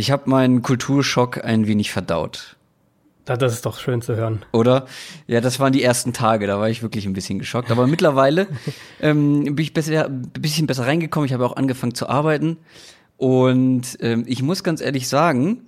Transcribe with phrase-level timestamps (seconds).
[0.00, 2.56] Ich habe meinen Kulturschock ein wenig verdaut.
[3.26, 4.46] Das ist doch schön zu hören.
[4.50, 4.86] Oder?
[5.26, 7.70] Ja, das waren die ersten Tage, da war ich wirklich ein bisschen geschockt.
[7.70, 8.46] Aber mittlerweile
[9.02, 11.26] ähm, bin ich besser, ein bisschen besser reingekommen.
[11.26, 12.56] Ich habe auch angefangen zu arbeiten.
[13.18, 15.66] Und ähm, ich muss ganz ehrlich sagen,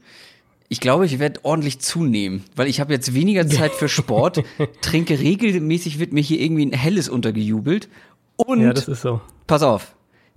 [0.71, 4.43] ich glaube, ich werde ordentlich zunehmen, weil ich habe jetzt weniger Zeit für Sport,
[4.81, 7.91] trinke regelmäßig, wird mir hier irgendwie ein helles untergejubelt.
[8.37, 9.21] Und ja, das ist so.
[9.47, 9.95] pass auf,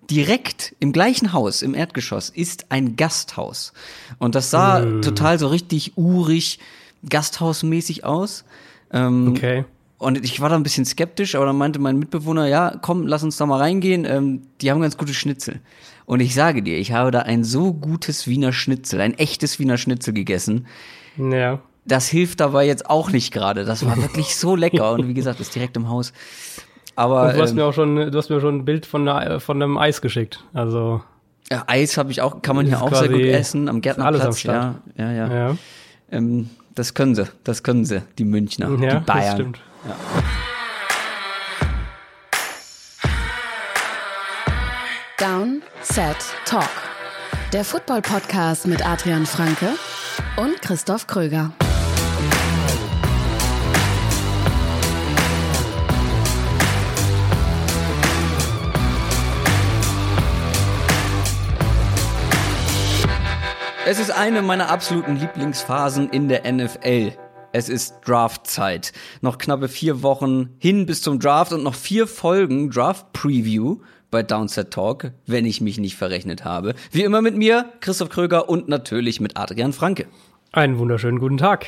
[0.10, 3.74] direkt im gleichen Haus, im Erdgeschoss, ist ein Gasthaus.
[4.20, 5.02] Und das sah Mm.
[5.02, 6.60] total so richtig urig,
[7.10, 8.46] gasthausmäßig aus.
[8.92, 9.66] Ähm, Okay.
[9.98, 13.24] Und ich war da ein bisschen skeptisch, aber dann meinte mein Mitbewohner, ja, komm, lass
[13.24, 14.04] uns da mal reingehen.
[14.06, 15.62] Ähm, die haben ganz gute Schnitzel.
[16.06, 19.78] Und ich sage dir, ich habe da ein so gutes Wiener Schnitzel, ein echtes Wiener
[19.78, 20.68] Schnitzel gegessen.
[21.18, 21.62] Ja.
[21.86, 23.64] Das hilft dabei jetzt auch nicht gerade.
[23.64, 24.92] Das war wirklich so lecker.
[24.92, 26.12] Und wie gesagt, ist direkt im Haus.
[26.96, 29.08] Aber Und du hast ähm, mir auch schon, du hast mir schon ein Bild von,
[29.08, 30.44] einer, von einem Eis geschickt.
[30.54, 31.02] Also,
[31.52, 33.68] ja, Eis habe ich auch, kann man hier auch sehr gut essen.
[33.70, 34.40] Am ist alles am Gärtnerplatz.
[34.40, 34.76] Start.
[34.98, 35.48] Ja, ja, ja.
[35.50, 35.58] ja.
[36.12, 39.34] Ähm, das können sie, das können sie, die Münchner, Ja, die das Bayern.
[39.36, 39.60] stimmt.
[45.18, 46.70] Down, Set, Talk.
[47.54, 49.70] Der Football-Podcast mit Adrian Franke
[50.38, 51.52] und Christoph Kröger.
[63.88, 67.12] Es ist eine meiner absoluten Lieblingsphasen in der NFL.
[67.52, 68.92] Es ist Draftzeit.
[69.22, 73.78] Noch knappe vier Wochen hin bis zum Draft und noch vier Folgen Draft Preview
[74.10, 76.74] bei Downset Talk, wenn ich mich nicht verrechnet habe.
[76.92, 80.08] Wie immer mit mir, Christoph Kröger und natürlich mit Adrian Franke.
[80.52, 81.68] Einen wunderschönen guten Tag.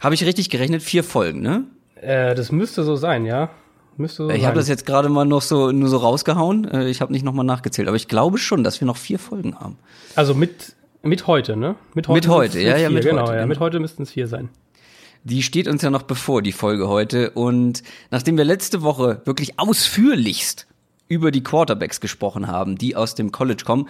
[0.00, 0.82] Habe ich richtig gerechnet?
[0.82, 1.64] Vier Folgen, ne?
[1.96, 3.48] Äh, das müsste so sein, ja.
[3.96, 6.66] Müsste so Ich habe das jetzt gerade mal noch so nur so rausgehauen.
[6.70, 9.58] Äh, Ich habe nicht nochmal nachgezählt, aber ich glaube schon, dass wir noch vier Folgen
[9.58, 9.78] haben.
[10.16, 11.76] Also mit, mit heute, ne?
[11.94, 13.36] Mit Mit heute, ja, ja, mit genau, heute, ja.
[13.38, 13.46] genau.
[13.48, 14.50] Mit heute müssten es vier sein.
[15.24, 17.30] Die steht uns ja noch bevor, die Folge heute.
[17.30, 20.66] Und nachdem wir letzte Woche wirklich ausführlichst
[21.08, 23.88] über die Quarterbacks gesprochen haben, die aus dem College kommen,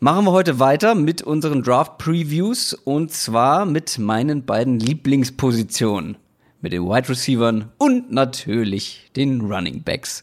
[0.00, 6.16] machen wir heute weiter mit unseren Draft-Previews und zwar mit meinen beiden Lieblingspositionen.
[6.60, 10.22] Mit den Wide Receivern und natürlich den Running Backs.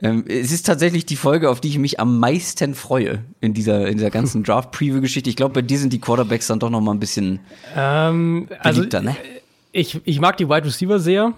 [0.00, 3.86] Ähm, es ist tatsächlich die Folge, auf die ich mich am meisten freue in dieser,
[3.88, 5.28] in dieser ganzen Draft-Preview-Geschichte.
[5.30, 7.40] Ich glaube, bei dir sind die Quarterbacks dann doch noch mal ein bisschen
[7.76, 9.16] Ähm, also, beliebter, ne?
[9.72, 11.32] ich, ich mag die Wide Receiver sehr.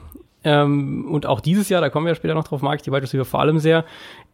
[0.45, 2.91] Ähm, und auch dieses Jahr, da kommen wir ja später noch drauf, mag ich die
[2.93, 3.85] Wide Receiver vor allem sehr.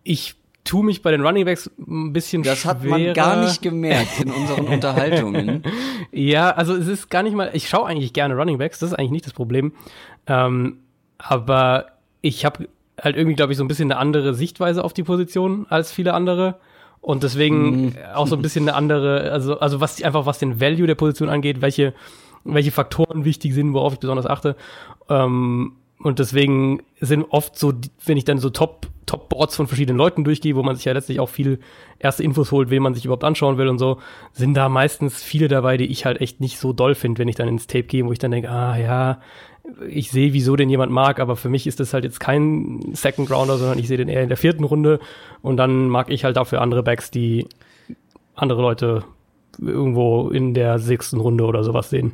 [0.05, 2.99] Ich tue mich bei den Running Backs ein bisschen Das hat schwerer.
[2.99, 5.63] man gar nicht gemerkt in unseren Unterhaltungen.
[6.11, 8.99] Ja, also es ist gar nicht mal, ich schaue eigentlich gerne Running Backs, das ist
[8.99, 9.73] eigentlich nicht das Problem.
[10.27, 10.79] Ähm,
[11.19, 11.87] aber
[12.21, 12.69] ich habe
[13.01, 16.15] halt irgendwie, glaube ich, so ein bisschen eine andere Sichtweise auf die Position als viele
[16.15, 16.57] andere.
[17.01, 20.87] Und deswegen auch so ein bisschen eine andere, also, also was einfach was den Value
[20.87, 21.95] der Position angeht, welche,
[22.45, 24.57] welche Faktoren wichtig sind, worauf ich besonders achte.
[25.09, 27.73] Ähm, und deswegen sind oft so,
[28.05, 31.21] wenn ich dann so Top, Top-Boards von verschiedenen Leuten durchgehe, wo man sich ja letztlich
[31.21, 31.61] auch viel
[31.99, 33.99] erste Infos holt, wen man sich überhaupt anschauen will und so,
[34.33, 37.37] sind da meistens viele dabei, die ich halt echt nicht so doll finde, wenn ich
[37.37, 39.21] dann ins Tape gehe, wo ich dann denke, ah ja,
[39.89, 43.31] ich sehe, wieso den jemand mag, aber für mich ist das halt jetzt kein Second
[43.31, 45.01] Rounder, sondern ich sehe den eher in der vierten Runde
[45.43, 47.47] und dann mag ich halt dafür andere Backs, die
[48.35, 49.05] andere Leute
[49.59, 52.13] irgendwo in der sechsten Runde oder sowas sehen.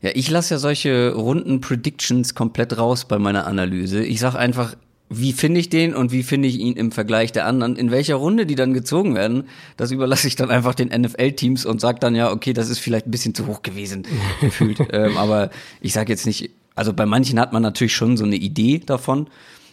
[0.00, 4.04] Ja, ich lasse ja solche runden Predictions komplett raus bei meiner Analyse.
[4.04, 4.76] Ich sag einfach,
[5.10, 7.76] wie finde ich den und wie finde ich ihn im Vergleich der anderen.
[7.76, 9.44] In welcher Runde die dann gezogen werden,
[9.76, 13.06] das überlasse ich dann einfach den NFL-Teams und sag dann ja, okay, das ist vielleicht
[13.06, 14.04] ein bisschen zu hoch gewesen,
[14.40, 14.78] gefühlt.
[14.92, 15.50] ähm, aber
[15.80, 19.28] ich sage jetzt nicht, also bei manchen hat man natürlich schon so eine Idee davon.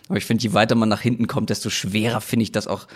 [0.09, 2.87] Aber ich finde, je weiter man nach hinten kommt, desto schwerer finde ich das auch.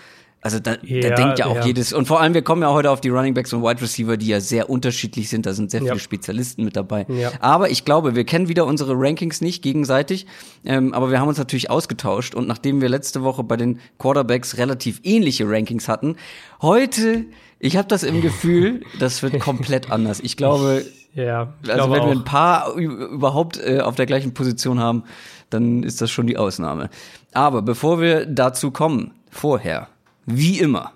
[0.42, 1.66] Also da, da Ja, denkt ja auch ja.
[1.66, 4.16] jedes, und vor allem, wir kommen ja heute auf die Running Backs und Wide Receiver,
[4.16, 5.46] die ja sehr unterschiedlich sind.
[5.46, 5.88] Da sind sehr Ja.
[5.88, 7.06] viele Spezialisten mit dabei.
[7.42, 10.28] Aber ich glaube, wir kennen wieder unsere Rankings nicht gegenseitig.
[10.64, 12.36] Ähm, aber wir haben uns natürlich ausgetauscht.
[12.36, 16.16] Und nachdem wir letzte Woche bei den Quarterbacks relativ ähnliche Rankings hatten,
[16.62, 17.26] heute,
[17.60, 20.22] ich habe das im Gefühl, das wird komplett anders.
[20.22, 22.26] Ich glaube, Ja, ich also wenn wir ein auch.
[22.26, 25.04] paar überhaupt äh, auf der gleichen Position haben,
[25.50, 26.90] dann ist das schon die Ausnahme.
[27.34, 29.88] Aber bevor wir dazu kommen, vorher,
[30.26, 30.92] wie immer,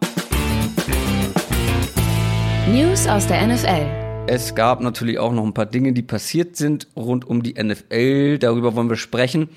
[2.67, 4.03] News aus der NFL.
[4.27, 8.37] Es gab natürlich auch noch ein paar Dinge, die passiert sind rund um die NFL.
[8.37, 9.49] Darüber wollen wir sprechen.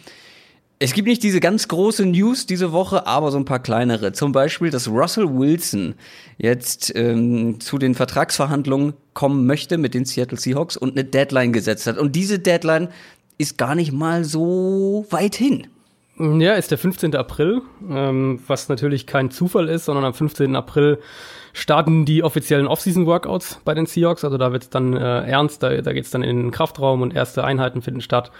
[0.78, 4.12] Es gibt nicht diese ganz große News diese Woche, aber so ein paar kleinere.
[4.12, 5.94] Zum Beispiel, dass Russell Wilson
[6.36, 11.86] jetzt ähm, zu den Vertragsverhandlungen kommen möchte mit den Seattle Seahawks und eine Deadline gesetzt
[11.86, 11.96] hat.
[11.96, 12.88] Und diese Deadline
[13.38, 15.66] ist gar nicht mal so weit hin.
[16.18, 17.14] Ja, ist der 15.
[17.14, 20.56] April, ähm, was natürlich kein Zufall ist, sondern am 15.
[20.56, 20.98] April
[21.54, 24.24] starten die offiziellen Off-Season-Workouts bei den Seahawks.
[24.24, 27.00] Also da wird es dann äh, ernst, da, da geht es dann in den Kraftraum
[27.00, 28.30] und erste Einheiten finden statt.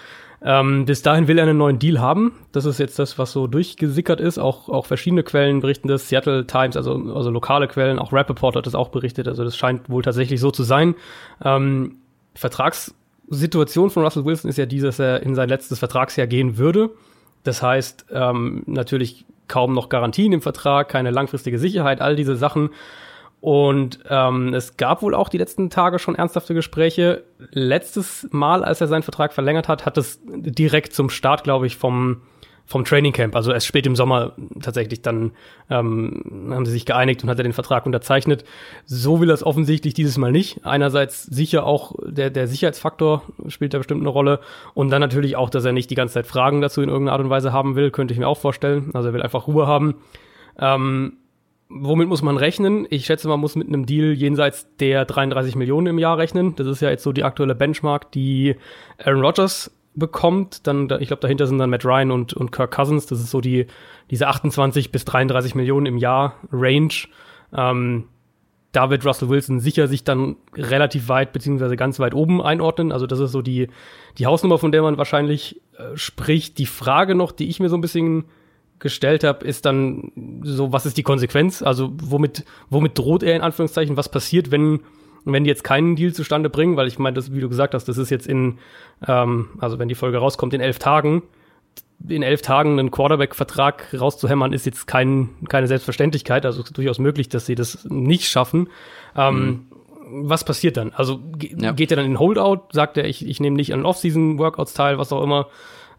[0.42, 2.32] Ähm, bis dahin will er einen neuen Deal haben.
[2.52, 4.38] Das ist jetzt das, was so durchgesickert ist.
[4.38, 6.08] Auch, auch verschiedene Quellen berichten das.
[6.08, 9.28] Seattle Times, also, also lokale Quellen, auch Rappaport hat das auch berichtet.
[9.28, 10.94] Also das scheint wohl tatsächlich so zu sein.
[11.44, 11.96] Ähm,
[12.34, 16.90] Vertragssituation von Russell Wilson ist ja die, dass er in sein letztes Vertragsjahr gehen würde.
[17.42, 22.70] Das heißt, ähm, natürlich kaum noch Garantien im Vertrag, keine langfristige Sicherheit, all diese Sachen.
[23.40, 27.24] Und ähm, es gab wohl auch die letzten Tage schon ernsthafte Gespräche.
[27.50, 31.76] Letztes Mal, als er seinen Vertrag verlängert hat, hat es direkt zum Start, glaube ich,
[31.76, 32.22] vom
[32.66, 35.30] vom Training Camp, also erst spät im Sommer tatsächlich dann
[35.70, 38.44] ähm, haben sie sich geeinigt und hat er den Vertrag unterzeichnet.
[38.84, 40.66] So will er es offensichtlich dieses Mal nicht.
[40.66, 44.40] Einerseits sicher auch der, der Sicherheitsfaktor spielt da bestimmt eine Rolle
[44.74, 47.22] und dann natürlich auch, dass er nicht die ganze Zeit Fragen dazu in irgendeiner Art
[47.22, 48.90] und Weise haben will, könnte ich mir auch vorstellen.
[48.94, 49.94] Also er will einfach Ruhe haben.
[50.58, 51.18] Ähm,
[51.68, 52.86] womit muss man rechnen?
[52.90, 56.54] Ich schätze, man muss mit einem Deal jenseits der 33 Millionen im Jahr rechnen.
[56.56, 58.56] Das ist ja jetzt so die aktuelle Benchmark, die
[58.98, 63.06] Aaron Rodgers bekommt, dann, ich glaube, dahinter sind dann Matt Ryan und, und Kirk Cousins.
[63.06, 63.66] Das ist so die,
[64.10, 66.92] diese 28 bis 33 Millionen im Jahr Range.
[67.54, 68.04] Ähm,
[68.72, 72.92] da wird Russell Wilson sicher sich dann relativ weit beziehungsweise ganz weit oben einordnen.
[72.92, 73.69] Also das ist so die,
[74.19, 76.58] die Hausnummer, von der man wahrscheinlich äh, spricht.
[76.58, 78.26] Die Frage noch, die ich mir so ein bisschen
[78.78, 80.12] gestellt habe, ist dann
[80.43, 81.62] so, was ist die Konsequenz?
[81.62, 83.96] Also womit, womit droht er in Anführungszeichen?
[83.96, 84.81] Was passiert, wenn
[85.26, 87.87] wenn die jetzt keinen Deal zustande bringen, weil ich meine, das, wie du gesagt hast,
[87.87, 88.58] das ist jetzt in,
[89.06, 91.25] ähm, also wenn die Folge rauskommt, in elf Tagen,
[92.08, 96.46] in elf Tagen einen Quarterback-Vertrag rauszuhämmern, ist jetzt kein, keine Selbstverständlichkeit.
[96.46, 98.69] Also ist durchaus möglich, dass sie das nicht schaffen.
[99.17, 99.67] Ähm,
[100.08, 100.29] mhm.
[100.29, 100.93] Was passiert dann?
[100.93, 101.72] Also ja.
[101.72, 102.69] geht er dann in Holdout?
[102.70, 105.49] Sagt er, ich, ich nehme nicht an Off-Season-Workouts teil, was auch immer?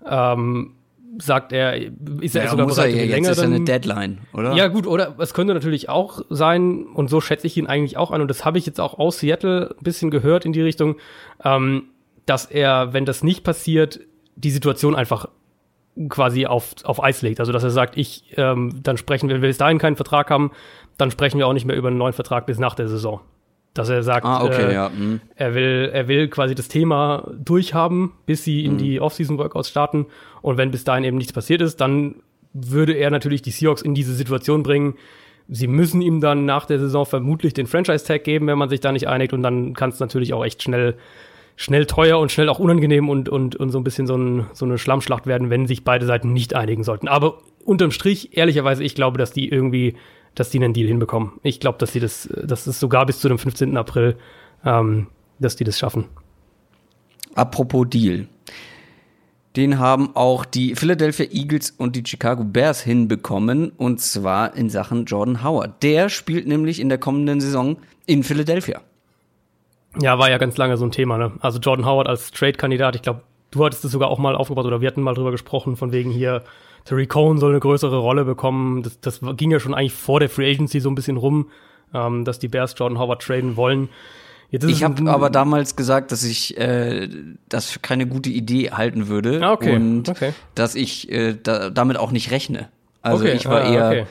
[0.09, 0.76] Ähm,
[1.19, 1.75] sagt er,
[2.21, 4.54] ist er ja, sogar muss bereit, er ja, länger jetzt ist dann, eine Deadline, oder?
[4.54, 8.12] Ja, gut, oder es könnte natürlich auch sein, und so schätze ich ihn eigentlich auch
[8.12, 10.98] an, und das habe ich jetzt auch aus Seattle ein bisschen gehört in die Richtung,
[11.44, 11.86] ähm,
[12.25, 14.00] dass er, wenn das nicht passiert,
[14.36, 15.27] die Situation einfach
[16.09, 17.39] quasi auf, auf Eis legt.
[17.39, 20.30] Also dass er sagt, ich, ähm, dann sprechen wir, wenn wir bis dahin keinen Vertrag
[20.30, 20.51] haben,
[20.98, 23.21] dann sprechen wir auch nicht mehr über einen neuen Vertrag bis nach der Saison
[23.77, 24.89] dass er sagt, ah, okay, äh, ja.
[24.89, 25.19] mhm.
[25.35, 28.77] er will, er will quasi das Thema durchhaben, bis sie in Mhm.
[28.77, 30.06] die Off-Season-Workouts starten.
[30.41, 32.15] Und wenn bis dahin eben nichts passiert ist, dann
[32.53, 34.95] würde er natürlich die Seahawks in diese Situation bringen.
[35.50, 38.91] Sie müssen ihm dann nach der Saison vermutlich den Franchise-Tag geben, wenn man sich da
[38.91, 39.33] nicht einigt.
[39.33, 40.95] Und dann kann es natürlich auch echt schnell,
[41.56, 44.65] schnell teuer und schnell auch unangenehm und, und, und so ein bisschen so, ein, so
[44.65, 47.07] eine Schlammschlacht werden, wenn sich beide Seiten nicht einigen sollten.
[47.07, 49.95] Aber unterm Strich, ehrlicherweise, ich glaube, dass die irgendwie
[50.39, 51.33] dass die einen Deal hinbekommen.
[51.43, 53.75] Ich glaube, dass sie das, das ist sogar bis zu dem 15.
[53.75, 54.17] April,
[54.63, 55.07] ähm,
[55.39, 56.05] dass die das schaffen.
[57.35, 58.27] Apropos Deal.
[59.55, 65.05] Den haben auch die Philadelphia Eagles und die Chicago Bears hinbekommen, und zwar in Sachen
[65.05, 65.81] Jordan Howard.
[65.81, 68.81] Der spielt nämlich in der kommenden Saison in Philadelphia.
[69.99, 71.31] Ja, war ja ganz lange so ein Thema, ne?
[71.39, 74.81] Also Jordan Howard als Trade-Kandidat, ich glaube, du hattest das sogar auch mal aufgebaut oder
[74.81, 76.44] wir hatten mal drüber gesprochen, von wegen hier,
[76.85, 78.81] Terry Cohen soll eine größere Rolle bekommen.
[78.83, 81.47] Das, das ging ja schon eigentlich vor der Free Agency so ein bisschen rum,
[81.94, 83.89] ähm, dass die Bears Jordan Howard traden wollen.
[84.49, 87.09] Jetzt ist Ich habe aber damals gesagt, dass ich äh,
[87.49, 90.33] das für keine gute Idee halten würde Ah, okay, und okay.
[90.55, 92.69] dass ich äh, da, damit auch nicht rechne.
[93.01, 94.05] Also Okay, ich war ah, eher, okay.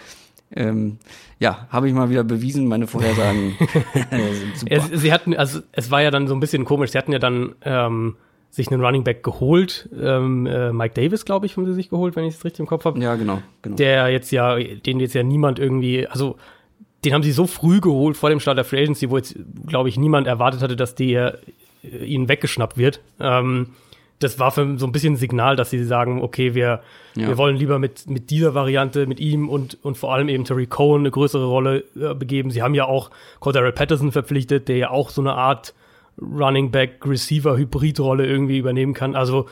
[0.55, 0.99] ähm,
[1.39, 3.57] ja, habe ich mal wieder bewiesen, meine Vorhersagen
[4.11, 4.75] sind super.
[4.75, 6.91] Es, sie hatten, also es war ja dann so ein bisschen komisch.
[6.91, 8.17] Sie hatten ja dann ähm,
[8.57, 9.89] sich einen Running Back geholt.
[10.01, 12.67] Ähm, äh, Mike Davis, glaube ich, haben sie sich geholt, wenn ich es richtig im
[12.67, 12.99] Kopf habe.
[13.01, 13.77] ja, genau, genau.
[13.77, 16.37] Der jetzt ja, den jetzt ja niemand irgendwie, also
[17.05, 19.37] den haben sie so früh geholt vor dem Start der Free Agency, wo jetzt,
[19.67, 21.39] glaube ich, niemand erwartet hatte, dass der
[21.85, 23.01] äh, ihnen weggeschnappt wird.
[23.21, 23.69] Ähm,
[24.21, 26.81] das war für so ein bisschen ein Signal, dass sie sagen, okay, wir,
[27.15, 27.29] Ja.
[27.29, 30.67] wir wollen lieber mit, mit dieser Variante, mit ihm und, und vor allem eben Terry
[30.67, 32.51] Cohen eine größere Rolle äh, begeben.
[32.51, 33.11] Sie haben ja auch
[33.41, 35.75] Cordero Patterson verpflichtet, der ja auch so eine Art
[36.21, 39.15] Running Back Receiver Hybridrolle irgendwie übernehmen kann.
[39.15, 39.47] Also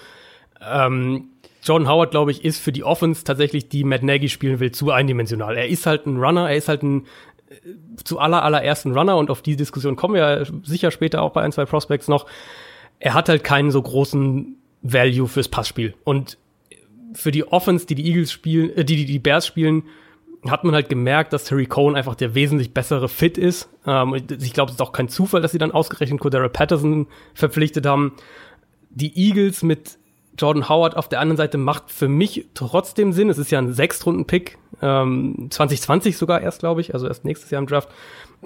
[0.66, 1.28] ähm,
[1.62, 4.90] Jordan Howard, glaube ich, ist für die Offense tatsächlich, die Matt Nagy spielen will, zu
[4.90, 5.56] eindimensional.
[5.56, 7.06] Er ist halt ein Runner, er ist halt ein
[7.48, 7.54] äh,
[8.04, 11.52] zu aller allerersten Runner und auf die Diskussion kommen wir sicher später auch bei ein,
[11.52, 12.26] zwei Prospects noch.
[12.98, 15.94] Er hat halt keinen so großen Value fürs Passspiel.
[16.04, 16.38] Und
[17.14, 19.84] für die Offense, die die Eagles spielen, äh, die, die die Bears spielen,
[20.50, 23.68] hat man halt gemerkt, dass Terry Cohen einfach der wesentlich bessere Fit ist.
[23.86, 27.86] Ähm, ich glaube, es ist auch kein Zufall, dass sie dann ausgerechnet Cordero Patterson verpflichtet
[27.86, 28.12] haben.
[28.90, 29.98] Die Eagles mit
[30.38, 33.30] Jordan Howard auf der anderen Seite macht für mich trotzdem Sinn.
[33.30, 37.60] Es ist ja ein Sechstrunden-Pick, ähm, 2020 sogar erst, glaube ich, also erst nächstes Jahr
[37.60, 37.88] im Draft.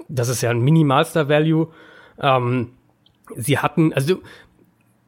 [0.07, 1.67] Das ist ja ein Minimalster-Value.
[2.21, 2.71] Ähm,
[3.35, 4.21] sie hatten, also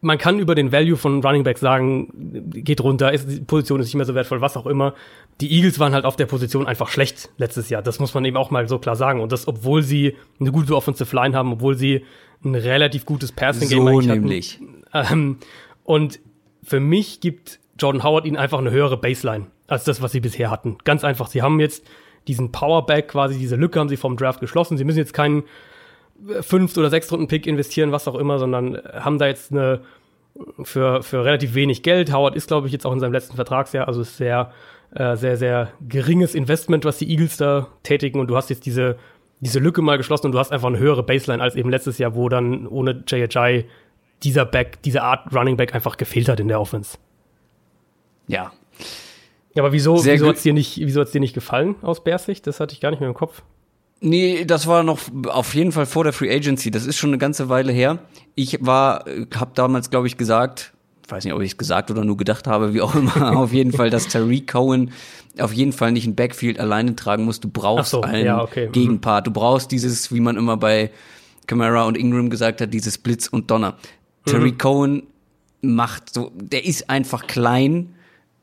[0.02, 2.10] man kann über den Value von Running Back sagen,
[2.50, 4.96] geht runter, ist, die Position ist nicht mehr so wertvoll, was auch immer.
[5.40, 7.84] Die Eagles waren halt auf der Position einfach schlecht letztes Jahr.
[7.84, 9.22] Das muss man eben auch mal so klar sagen.
[9.22, 12.04] Und das, obwohl sie eine gute Offensive Line haben, obwohl sie
[12.44, 14.60] ein relativ gutes Passing Game so nämlich.
[14.92, 15.14] Hatten.
[15.14, 15.38] Ähm,
[15.84, 16.20] und
[16.64, 20.50] für mich gibt Jordan Howard ihnen einfach eine höhere Baseline als das, was sie bisher
[20.50, 20.78] hatten.
[20.84, 21.28] Ganz einfach.
[21.28, 21.86] Sie haben jetzt
[22.28, 24.78] diesen Powerback, quasi diese Lücke haben sie vom Draft geschlossen.
[24.78, 25.44] Sie müssen jetzt keinen
[26.42, 29.82] fünft oder sechs Runden Pick investieren, was auch immer, sondern haben da jetzt eine
[30.64, 32.14] für, für relativ wenig Geld.
[32.14, 34.52] Howard ist, glaube ich, jetzt auch in seinem letzten Vertragsjahr, also ist sehr,
[34.96, 38.98] äh, sehr, sehr geringes Investment, was die Eagles da tätigen und du hast jetzt diese,
[39.40, 42.16] diese Lücke mal geschlossen und du hast einfach eine höhere Baseline als eben letztes Jahr,
[42.16, 43.66] wo dann ohne JHI
[44.24, 46.98] dieser Back, diese Art Running Back einfach gefehlt hat in der Offense.
[48.28, 48.54] Ja.
[49.54, 52.48] Ja, aber wieso, wieso hat's dir nicht, wieso hat's dir nicht gefallen aus Bears Sicht?
[52.48, 53.44] Das hatte ich gar nicht mehr im Kopf.
[54.02, 56.72] Nee, das war noch auf jeden Fall vor der Free Agency.
[56.72, 58.00] Das ist schon eine ganze Weile her.
[58.34, 59.06] Ich war,
[59.36, 60.74] habe damals, glaube ich, gesagt,
[61.08, 63.72] weiß nicht, ob ich es gesagt oder nur gedacht habe, wie auch immer, auf jeden
[63.72, 64.92] Fall, dass Tariq Cohen
[65.38, 67.40] auf jeden Fall nicht ein Backfield alleine tragen muss.
[67.40, 68.68] Du brauchst so, einen ja, okay.
[68.68, 68.72] Mhm.
[68.72, 69.28] Gegenpart.
[69.28, 70.92] Du brauchst dieses, wie man immer bei
[71.48, 73.78] Camara und Ingram gesagt hat, dieses Blitz und Donner.
[74.26, 74.32] Mhm.
[74.32, 75.04] Tariq Cohen
[75.62, 77.94] macht so, der ist einfach klein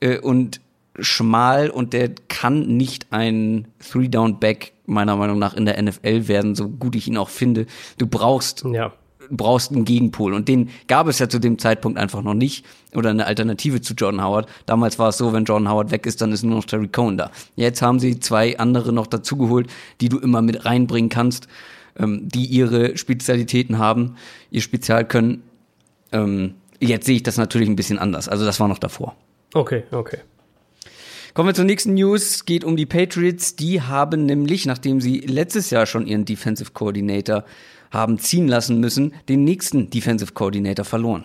[0.00, 0.60] äh, und
[0.98, 6.68] schmal und der kann nicht ein Three-Down-Back meiner Meinung nach in der NFL werden, so
[6.68, 7.66] gut ich ihn auch finde.
[7.98, 8.92] Du brauchst ja.
[9.30, 12.64] brauchst einen Gegenpol und den gab es ja zu dem Zeitpunkt einfach noch nicht
[12.94, 14.48] oder eine Alternative zu Jordan Howard.
[14.66, 17.18] Damals war es so, wenn Jordan Howard weg ist, dann ist nur noch Terry Cohen
[17.18, 17.30] da.
[17.54, 19.68] Jetzt haben sie zwei andere noch dazugeholt,
[20.00, 21.48] die du immer mit reinbringen kannst,
[21.96, 24.16] ähm, die ihre Spezialitäten haben,
[24.50, 25.42] ihr Spezialkönnen.
[26.12, 28.28] Ähm, jetzt sehe ich das natürlich ein bisschen anders.
[28.28, 29.14] Also das war noch davor.
[29.52, 30.18] Okay, okay.
[31.38, 32.30] Kommen wir zur nächsten News.
[32.30, 33.54] Es geht um die Patriots.
[33.54, 37.44] Die haben nämlich, nachdem sie letztes Jahr schon ihren Defensive Coordinator
[37.92, 41.24] haben ziehen lassen müssen, den nächsten Defensive Coordinator verloren.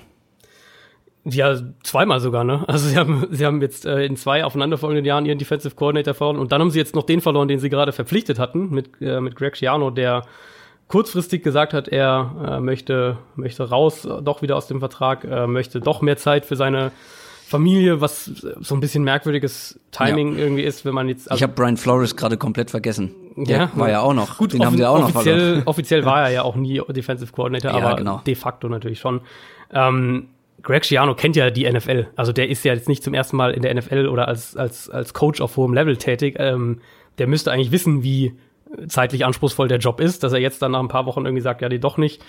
[1.23, 2.63] Ja, zweimal sogar, ne?
[2.67, 6.37] Also sie haben, sie haben jetzt äh, in zwei aufeinanderfolgenden Jahren ihren Defensive Coordinator verloren
[6.37, 9.19] und dann haben sie jetzt noch den verloren, den sie gerade verpflichtet hatten, mit, äh,
[9.19, 10.27] mit Greg Schiano, der
[10.89, 15.47] kurzfristig gesagt hat, er äh, möchte, möchte raus, äh, doch wieder aus dem Vertrag, äh,
[15.47, 16.91] möchte doch mehr Zeit für seine
[17.53, 20.43] Familie, was so ein bisschen merkwürdiges Timing ja.
[20.43, 21.29] irgendwie ist, wenn man jetzt.
[21.29, 23.11] Also ich habe Brian Flores gerade komplett vergessen.
[23.35, 24.37] Der ja, war ja auch noch.
[24.37, 27.71] Gut, den haben sie auch noch offiziell, offiziell war er ja auch nie Defensive Coordinator,
[27.71, 28.21] ja, aber genau.
[28.25, 29.21] de facto natürlich schon.
[29.71, 30.29] Ähm,
[30.63, 32.07] Greg Schiano kennt ja die NFL.
[32.15, 34.89] Also der ist ja jetzt nicht zum ersten Mal in der NFL oder als, als,
[34.89, 36.37] als Coach auf hohem Level tätig.
[36.39, 36.79] Ähm,
[37.19, 38.33] der müsste eigentlich wissen, wie
[38.87, 41.61] zeitlich anspruchsvoll der Job ist, dass er jetzt dann nach ein paar Wochen irgendwie sagt,
[41.61, 42.23] ja, die doch nicht.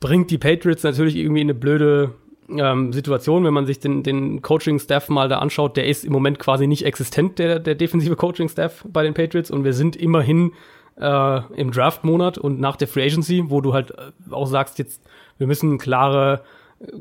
[0.00, 2.14] Bringt die Patriots natürlich irgendwie in eine blöde
[2.58, 6.38] ähm, Situation, wenn man sich den, den Coaching-Staff mal da anschaut, der ist im Moment
[6.38, 10.52] quasi nicht existent, der, der defensive Coaching-Staff bei den Patriots und wir sind immerhin
[11.00, 15.02] äh, im Draft-Monat und nach der Free Agency, wo du halt äh, auch sagst, jetzt,
[15.38, 16.42] wir müssen klare,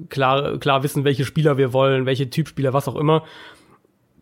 [0.09, 3.23] klar, klar wissen, welche Spieler wir wollen, welche Typspieler, was auch immer.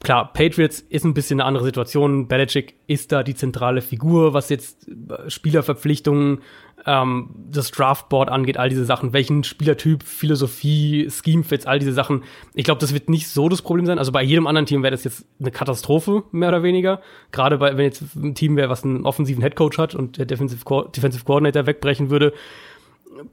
[0.04, 2.28] Klar, Patriots ist ein bisschen eine andere Situation.
[2.28, 6.42] Belichick ist da die zentrale Figur, was jetzt äh, Spielerverpflichtungen
[6.88, 12.24] ähm, das Draftboard angeht, all diese Sachen, welchen Spielertyp, Philosophie, Scheme-Fits, all diese Sachen.
[12.56, 14.00] Ich glaube, das wird nicht so das Problem sein.
[14.00, 17.02] Also bei jedem anderen Team wäre das jetzt eine Katastrophe, mehr oder weniger.
[17.34, 20.64] Gerade bei, wenn jetzt ein Team wäre, was einen offensiven Headcoach hat und der Defensive,
[20.64, 22.34] Co Defensive Coordinator wegbrechen würde.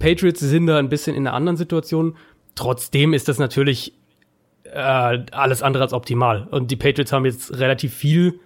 [0.00, 2.16] Patriots sind da ein bisschen in einer anderen Situation.
[2.56, 3.92] Trotzdem ist das natürlich
[4.64, 6.48] äh, alles andere als optimal.
[6.50, 8.40] Und die Patriots haben jetzt relativ viel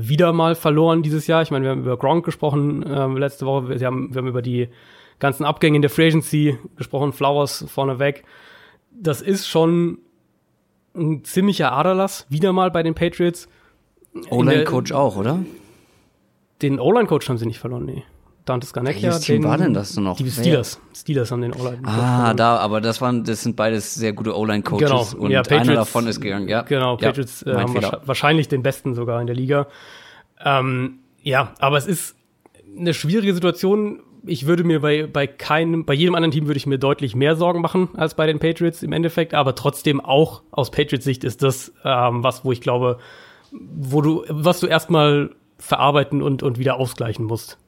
[0.00, 1.42] wieder mal verloren dieses Jahr.
[1.42, 3.68] Ich meine, wir haben über Gronk gesprochen äh, letzte Woche.
[3.68, 4.68] Wir haben, wir haben über die
[5.18, 8.22] ganzen Abgänge in der Free Agency gesprochen, Flowers vorneweg.
[8.92, 9.98] Das ist schon
[10.94, 13.48] ein ziemlicher Aderlass, wieder mal bei den Patriots.
[14.30, 15.40] O-Line-Coach auch, oder?
[16.62, 18.04] Den O-Line-Coach haben sie nicht verloren, nee.
[18.48, 19.10] Dante Scarnecchia.
[19.10, 20.16] Welches Team war denn das noch?
[20.16, 20.80] Die Steelers.
[20.94, 21.78] Steelers haben den O-Line.
[21.84, 25.12] Ah, da, aber das waren, das sind beides sehr gute O-Line-Coaches.
[25.12, 25.24] Genau.
[25.24, 26.62] Und ja, Patriots, einer davon ist gegangen, ja.
[26.62, 28.00] Genau, Patriots ja, äh, haben Fehler.
[28.04, 29.66] wahrscheinlich den besten sogar in der Liga.
[30.44, 32.16] Ähm, ja, aber es ist
[32.78, 34.00] eine schwierige Situation.
[34.24, 37.36] Ich würde mir bei, bei keinem, bei jedem anderen Team würde ich mir deutlich mehr
[37.36, 41.42] Sorgen machen als bei den Patriots im Endeffekt, aber trotzdem auch aus Patriots Sicht ist
[41.42, 42.98] das ähm, was, wo ich glaube,
[43.52, 47.58] wo du, was du erstmal verarbeiten und, und wieder ausgleichen musst.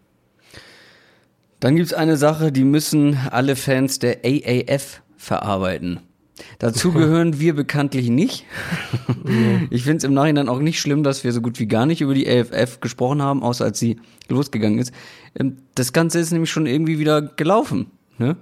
[1.61, 6.01] Dann gibt's eine Sache, die müssen alle Fans der AAF verarbeiten.
[6.59, 8.45] Dazu gehören wir bekanntlich nicht.
[9.69, 12.01] Ich finde es im Nachhinein auch nicht schlimm, dass wir so gut wie gar nicht
[12.01, 14.93] über die AFF gesprochen haben, außer als sie losgegangen ist.
[15.39, 17.87] Ähm, das Ganze ist nämlich schon irgendwie wieder gelaufen.
[18.19, 18.37] Ne?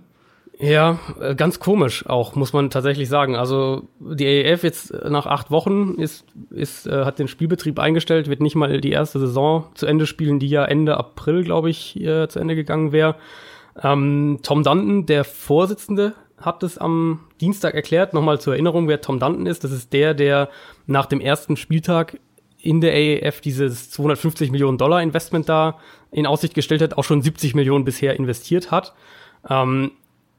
[0.61, 3.37] Ja, äh, ganz komisch auch, muss man tatsächlich sagen.
[3.37, 8.41] Also die AEF jetzt nach acht Wochen ist, ist, äh, hat den Spielbetrieb eingestellt, wird
[8.41, 12.29] nicht mal die erste Saison zu Ende spielen, die ja Ende April, glaube ich, äh,
[12.29, 13.15] zu Ende gegangen wäre.
[13.81, 18.13] Ähm, Tom Dunton, der Vorsitzende hat es am Dienstag erklärt.
[18.13, 19.63] Nochmal zur Erinnerung, wer Tom Dunton ist.
[19.63, 20.49] Das ist der, der
[20.87, 22.19] nach dem ersten Spieltag
[22.61, 25.79] in der AAF dieses 250 Millionen Dollar Investment da
[26.11, 28.95] in Aussicht gestellt hat, auch schon 70 Millionen bisher investiert hat.
[29.49, 29.93] Ähm,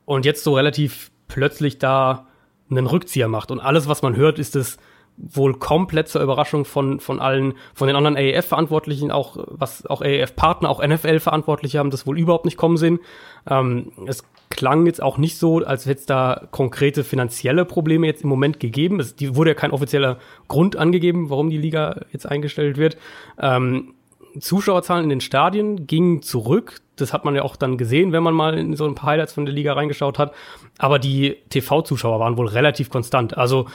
[0.10, 2.26] und jetzt so relativ plötzlich da
[2.72, 3.52] einen Rückzieher macht.
[3.52, 4.80] Und alles, was man hört, ist es
[5.18, 10.68] wohl komplett zur Überraschung von, von allen, von den anderen AEF-Verantwortlichen, auch, was auch AEF-Partner,
[10.68, 12.98] auch NFL-Verantwortliche haben das wohl überhaupt nicht kommen sehen.
[13.48, 18.24] Ähm, es klang jetzt auch nicht so, als hätte es da konkrete finanzielle Probleme jetzt
[18.24, 19.00] im Moment gegeben.
[19.00, 22.98] Es die wurde ja kein offizieller Grund angegeben, warum die Liga jetzt eingestellt wird.
[23.40, 23.94] Ähm,
[24.40, 26.82] Zuschauerzahlen in den Stadien gingen zurück.
[26.96, 29.34] Das hat man ja auch dann gesehen, wenn man mal in so ein paar Highlights
[29.34, 30.34] von der Liga reingeschaut hat.
[30.78, 33.38] Aber die TV-Zuschauer waren wohl relativ konstant.
[33.38, 33.68] Also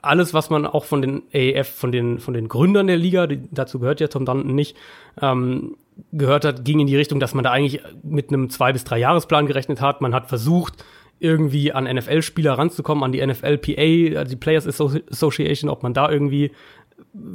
[0.00, 3.40] alles, was man auch von den AEF, von den, von den Gründern der Liga, die,
[3.50, 4.76] dazu gehört ja Tom Dunton nicht,
[5.20, 5.76] ähm,
[6.10, 8.98] gehört hat, ging in die Richtung, dass man da eigentlich mit einem zwei bis drei
[8.98, 10.00] Jahresplan gerechnet hat.
[10.00, 10.84] Man hat versucht,
[11.22, 16.50] irgendwie an NFL-Spieler ranzukommen, an die NFLPA, also die Players Association, ob man da irgendwie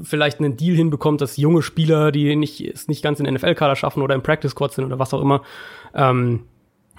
[0.04, 4.02] vielleicht einen Deal hinbekommt, dass junge Spieler, die nicht, es nicht ganz in NFL-Kader schaffen
[4.02, 5.44] oder im Practice Squad sind oder was auch immer,
[5.94, 6.44] ähm,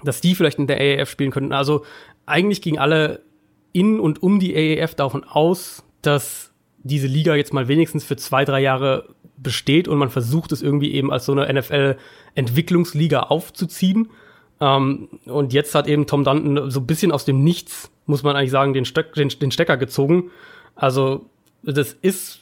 [0.05, 1.53] dass die vielleicht in der AAF spielen könnten.
[1.53, 1.85] Also
[2.27, 3.23] eigentlich gingen alle
[3.73, 8.45] in und um die AEF davon aus, dass diese Liga jetzt mal wenigstens für zwei,
[8.45, 14.09] drei Jahre besteht und man versucht es irgendwie eben als so eine NFL-Entwicklungsliga aufzuziehen.
[14.61, 18.37] Ähm, und jetzt hat eben Tom Dunton so ein bisschen aus dem Nichts, muss man
[18.37, 20.31] eigentlich sagen, den, Steck, den, den Stecker gezogen.
[20.75, 21.27] Also
[21.62, 22.41] das ist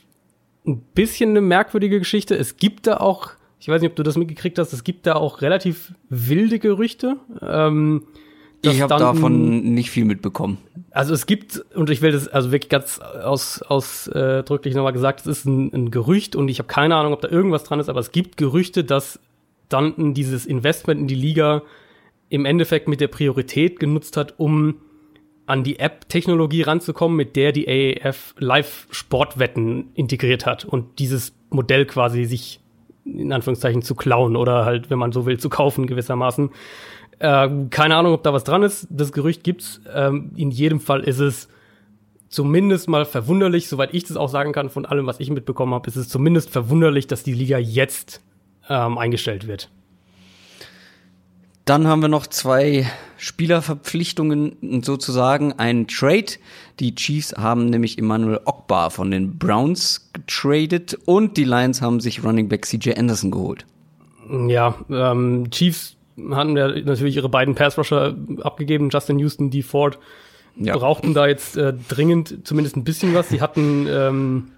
[0.67, 2.37] ein bisschen eine merkwürdige Geschichte.
[2.37, 3.31] Es gibt da auch,
[3.61, 7.17] ich weiß nicht, ob du das mitgekriegt hast, es gibt da auch relativ wilde Gerüchte.
[7.41, 8.03] Ähm,
[8.63, 10.59] ich habe davon nicht viel mitbekommen.
[10.91, 15.27] Also es gibt, und ich will das also wirklich ganz aus, ausdrücklich nochmal gesagt, es
[15.27, 18.01] ist ein, ein Gerücht und ich habe keine Ahnung, ob da irgendwas dran ist, aber
[18.01, 19.21] es gibt Gerüchte, dass
[19.69, 21.63] Danton dieses Investment in die Liga
[22.29, 24.77] im Endeffekt mit der Priorität genutzt hat, um
[25.47, 32.25] an die App-Technologie ranzukommen, mit der die AAF Live-Sportwetten integriert hat und dieses Modell quasi
[32.25, 32.61] sich
[33.05, 36.51] in Anführungszeichen zu klauen oder halt, wenn man so will, zu kaufen gewissermaßen.
[37.21, 38.89] Äh, keine Ahnung, ob da was dran ist.
[38.91, 39.81] Das Gerücht gibt's.
[39.95, 41.49] Ähm, in jedem Fall ist es
[42.29, 45.89] zumindest mal verwunderlich, soweit ich das auch sagen kann, von allem, was ich mitbekommen habe,
[45.89, 48.23] ist es zumindest verwunderlich, dass die Liga jetzt
[48.69, 49.71] ähm, eingestellt wird.
[51.67, 56.27] Dann haben wir noch zwei Spielerverpflichtungen sozusagen, ein Trade.
[56.79, 62.23] Die Chiefs haben nämlich Emmanuel Ogbar von den Browns getradet und die Lions haben sich
[62.23, 63.67] Running Back CJ Anderson geholt.
[64.47, 65.97] Ja, ähm, Chiefs
[66.31, 69.63] hatten ja natürlich ihre beiden Pass-Rusher abgegeben, Justin Houston, D.
[69.63, 69.99] Ford,
[70.55, 70.77] ja.
[70.77, 73.29] brauchten da jetzt äh, dringend zumindest ein bisschen was.
[73.29, 74.53] Sie hatten, ähm,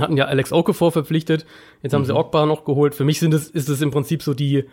[0.00, 1.44] hatten ja Alex Okafor verpflichtet,
[1.82, 2.06] jetzt haben mhm.
[2.06, 2.94] sie Ogbar noch geholt.
[2.94, 4.64] Für mich sind es, ist es im Prinzip so die,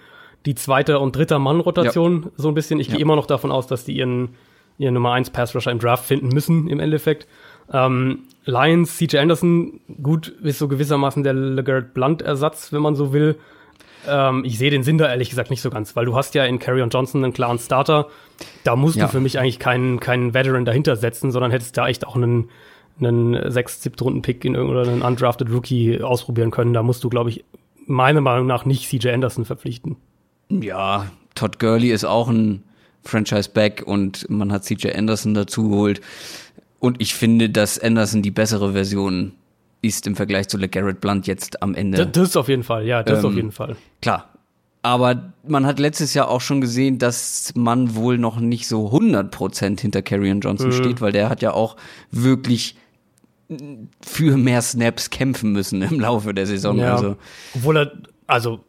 [0.45, 2.31] die zweite und dritte Mann-Rotation, ja.
[2.35, 2.79] so ein bisschen.
[2.79, 2.93] Ich ja.
[2.93, 4.29] gehe immer noch davon aus, dass die ihren,
[4.77, 7.27] ihren Nummer 1 Pass-Rusher im Draft finden müssen, im Endeffekt.
[7.71, 13.37] Ähm, Lions, CJ Anderson, gut, ist so gewissermaßen der LeGarrette Blunt-Ersatz, wenn man so will.
[14.07, 16.43] Ähm, ich sehe den Sinn da ehrlich gesagt nicht so ganz, weil du hast ja
[16.43, 18.07] in Carrion Johnson einen klaren Starter.
[18.65, 19.05] Da musst ja.
[19.05, 22.49] du für mich eigentlich keinen, keinen Veteran dahinter setzen, sondern hättest da echt auch einen,
[22.99, 26.73] einen 6 7 Runden Pick in oder einen undrafted Rookie ausprobieren können.
[26.73, 27.45] Da musst du, glaube ich,
[27.85, 29.95] meiner Meinung nach nicht CJ Anderson verpflichten.
[30.49, 32.63] Ja, Todd Gurley ist auch ein
[33.03, 36.01] Franchise-Back und man hat CJ Anderson dazu geholt.
[36.79, 39.33] Und ich finde, dass Anderson die bessere Version
[39.81, 41.97] ist im Vergleich zu LeGarrette Blunt jetzt am Ende.
[41.97, 43.75] Das, das ist auf jeden Fall, ja, das ähm, ist auf jeden Fall.
[44.01, 44.29] Klar.
[44.81, 49.79] Aber man hat letztes Jahr auch schon gesehen, dass man wohl noch nicht so 100%
[49.79, 50.73] hinter Carrion Johnson mhm.
[50.73, 51.77] steht, weil der hat ja auch
[52.11, 52.75] wirklich
[54.01, 56.77] für mehr Snaps kämpfen müssen im Laufe der Saison.
[56.79, 56.95] Ja.
[56.95, 57.15] Also,
[57.55, 57.91] Obwohl er,
[58.27, 58.59] also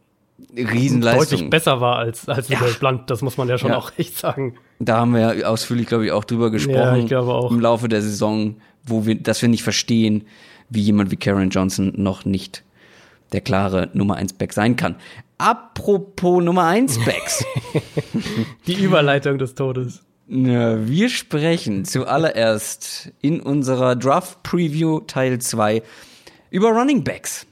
[0.57, 1.39] Riesenleistung.
[1.39, 2.59] deutlich besser war als, als ja.
[2.79, 3.79] Blunt, das muss man ja schon ja.
[3.79, 4.55] auch echt sagen.
[4.79, 7.07] Da haben wir ja ausführlich, glaube ich, auch drüber gesprochen.
[7.07, 7.51] Ja, auch.
[7.51, 10.25] Im Laufe der Saison, wo wir, dass wir nicht verstehen,
[10.71, 12.65] wie jemand wie Karen Johnson noch nicht
[13.33, 14.97] der klare Nummer 1 Back sein kann.
[15.39, 17.45] Apropos Nummer 1 Backs.
[18.67, 20.03] Die Überleitung des Todes.
[20.27, 25.83] Ja, wir sprechen zuallererst in unserer Draft Preview Teil 2
[26.51, 27.47] über Running Backs.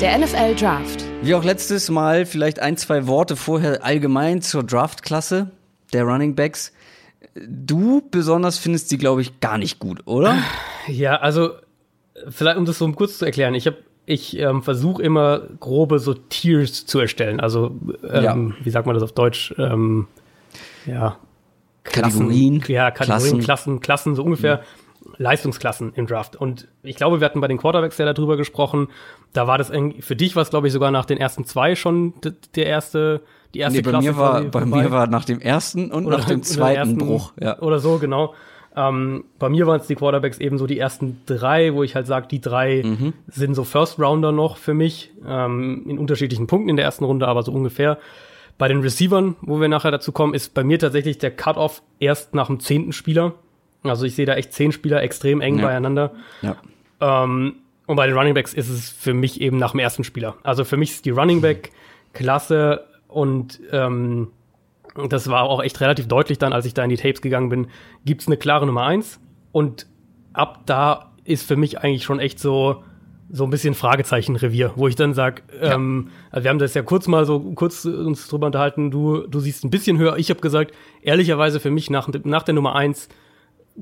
[0.00, 1.04] Der NFL Draft.
[1.22, 5.50] Wie auch letztes Mal vielleicht ein, zwei Worte vorher allgemein zur Draftklasse
[5.92, 6.72] der Running Backs.
[7.34, 10.38] Du besonders findest sie, glaube ich, gar nicht gut, oder?
[10.86, 11.50] Ja, also
[12.28, 16.14] vielleicht um das so kurz zu erklären, ich habe ich ähm, versuche immer grobe so
[16.14, 17.40] Tiers zu erstellen.
[17.40, 17.76] Also
[18.08, 18.64] ähm, ja.
[18.64, 19.52] wie sagt man das auf Deutsch?
[19.58, 20.06] Ähm,
[20.86, 21.16] ja.
[21.82, 22.62] Klassen, Kategorien.
[22.68, 24.58] Ja, Kategorien, Klassen, Klassen, Klassen so ungefähr.
[24.58, 24.87] Mhm.
[25.18, 26.36] Leistungsklassen im Draft.
[26.36, 28.88] Und ich glaube, wir hatten bei den Quarterbacks ja darüber gesprochen.
[29.32, 32.14] Da war das für dich was, glaube ich, sogar nach den ersten zwei schon
[32.54, 33.20] der erste,
[33.54, 34.82] die erste Nee, bei Klasse mir war, bei vorbei.
[34.84, 37.32] mir war nach dem ersten und nach dem oder zweiten ersten- Bruch.
[37.40, 37.58] Ja.
[37.60, 38.34] Oder so, genau.
[38.76, 42.06] Ähm, bei mir waren es die Quarterbacks eben so die ersten drei, wo ich halt
[42.06, 43.12] sage, die drei Mhm.
[43.26, 47.26] sind so First Rounder noch für mich, ähm, in unterschiedlichen Punkten in der ersten Runde,
[47.26, 47.98] aber so ungefähr.
[48.56, 52.34] Bei den Receivern, wo wir nachher dazu kommen, ist bei mir tatsächlich der Cut-Off erst
[52.34, 53.34] nach dem zehnten Spieler.
[53.82, 55.66] Also ich sehe da echt zehn Spieler extrem eng Ja.
[55.66, 56.12] beieinander.
[56.42, 56.56] Ja.
[57.00, 60.34] Ähm, und bei den Running Backs ist es für mich eben nach dem ersten Spieler.
[60.42, 61.70] Also für mich ist die Running Back
[62.12, 64.28] Klasse und ähm,
[65.08, 67.68] das war auch echt relativ deutlich dann, als ich da in die Tapes gegangen bin,
[68.04, 69.20] gibt's eine klare Nummer eins
[69.52, 69.86] und
[70.32, 72.82] ab da ist für mich eigentlich schon echt so
[73.30, 77.06] so ein bisschen Fragezeichen-Revier, wo ich dann sag, ähm, also wir haben das ja kurz
[77.08, 80.16] mal so kurz uns drüber unterhalten, du, du siehst ein bisschen höher.
[80.16, 83.10] Ich habe gesagt, ehrlicherweise für mich nach, nach der Nummer eins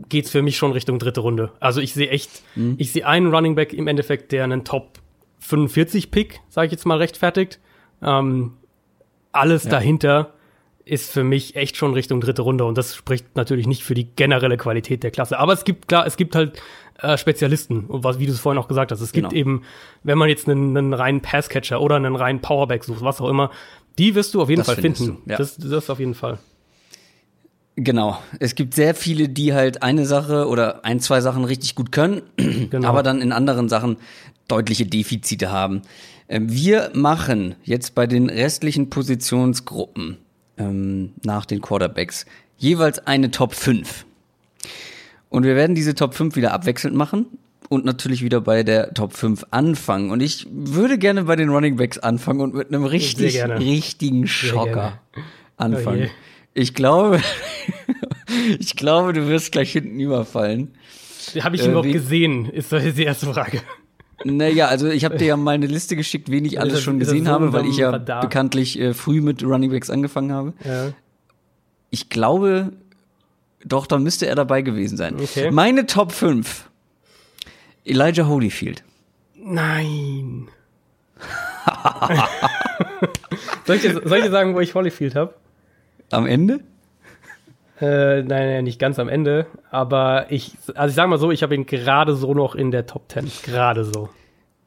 [0.09, 1.53] geht's für mich schon Richtung dritte Runde.
[1.61, 2.43] Also ich sehe echt,
[2.77, 4.99] ich sehe einen Running Back im Endeffekt, der einen Top
[5.41, 7.61] 45 Pick, sage ich jetzt mal, rechtfertigt.
[8.03, 8.53] Ähm,
[9.33, 10.33] alles dahinter
[10.85, 14.05] ist für mich echt schon Richtung dritte Runde und das spricht natürlich nicht für die
[14.15, 15.39] generelle Qualität der Klasse.
[15.39, 16.61] Aber es gibt klar, es gibt halt
[17.01, 19.39] äh, Spezialisten und was, wie du es vorhin auch gesagt hast, es gibt Genau.
[19.41, 19.63] eben,
[20.05, 23.51] wenn man jetzt einen, einen reinen Passcatcher oder einen reinen Powerback sucht, was auch immer,
[23.99, 25.19] die wirst du auf jeden Das Fall finden.
[25.27, 25.37] ja.
[25.37, 26.39] das, das auf jeden Fall.
[27.77, 28.19] Genau.
[28.41, 32.23] Es gibt sehr viele, die halt eine Sache oder ein, zwei Sachen richtig gut können,
[32.71, 32.89] Genau.
[32.89, 33.99] aber dann in anderen Sachen
[34.49, 35.83] deutliche Defizite haben.
[36.29, 40.17] Ähm, Wir machen jetzt bei den restlichen Positionsgruppen
[40.57, 42.25] ähm, nach den Quarterbacks
[42.57, 44.07] jeweils eine Top 5.
[45.29, 47.27] Und wir werden diese Top 5 wieder abwechselnd machen
[47.69, 50.11] und natürlich wieder bei der Top 5 anfangen.
[50.11, 54.99] Und ich würde gerne bei den Running Backs anfangen und mit einem richtig, richtigen Schocker
[55.13, 55.27] gerne.
[55.59, 56.05] anfangen.
[56.07, 56.11] Oh.
[56.57, 57.21] Ich glaube,
[58.59, 60.75] ich glaube, du wirst gleich hinten überfallen.
[61.41, 63.61] Habe ich Äh, ihn überhaupt wie- gesehen, ist doch die erste Frage.
[64.25, 66.99] Naja, also ich habe dir ja mal eine Liste geschickt, wen ich alles das- schon
[66.99, 68.23] gesehen so habe, weil ich ja Radar?
[68.23, 70.55] bekanntlich äh, früh mit Running Backs angefangen habe.
[70.65, 70.93] Ja.
[71.91, 72.73] Ich glaube,
[73.65, 75.17] doch, da müsste er dabei gewesen sein.
[75.21, 75.51] Okay.
[75.51, 76.69] Meine Top 5.
[77.85, 78.83] Elijah Holyfield.
[79.37, 80.49] Nein.
[83.67, 85.35] soll, ich dir, soll ich dir sagen, wo ich Holyfield habe?
[86.11, 86.61] Am Ende?
[87.81, 89.47] Äh, nein, nein, nicht ganz am Ende.
[89.71, 92.87] Aber ich, also ich sag mal so, ich habe ihn gerade so noch in der
[92.87, 93.31] Top 10.
[93.45, 94.09] Gerade so.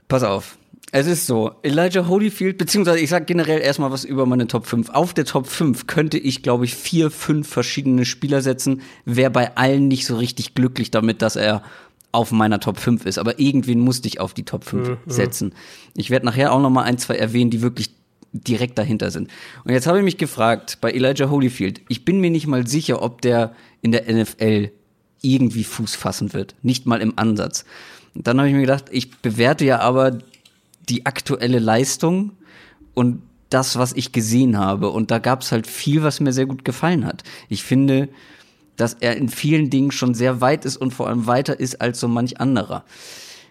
[0.08, 0.58] Pass auf.
[0.92, 4.90] Es ist so, Elijah Holyfield, beziehungsweise ich sag generell erstmal was über meine Top 5.
[4.90, 8.82] Auf der Top 5 könnte ich, glaube ich, vier, fünf verschiedene Spieler setzen.
[9.06, 11.62] Wäre bei allen nicht so richtig glücklich damit, dass er
[12.12, 13.20] auf meiner Top 5 ist.
[13.20, 15.54] Aber irgendwen musste ich auf die Top 5 setzen.
[15.96, 17.92] Ich werde nachher auch noch mal ein, zwei erwähnen, die wirklich
[18.32, 19.30] direkt dahinter sind.
[19.64, 23.02] Und jetzt habe ich mich gefragt, bei Elijah Holyfield, ich bin mir nicht mal sicher,
[23.02, 24.72] ob der in der NFL
[25.22, 26.56] irgendwie Fuß fassen wird.
[26.62, 27.66] Nicht mal im Ansatz.
[28.16, 30.20] Und dann habe ich mir gedacht, ich bewerte ja aber
[30.88, 32.32] die aktuelle Leistung
[32.94, 34.90] und das, was ich gesehen habe.
[34.90, 37.24] Und da gab es halt viel, was mir sehr gut gefallen hat.
[37.48, 38.10] Ich finde,
[38.78, 42.00] dass er in vielen Dingen schon sehr weit ist und vor allem weiter ist als
[42.00, 42.86] so manch anderer.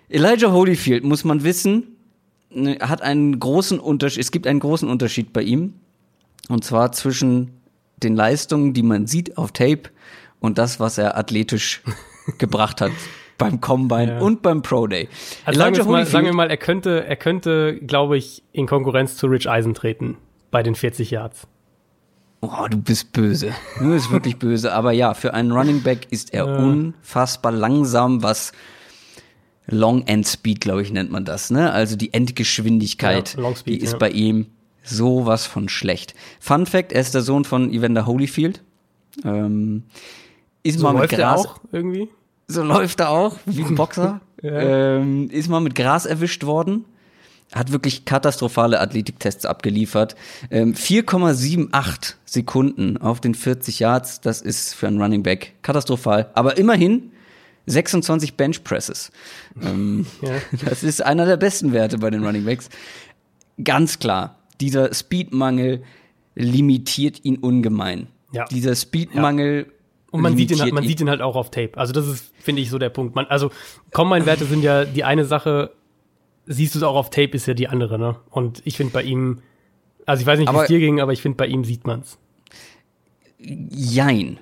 [0.09, 1.98] Elijah Holyfield, muss man wissen,
[2.81, 5.75] hat einen großen Unterschied, es gibt einen großen Unterschied bei ihm.
[6.49, 7.61] Und zwar zwischen
[8.03, 9.91] den Leistungen, die man sieht auf Tape
[10.41, 11.83] und das, was er athletisch
[12.39, 12.93] gebracht hat
[13.37, 14.19] beim Combine Ja.
[14.21, 15.09] und beim Pro Day.
[15.45, 19.27] Also sagen, mal, sagen wir mal, er könnte, er könnte, glaube ich, in Konkurrenz zu
[19.27, 20.17] Rich Eisen treten
[20.51, 21.47] bei den 40 Yards.
[22.41, 23.53] Oh, du bist böse.
[23.81, 24.73] Du bist wirklich böse.
[24.73, 28.53] Aber ja, für einen Running Back ist er unfassbar langsam, was
[29.69, 31.51] Long End Speed, glaube ich, nennt man das.
[31.51, 31.71] Ne?
[31.73, 33.99] Also die Endgeschwindigkeit, Ja, Speed, die ist ja.
[33.99, 34.47] bei ihm
[34.83, 36.15] sowas von schlecht.
[36.41, 38.63] Fun Fact: Er ist der Sohn von Evander Holyfield.
[39.25, 39.83] Ähm,
[40.63, 41.47] ist So mal mit läuft er Gras.
[41.47, 42.09] auch irgendwie.
[42.47, 44.21] So läuft er auch, wie ein Boxer.
[44.43, 44.99] Ja.
[45.01, 46.85] ähm, ist mal mit Gras erwischt worden.
[47.55, 50.17] Hat wirklich katastrophale Athletiktests abgeliefert.
[50.51, 56.31] Ähm, 4,78 Sekunden auf den 40 Yards, das ist für einen Running Back katastrophal.
[56.35, 57.11] Aber immerhin
[57.69, 59.11] 26 Bench Presses.
[59.63, 60.31] Ähm, Ja.
[60.65, 62.69] Das ist einer der besten Werte bei den Running Backs.
[63.63, 65.83] Ganz klar, dieser Speedmangel
[66.35, 68.09] limitiert ihn ungemein.
[68.33, 68.45] Ja.
[68.47, 69.73] Dieser Speedmangel
[70.11, 71.77] Und man sieht, ihn, limitiert man sieht ihn halt auch auf Tape.
[71.77, 73.15] Also das ist, finde ich, so der Punkt.
[73.15, 73.51] Man, also
[73.93, 75.73] Combine-Werte sind ja die eine Sache,
[76.47, 78.17] siehst du es auch auf Tape, ist ja die andere, ne?
[78.31, 79.41] Und ich finde bei ihm,
[80.07, 82.19] also ich weiß nicht, wie es dir ging, aber ich finde bei ihm sieht man's.
[83.41, 84.39] Jein.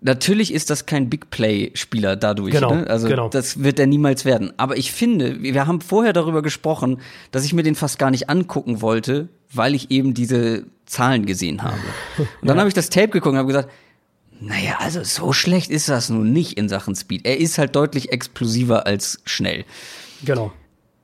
[0.00, 2.54] Natürlich ist das kein Big Play-Spieler dadurch.
[2.54, 2.86] Genau, ne?
[2.88, 3.28] Also genau.
[3.28, 4.52] das wird er niemals werden.
[4.56, 7.00] Aber ich finde, wir haben vorher darüber gesprochen,
[7.32, 11.62] dass ich mir den fast gar nicht angucken wollte, weil ich eben diese Zahlen gesehen
[11.62, 11.78] habe.
[12.40, 13.70] Und dann habe ich das Tape geguckt und habe gesagt,
[14.40, 17.26] naja, also so schlecht ist das nun nicht in Sachen Speed.
[17.26, 19.64] Er ist halt deutlich explosiver als schnell.
[20.24, 20.52] Genau.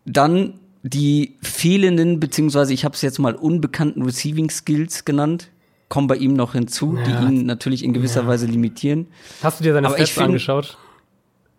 [0.05, 5.51] Dann die fehlenden, beziehungsweise ich habe es jetzt mal unbekannten Receiving Skills genannt,
[5.88, 7.05] kommen bei ihm noch hinzu, Ja.
[7.20, 8.27] die ihn natürlich in gewisser Ja.
[8.29, 9.07] Weise limitieren.
[9.42, 10.79] Hast du dir seine Aber Stats find- angeschaut?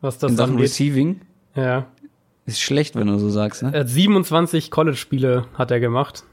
[0.01, 0.65] Was das In Sachen angeht?
[0.65, 1.21] Receiving
[1.55, 1.85] Ja.
[2.45, 3.63] ist schlecht, wenn du so sagst.
[3.63, 3.71] Ne?
[3.73, 6.23] Er hat 27 College-Spiele hat er gemacht.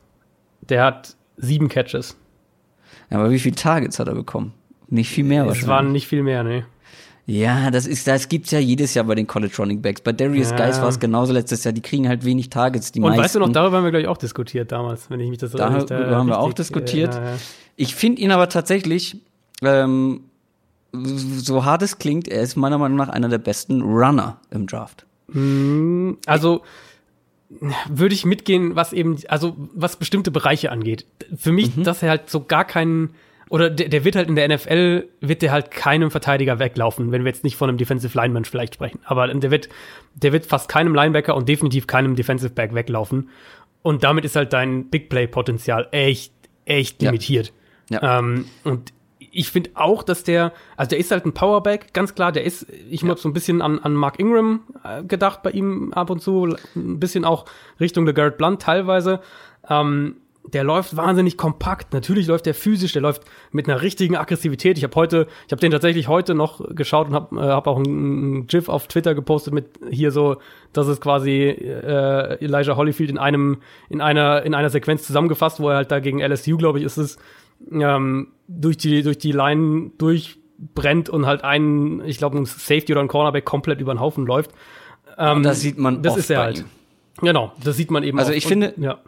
[0.69, 2.17] Der hat sieben Catches.
[3.11, 4.53] Ja, aber wie viele Targets hat er bekommen?
[4.89, 5.69] Nicht viel mehr Es wahrscheinlich.
[5.69, 6.67] waren nicht viel mehr, ne?
[7.27, 10.01] Ja, das ist, das gibt's ja jedes Jahr bei den College Running Backs.
[10.01, 10.57] Bei Darius Ja.
[10.57, 11.73] Guys war es genauso letztes Jahr.
[11.73, 12.91] Die kriegen halt wenig Targets.
[12.91, 13.23] Die Und meisten.
[13.23, 15.53] weißt du noch, darüber haben wir, glaube ich, auch diskutiert damals, wenn ich mich das
[15.53, 17.15] Darüber da haben wir auch richtig, diskutiert.
[17.15, 17.37] äh, ja, ja.
[17.77, 19.19] Ich finde ihn aber tatsächlich,
[19.63, 20.23] ähm,
[20.93, 25.07] so hart es klingt, er ist meiner Meinung nach einer der besten Runner im Draft.
[26.27, 26.63] Also
[27.89, 31.07] würde ich mitgehen, was eben, also was bestimmte Bereiche angeht.
[31.37, 31.85] Für mich, Mhm.
[31.85, 33.11] dass er halt so gar keinen,
[33.53, 37.23] oder der, der wird halt in der NFL, wird der halt keinem Verteidiger weglaufen, wenn
[37.23, 39.01] wir jetzt nicht von einem Defensive Lineman vielleicht sprechen.
[39.05, 39.69] Aber der wird,
[40.15, 43.29] der wird fast keinem Linebacker und definitiv keinem Defensive Back weglaufen.
[43.83, 46.33] Und damit ist halt dein Big Play-Potenzial echt,
[46.65, 47.11] echt Ja.
[47.11, 47.53] limitiert.
[47.91, 48.21] Ja.
[48.21, 52.33] Ähm, und ich finde auch, dass der, also der ist halt ein Powerback, ganz klar,
[52.33, 55.93] der ist, ich habe so ein bisschen an, an Mark Ingram äh, gedacht bei ihm
[55.93, 57.45] ab und zu, ein bisschen auch
[57.79, 59.21] Richtung der Garrett Blunt teilweise.
[59.69, 61.93] Ähm, der läuft wahnsinnig kompakt.
[61.95, 64.77] Natürlich läuft der physisch, der läuft mit einer richtigen Aggressivität.
[64.77, 67.79] Ich habe heute, ich habe den tatsächlich heute noch geschaut und habe äh, hab auch
[67.79, 67.85] ein,
[68.41, 70.37] ein GIF auf Twitter gepostet mit hier so,
[70.73, 75.69] das ist quasi äh, Elijah Holyfield in einem in einer in einer Sequenz zusammengefasst, wo
[75.69, 77.19] er halt da gegen LSU, glaube ich, ist es
[77.71, 83.01] ähm, durch die durch die Line durchbrennt und halt einen, ich glaube, ein Safety oder
[83.01, 84.51] ein Cornerback komplett über den Haufen läuft.
[85.19, 86.59] Ähm, Das sieht man das oft ist er halt.
[86.61, 86.65] ihm.
[87.21, 88.19] Genau, das sieht man eben.
[88.19, 88.99] Also ich finde- Und, ja.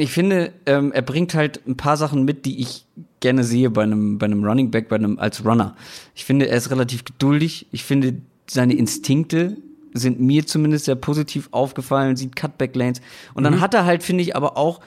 [0.00, 2.84] Ich finde, ähm, er bringt halt ein paar Sachen mit, die ich
[3.20, 5.74] gerne sehe bei einem, bei einem Running Back, bei einem als Runner.
[6.14, 7.66] Ich finde, er ist relativ geduldig.
[7.72, 8.14] Ich finde,
[8.48, 9.56] seine Instinkte
[9.94, 13.00] sind mir zumindest sehr positiv aufgefallen, sieht Cutback Lanes.
[13.34, 14.80] Und dann hat er halt, finde ich, aber auch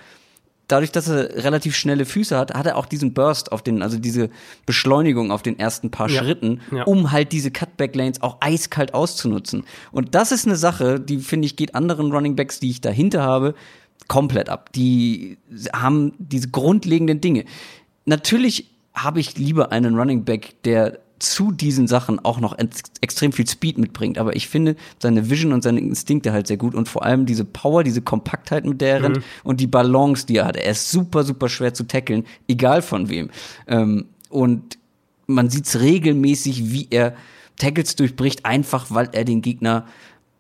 [0.67, 3.97] dadurch, dass er relativ schnelle Füße hat, hat er auch diesen Burst auf den, also
[3.99, 4.29] diese
[4.65, 6.21] Beschleunigung auf den ersten paar Ja.
[6.23, 6.83] Schritten, Ja.
[6.83, 9.65] um halt diese Cutback Lanes auch eiskalt auszunutzen.
[9.91, 13.21] Und das ist eine Sache, die finde ich geht anderen Running Backs, die ich dahinter
[13.23, 13.53] habe,
[14.07, 14.71] komplett ab.
[14.73, 15.37] Die
[15.73, 17.45] haben diese grundlegenden Dinge.
[18.05, 23.31] Natürlich habe ich lieber einen Running Back, der zu diesen Sachen auch noch ex extrem
[23.31, 24.17] viel Speed mitbringt.
[24.17, 27.45] Aber ich finde seine Vision und seine Instinkte halt sehr gut und vor allem diese
[27.45, 30.57] Power, diese Kompaktheit, mit der er rennt und die Balance, die er hat.
[30.57, 33.29] Er ist super, super schwer zu tackeln, egal von wem.
[33.67, 34.77] Ähm, und
[35.27, 37.15] man sieht's regelmäßig, wie er
[37.57, 39.85] Tackles durchbricht, einfach weil er den Gegner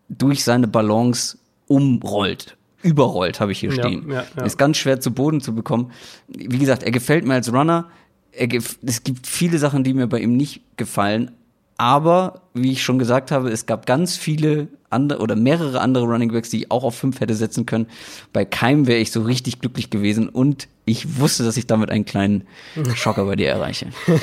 [0.09, 2.57] durch seine Balance umrollt.
[2.83, 4.09] Überrollt, habe ich hier Ja, stehen.
[4.11, 4.43] ja, ja.
[4.43, 5.91] Ist ganz schwer zu Boden zu bekommen.
[6.27, 7.89] Wie gesagt, er gefällt mir als Runner.
[8.31, 11.31] Er gef es gibt viele Sachen, die mir bei ihm nicht gefallen.
[11.77, 16.31] Aber, wie ich schon gesagt habe, es gab ganz viele andere oder mehrere andere Running
[16.31, 17.87] Backs, die ich auch auf fünf hätte setzen können.
[18.33, 22.05] Bei keinem wäre ich so richtig glücklich gewesen und ich wusste, dass ich damit einen
[22.05, 22.43] kleinen
[22.95, 23.87] Schocker bei dir erreiche.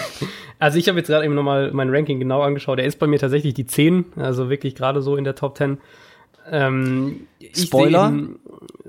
[0.60, 2.80] Also ich habe jetzt gerade eben nochmal mein Ranking genau angeschaut.
[2.80, 5.78] Er ist bei mir tatsächlich die 10, also wirklich gerade so in der Top 10.
[6.50, 8.08] Ähm, Spoiler?
[8.08, 8.40] eben-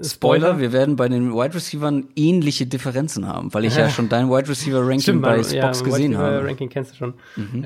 [0.02, 4.30] Spoiler, wir werden bei den Wide Receivern ähnliche Differenzen haben, weil ich ja schon dein
[4.30, 6.48] Wide Receiver Ranking Stimmt, bei Spox ja, gesehen Wide Receiver habe.
[6.48, 7.14] Ranking kennst du schon.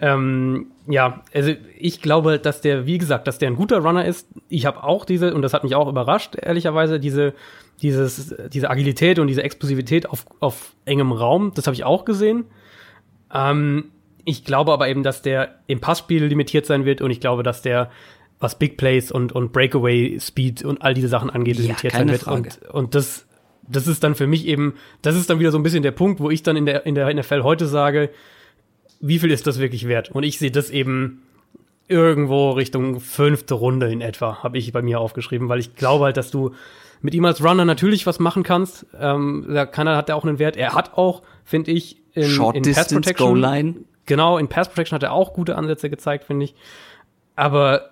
[0.01, 4.27] Ähm, ja, also ich glaube, dass der, wie gesagt, dass der ein guter Runner ist.
[4.49, 7.33] Ich habe auch diese, und das hat mich auch überrascht, ehrlicherweise, diese,
[7.81, 12.45] dieses, diese Agilität und diese Explosivität auf, auf engem Raum, das habe ich auch gesehen.
[13.33, 13.85] Ähm,
[14.25, 17.61] ich glaube aber eben, dass der im Passspiel limitiert sein wird und ich glaube, dass
[17.61, 17.91] der
[18.43, 22.05] was Big Plays und, und Breakaway Speed und all diese Sachen angeht, Ja, limitiert keine
[22.05, 22.21] sein wird.
[22.23, 22.49] Frage.
[22.67, 23.25] Und, und das,
[23.67, 26.19] das ist dann für mich eben, das ist dann wieder so ein bisschen der Punkt,
[26.19, 28.09] wo ich dann in der, in der NFL heute sage,
[28.99, 30.11] wie viel ist das wirklich wert?
[30.11, 31.23] Und ich sehe das eben
[31.87, 36.17] irgendwo Richtung fünfte Runde in etwa, habe ich bei mir aufgeschrieben, weil ich glaube halt,
[36.17, 36.51] dass du
[37.01, 38.85] mit ihm als Runner natürlich was machen kannst.
[38.97, 40.55] Ähm, da kann er, hat er auch einen Wert.
[40.55, 43.27] Er hat auch, finde ich, in, Short in Pass Distance, Protection.
[43.27, 43.75] Goal Line.
[44.05, 46.55] Genau, in Pass Protection hat er auch gute Ansätze gezeigt, finde ich.
[47.35, 47.89] Aber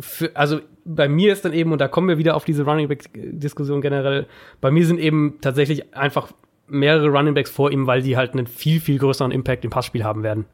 [0.00, 2.88] für, also bei mir ist dann eben, und da kommen wir wieder auf diese Running
[2.88, 4.26] Back-Diskussion generell,
[4.60, 6.32] bei mir sind eben tatsächlich einfach
[6.66, 10.04] mehrere Running Backs vor ihm, weil die halt einen viel, viel größeren Impact im Passspiel
[10.04, 10.46] haben werden.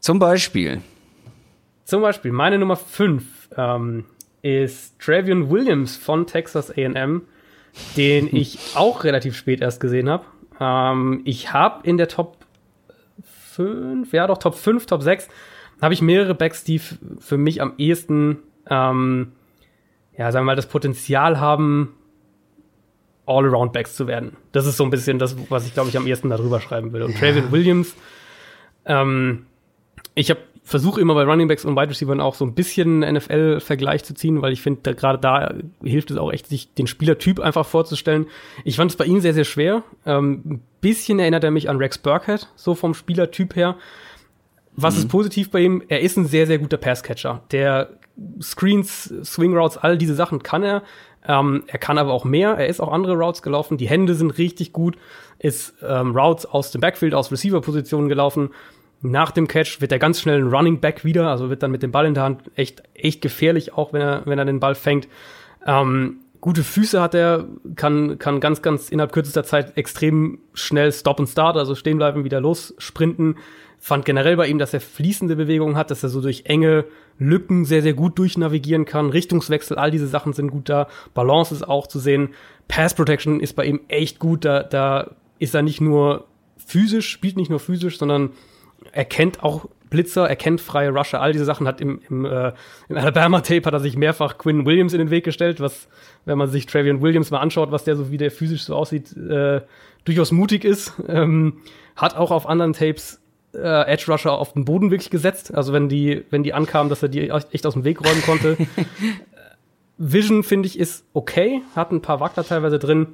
[0.00, 0.80] Zum Beispiel.
[1.84, 4.04] Zum Beispiel, meine Nummer 5 ähm,
[4.42, 7.22] ist Travion Williams von Texas AM,
[7.96, 10.24] den ich auch relativ spät erst gesehen habe.
[10.60, 12.36] Ähm, ich habe in der Top
[13.54, 15.28] 5, ja doch, Top 5, Top 6,
[15.80, 18.38] habe ich mehrere Backs, die für mich am ehesten,
[18.70, 19.32] ähm,
[20.16, 21.94] ja, sagen wir mal, das Potenzial haben,
[23.26, 24.36] All-Around-Backs zu werden.
[24.52, 27.02] Das ist so ein bisschen das, was ich, glaube ich, am ehesten darüber schreiben will.
[27.02, 27.94] Und Travion Williams,
[28.86, 29.46] ähm,
[30.14, 34.04] ich habe versuche immer bei Running Backs und Wide Receivers auch so ein bisschen NFL-Vergleich
[34.04, 37.40] zu ziehen, weil ich finde, da, gerade da hilft es auch echt, sich den Spielertyp
[37.40, 38.26] einfach vorzustellen.
[38.64, 39.82] Ich fand es bei ihm sehr, sehr schwer.
[40.04, 43.76] Ähm, ein bisschen erinnert er mich an Rex Burkhead, so vom Spielertyp her.
[44.76, 45.00] Was mhm.
[45.00, 45.82] ist positiv bei ihm?
[45.88, 47.42] Er ist ein sehr, sehr guter Passcatcher.
[47.50, 47.97] Der
[48.40, 50.82] Screens, Swing Routes, all diese Sachen kann er.
[51.26, 52.50] Ähm, er kann aber auch mehr.
[52.50, 53.76] Er ist auch andere Routes gelaufen.
[53.76, 54.96] Die Hände sind richtig gut.
[55.38, 58.50] Ist ähm, Routes aus dem Backfield, aus Receiver-Positionen gelaufen
[59.00, 61.82] nach dem Catch wird er ganz schnell ein Running Back wieder, also wird dann mit
[61.82, 64.74] dem Ball in der Hand echt, echt gefährlich, auch wenn er, wenn er den Ball
[64.74, 65.08] fängt.
[65.64, 71.20] Ähm, gute Füße hat er, kann, kann ganz, ganz innerhalb kürzester Zeit extrem schnell Stop
[71.20, 73.36] und Start, also stehen bleiben, wieder los, sprinten.
[73.80, 76.84] Fand generell bei ihm, dass er fließende Bewegungen hat, dass er so durch enge
[77.18, 79.10] Lücken sehr, sehr gut durchnavigieren kann.
[79.10, 80.88] Richtungswechsel, all diese Sachen sind gut da.
[81.14, 82.30] Balance ist auch zu sehen.
[82.66, 84.44] Pass Protection ist bei ihm echt gut.
[84.44, 88.30] Da, da ist er nicht nur physisch, spielt nicht nur physisch, sondern
[88.92, 92.52] er kennt auch Blitzer, er kennt freie Rusher, all diese Sachen hat im, im, äh,
[92.88, 95.88] im Alabama-Tape hat er sich mehrfach Quinn Williams in den Weg gestellt, was,
[96.24, 99.16] wenn man sich Travian Williams mal anschaut, was der so, wie der physisch so aussieht,
[99.16, 99.62] äh,
[100.04, 100.92] durchaus mutig ist.
[101.08, 101.60] Ähm,
[101.96, 103.20] hat auch auf anderen Tapes
[103.54, 105.54] äh, Edge Rusher auf den Boden wirklich gesetzt.
[105.54, 108.56] Also wenn die, wenn die ankamen, dass er die echt aus dem Weg räumen konnte.
[109.98, 113.08] Vision, finde ich, ist okay, hat ein paar Wackler teilweise drin.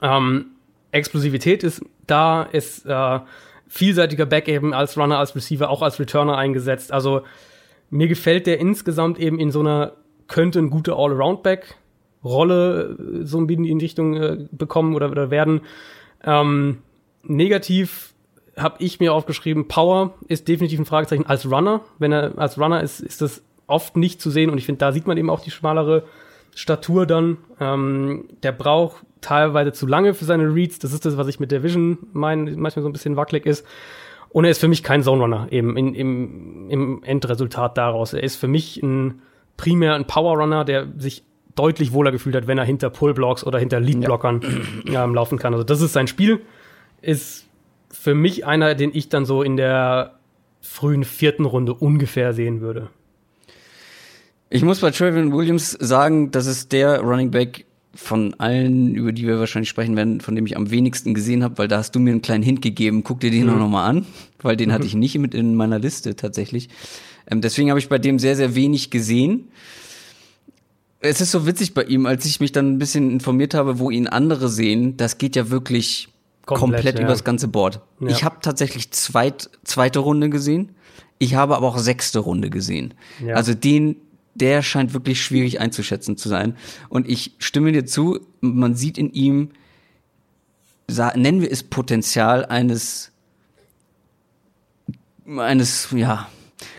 [0.00, 0.46] Ähm,
[0.90, 3.20] Explosivität ist da, ist äh,
[3.68, 6.92] vielseitiger Back eben als Runner, als Receiver, auch als Returner eingesetzt.
[6.92, 7.24] Also
[7.90, 9.92] mir gefällt der insgesamt eben in so einer
[10.28, 15.62] könnte ein guter All-Around-Back-Rolle äh, so ein bisschen in Richtung äh, bekommen oder, oder werden.
[16.24, 16.78] Ähm,
[17.22, 18.07] negativ
[18.58, 21.80] habe ich mir aufgeschrieben, Power ist definitiv ein Fragezeichen als Runner.
[21.98, 24.92] Wenn er als Runner ist, ist das oft nicht zu sehen und ich finde, da
[24.92, 26.04] sieht man eben auch die schmalere
[26.54, 27.38] Statur dann.
[27.60, 30.78] Ähm, der braucht teilweise zu lange für seine Reads.
[30.78, 33.66] Das ist das, was ich mit der Vision meine, manchmal so ein bisschen wackelig ist.
[34.30, 38.12] Und er ist für mich kein Zone Runner eben in, im, im Endresultat daraus.
[38.12, 39.22] Er ist für mich ein
[39.56, 43.58] primär ein Power Runner, der sich deutlich wohler gefühlt hat, wenn er hinter Pullblocks oder
[43.58, 44.42] hinter Leadblockern
[44.84, 45.04] ja.
[45.04, 45.54] ähm, laufen kann.
[45.54, 46.40] Also das ist sein Spiel.
[47.00, 47.47] Ist
[47.90, 50.18] für mich einer, den ich dann so in der
[50.60, 52.90] frühen vierten Runde ungefähr sehen würde.
[54.50, 59.26] Ich muss bei Trevor Williams sagen, das ist der Running Back von allen, über die
[59.26, 62.00] wir wahrscheinlich sprechen werden, von dem ich am wenigsten gesehen habe, weil da hast du
[62.00, 63.02] mir einen kleinen Hint gegeben.
[63.02, 63.50] Guck dir den mhm.
[63.50, 64.06] auch noch mal an,
[64.40, 64.74] weil den mhm.
[64.74, 66.68] hatte ich nicht mit in meiner Liste tatsächlich.
[67.30, 69.48] Ähm, deswegen habe ich bei dem sehr, sehr wenig gesehen.
[71.00, 73.90] Es ist so witzig bei ihm, als ich mich dann ein bisschen informiert habe, wo
[73.90, 76.08] ihn andere sehen, das geht ja wirklich
[76.56, 77.04] komplett, komplett ja.
[77.04, 77.80] übers ganze Board.
[78.00, 78.08] Ja.
[78.08, 80.74] Ich habe tatsächlich zweit, zweite Runde gesehen.
[81.18, 82.94] Ich habe aber auch sechste Runde gesehen.
[83.24, 83.34] Ja.
[83.34, 83.96] Also den,
[84.34, 86.56] der scheint wirklich schwierig einzuschätzen zu sein.
[86.88, 89.50] Und ich stimme dir zu, man sieht in ihm,
[90.88, 93.10] nennen wir es Potenzial eines,
[95.26, 96.28] eines, ja,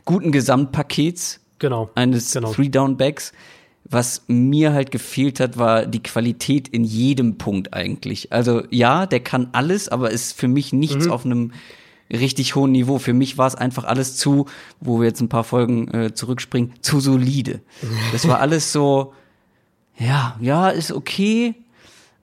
[0.05, 1.41] guten Gesamtpakets.
[1.59, 1.89] Genau.
[1.93, 2.53] Eines genau.
[2.53, 3.33] Three-Down-Backs.
[3.85, 8.31] Was mir halt gefehlt hat, war die Qualität in jedem Punkt eigentlich.
[8.31, 11.11] Also ja, der kann alles, aber ist für mich nichts mhm.
[11.11, 11.51] auf einem
[12.11, 12.99] richtig hohen Niveau.
[12.99, 14.45] Für mich war es einfach alles zu,
[14.79, 17.61] wo wir jetzt ein paar Folgen äh, zurückspringen, zu solide.
[18.11, 19.13] Das war alles so,
[19.97, 21.55] ja, ja, ist okay,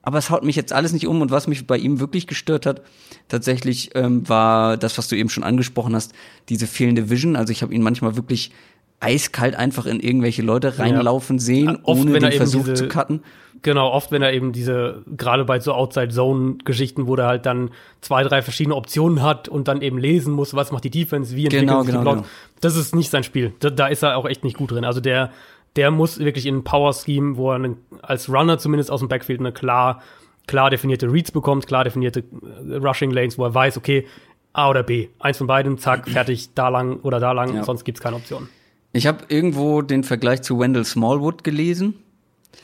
[0.01, 1.21] aber es haut mich jetzt alles nicht um.
[1.21, 2.81] Und was mich bei ihm wirklich gestört hat,
[3.27, 6.13] tatsächlich ähm, war das, was du eben schon angesprochen hast,
[6.49, 7.35] diese fehlende Vision.
[7.35, 8.51] Also ich habe ihn manchmal wirklich
[8.99, 11.41] eiskalt einfach in irgendwelche Leute reinlaufen ja.
[11.41, 13.21] sehen, Oft, ohne den Versuch diese, zu cutten.
[13.61, 18.23] Genau, oft wenn er eben diese, gerade bei so Outside-Zone-Geschichten, wo er halt dann zwei,
[18.23, 21.67] drei verschiedene Optionen hat und dann eben lesen muss, was macht die Defense, wie entwickelt
[21.67, 22.15] genau, sich genau, die Block.
[22.17, 22.27] Genau.
[22.61, 23.53] Das ist nicht sein Spiel.
[23.59, 24.85] Da, da, ist er auch echt nicht gut drin.
[24.85, 25.31] Also der,
[25.75, 29.39] der muss wirklich in ein Power-Scheme, wo er einen, als Runner zumindest aus dem Backfield
[29.39, 30.01] eine klar,
[30.45, 32.23] klar definierte Reads bekommt, klar definierte
[32.69, 34.05] äh, Rushing Lanes, wo er weiß, okay,
[34.53, 35.09] A oder B.
[35.19, 37.63] Eins von beiden, zack, fertig, da lang oder da lang, ja.
[37.63, 38.49] sonst gibt's keine Option.
[38.97, 41.95] Ich habe irgendwo den Vergleich zu Wendell Smallwood gelesen.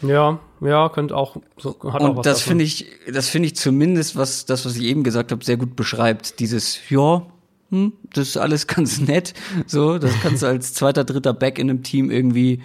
[0.01, 1.37] Ja, ja, könnte auch.
[1.57, 4.75] So, hat Und auch was das finde ich, das finde ich zumindest, was das, was
[4.75, 6.39] ich eben gesagt habe, sehr gut beschreibt.
[6.39, 7.23] Dieses, ja,
[7.69, 9.35] hm, das ist alles ganz nett.
[9.67, 12.61] So, das kannst du als zweiter, dritter Back in einem Team irgendwie,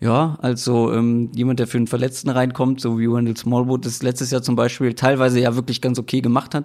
[0.00, 4.32] ja, also ähm, jemand, der für einen Verletzten reinkommt, so wie Wendell Smallwood das letztes
[4.32, 6.64] Jahr zum Beispiel teilweise ja wirklich ganz okay gemacht hat.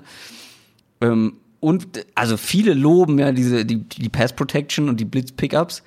[0.99, 5.81] Ähm, und also viele loben ja diese die, die Pass Protection und die Blitz Pickups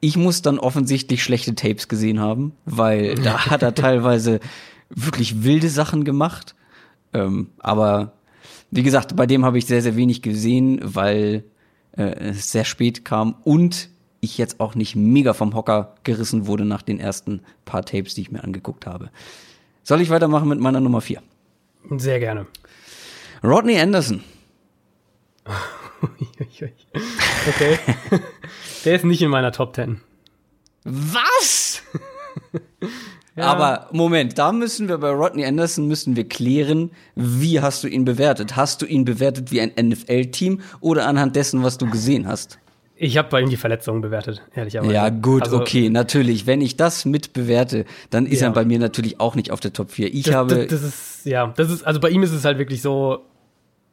[0.00, 4.40] ich muss dann offensichtlich schlechte Tapes gesehen haben, weil da hat er teilweise
[4.90, 6.54] wirklich wilde Sachen gemacht.
[7.12, 8.12] Ähm, aber
[8.70, 11.44] wie gesagt, bei dem habe ich sehr, sehr wenig gesehen, weil
[11.96, 13.88] äh, es sehr spät kam und
[14.20, 18.22] ich jetzt auch nicht mega vom Hocker gerissen wurde nach den ersten paar Tapes, die
[18.22, 19.10] ich mir angeguckt habe.
[19.82, 21.22] Soll ich weitermachen mit meiner Nummer vier?
[21.96, 22.46] Sehr gerne.
[23.42, 24.22] Rodney Anderson.
[26.40, 26.72] okay.
[28.84, 30.00] Der ist nicht in meiner Top 10.
[30.84, 31.82] Was?
[33.36, 38.04] Aber Moment, da müssen wir bei Rodney Anderson müssen wir klären, wie hast du ihn
[38.04, 38.56] bewertet?
[38.56, 42.58] Hast du ihn bewertet wie ein NFL-Team oder anhand dessen, was du gesehen hast?
[43.00, 44.92] Ich habe bei ihm die Verletzungen bewertet, ehrlicherweise.
[44.92, 46.48] Ja, gut, Also, okay, natürlich.
[46.48, 48.48] Wenn ich das mit bewerte, dann ist Ja.
[48.48, 50.12] er bei mir natürlich auch nicht auf der Top 4.
[50.12, 52.58] Ich Das, habe das, das ist, ja, das ist, also bei ihm ist es halt
[52.58, 53.24] wirklich so,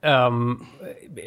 [0.05, 0.61] ähm,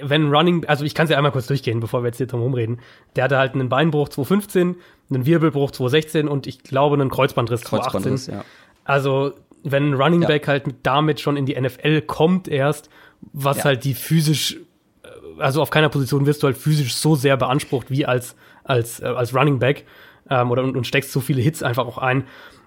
[0.03, 2.41] wenn Running, also ich kann es ja einmal kurz durchgehen, bevor wir jetzt hier drum
[2.43, 2.79] rumreden.
[3.16, 4.76] Der hatte halt einen Beinbruch 2015,
[5.11, 8.35] einen Wirbelbruch 2016 und ich glaube einen Kreuzbandriss, Kreuzbandriss, 2018.
[8.35, 8.45] ja.
[8.85, 9.33] Also,
[9.64, 10.29] wenn ein Running Ja.
[10.29, 12.89] Back halt mit- damit schon in die NFL kommt erst,
[13.33, 13.64] was Ja.
[13.64, 14.57] halt die physisch,
[15.03, 15.09] äh,
[15.43, 19.07] also auf keiner Position wirst du halt physisch so sehr beansprucht wie als, als, äh,
[19.07, 19.85] als Running Back,
[20.31, 22.24] ähm, oder und, und steckst so viele Hits einfach auch ein.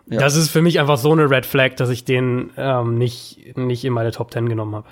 [0.07, 0.19] Ja.
[0.19, 3.85] Das ist für mich einfach so eine Red Flag, dass ich den ähm, nicht, nicht
[3.85, 4.87] in meine Top 10 genommen habe.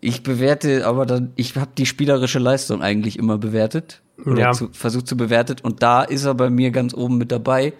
[0.00, 4.52] Ich bewerte, aber dann, ich habe die spielerische Leistung eigentlich immer bewertet oder Ja.
[4.52, 7.72] zu, versucht zu bewertet und da ist er bei mir ganz oben mit dabei,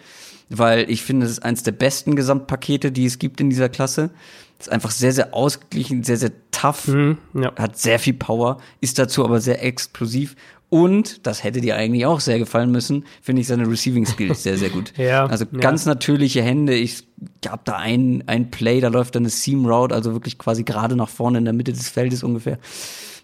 [0.48, 4.10] weil ich finde, es ist eins der besten Gesamtpakete, die es gibt in dieser Klasse.
[4.58, 7.52] Ist einfach sehr, sehr ausgeglichen, sehr, sehr tough, Mhm, ja.
[7.56, 10.34] hat sehr viel Power, ist dazu aber sehr explosiv
[10.70, 14.58] und, das hätte dir eigentlich auch sehr gefallen müssen, finde ich seine Receiving Skills sehr,
[14.58, 14.92] sehr gut.
[14.98, 15.60] Ja, also ja.
[15.60, 16.74] ganz natürliche Hände.
[16.74, 17.06] Ich
[17.40, 20.94] gab da ein, ein Play, da läuft dann eine Seam Route, also wirklich quasi gerade
[20.94, 22.58] nach vorne in der Mitte des Feldes ungefähr.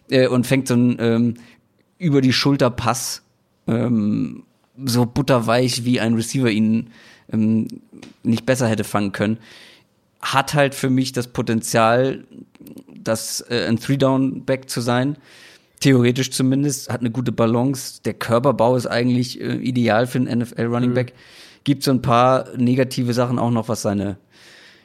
[0.09, 1.35] Äh, und fängt so ein ähm,
[1.99, 3.23] über die Schulter Pass,
[3.67, 4.45] ähm,
[4.85, 6.91] so butterweich, wie ein Receiver ihn
[7.33, 7.69] ähm,
[8.23, 9.39] nicht besser hätte fangen können.
[10.21, 12.25] Hat halt für mich das Potenzial,
[12.95, 15.17] das äh, ein Three-Down-Back zu sein.
[15.81, 18.01] Theoretisch zumindest, hat eine gute Balance.
[18.05, 21.13] Der Körperbau ist eigentlich äh, ideal für einen NFL-Running Back.
[21.65, 24.17] Gibt so ein paar negative Sachen auch noch, was seine,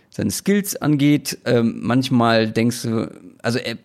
[0.10, 1.38] seine Skills angeht.
[1.46, 3.12] Ähm, manchmal denkst du,
[3.42, 3.78] also er,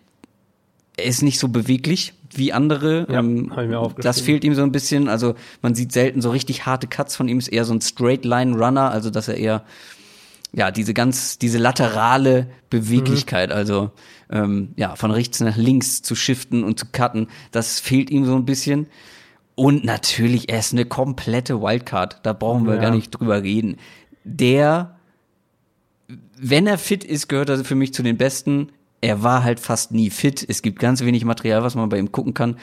[0.97, 3.07] er ist nicht so beweglich wie andere.
[3.09, 4.03] Ja, ähm, hab ich mir aufgeschrieben.
[4.03, 5.07] das fehlt ihm so ein bisschen.
[5.07, 7.39] Also man sieht selten so richtig harte Cuts von ihm.
[7.39, 9.63] Ist eher so ein Straight-Line-Runner, also dass er eher
[10.55, 13.91] ja, diese ganz, diese laterale Beweglichkeit, also
[14.29, 18.35] ähm, ja, von rechts nach links zu shiften und zu cutten, das fehlt ihm so
[18.35, 18.87] ein bisschen.
[19.55, 22.81] Und natürlich, er ist eine komplette Wildcard, da brauchen wir Ja.
[22.81, 23.75] gar nicht drüber reden.
[24.23, 24.95] Der,
[26.37, 28.71] wenn er fit ist, gehört er für mich zu den Besten.
[29.01, 30.45] Er war halt fast nie fit.
[30.47, 32.57] Es gibt ganz wenig Material, was man bei ihm gucken kann.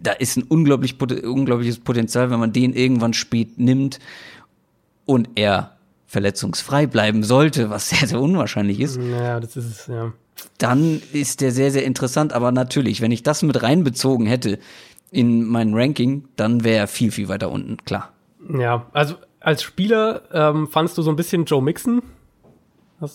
[0.00, 3.98] Da ist ein unglaublich, unglaubliches Potenzial, wenn man den irgendwann spät nimmt
[5.04, 5.76] und er
[6.10, 10.12] verletzungsfrei bleiben sollte, was sehr, sehr unwahrscheinlich ist, Ja, das ist es, ja.
[10.58, 12.32] dann ist der sehr, sehr interessant.
[12.32, 14.58] Aber natürlich, wenn ich das mit reinbezogen hätte
[15.12, 18.10] in mein Ranking, dann wäre er viel, viel weiter unten, klar.
[18.52, 22.02] Ja, also als Spieler ähm, fandst du so ein bisschen Joe Mixon?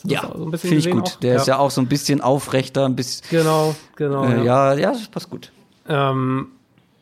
[0.05, 1.03] Ja, so ein bisschen finde ich gut.
[1.03, 1.19] auch?
[1.19, 4.23] Der ist ja auch so ein bisschen aufrechter, ein bisschen, Genau, genau.
[4.23, 5.51] äh, ja, ja, das passt gut.
[5.89, 6.47] Ähm,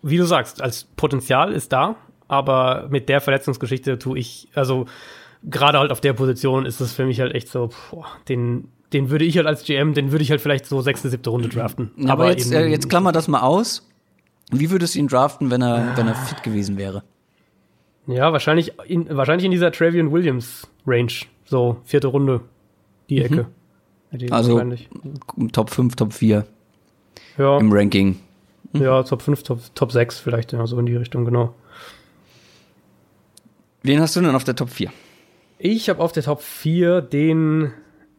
[0.01, 1.95] wie du sagst, als Potenzial ist da,
[2.27, 4.87] aber mit der Verletzungsgeschichte tue ich, also
[5.49, 9.09] gerade halt auf der Position ist es für mich halt echt so, boah, den, den
[9.09, 11.91] würde ich halt als GM, den würde ich halt vielleicht so sechste, siebte Runde draften.
[12.07, 13.89] Aber, jetzt, eben- äh, jetzt klammer das mal aus.
[14.51, 17.03] Wie würdest du ihn draften, wenn er, wenn er fit gewesen wäre?
[18.05, 21.11] Ja, wahrscheinlich in, wahrscheinlich in dieser Travian Williams Range,
[21.45, 22.41] so vierte Runde,
[23.09, 23.47] die Ecke.
[24.11, 24.61] Hätte ich Also.
[25.53, 26.45] Top 5, Top 4
[27.37, 28.19] ja, im Ranking.
[28.73, 31.55] ja, Top 5, Top, Top 6 vielleicht, ja, so in die Richtung, genau.
[33.81, 34.91] Wen hast du denn auf der Top 4?
[35.57, 37.71] Ich habe auf der Top 4 den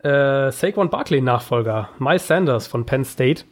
[0.03, 3.45] äh, Saquon Barkley-Nachfolger, Miles Sanders von Penn State.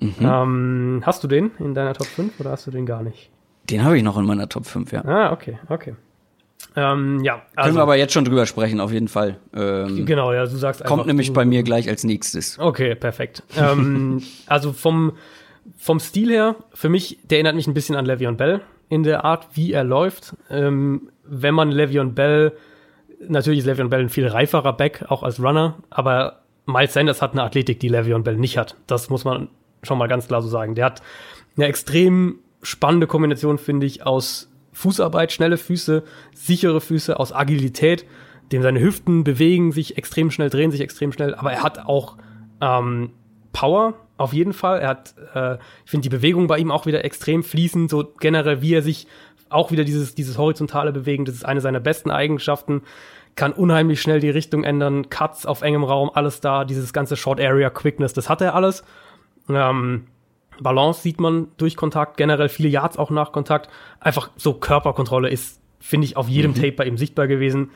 [0.00, 0.14] Mhm.
[0.20, 3.30] Ähm, hast du den in deiner Top 5 oder hast du den gar nicht?
[3.68, 5.04] Den habe ich noch in meiner Top 5, ja.
[5.04, 5.94] Ah, okay, okay.
[6.76, 9.38] Ähm, ja, Können also, wir aber jetzt schon drüber sprechen, auf jeden Fall.
[9.54, 10.94] Ähm, genau, ja, du sagst einfach.
[10.94, 12.58] kommt nämlich bei mir gleich als nächstes.
[12.58, 13.42] Okay, perfekt.
[13.56, 15.12] ähm, also vom,
[15.76, 19.24] vom Stil her, für mich, der erinnert mich ein bisschen an Le'Veon Bell in der
[19.24, 20.36] Art, wie er läuft.
[20.50, 22.52] Ähm, wenn man Le'Veon Bell,
[23.26, 27.32] natürlich ist Le'Veon Bell ein viel reiferer Back, auch als Runner, aber Miles Sanders hat
[27.32, 28.76] eine Athletik, die Le'Veon Bell nicht hat.
[28.86, 29.48] Das muss man
[29.82, 30.74] schon mal ganz klar so sagen.
[30.74, 31.02] Der hat
[31.56, 36.04] eine extrem spannende Kombination, finde ich, aus Fußarbeit, schnelle Füße,
[36.34, 38.04] sichere Füße, aus Agilität,
[38.52, 42.16] dem seine Hüften bewegen sich extrem schnell, drehen sich extrem schnell, aber er hat auch
[42.60, 43.10] ähm,
[43.52, 44.80] Power auf jeden Fall.
[44.80, 45.54] Er hat, äh,
[45.84, 49.06] ich finde die Bewegung bei ihm auch wieder extrem fließend, so generell, wie er sich
[49.50, 52.82] auch wieder dieses, dieses horizontale Bewegen, das ist eine seiner besten Eigenschaften,
[53.36, 57.40] kann unheimlich schnell die Richtung ändern, Cuts auf engem Raum, alles da, dieses ganze Short
[57.40, 58.84] Area Quickness, das hat er alles.
[59.48, 60.06] Ähm,
[60.60, 63.68] Balance sieht man durch Kontakt, generell viele Yards auch nach Kontakt.
[64.00, 67.70] Einfach so Körperkontrolle ist, finde ich, auf jedem Tape bei ihm sichtbar gewesen.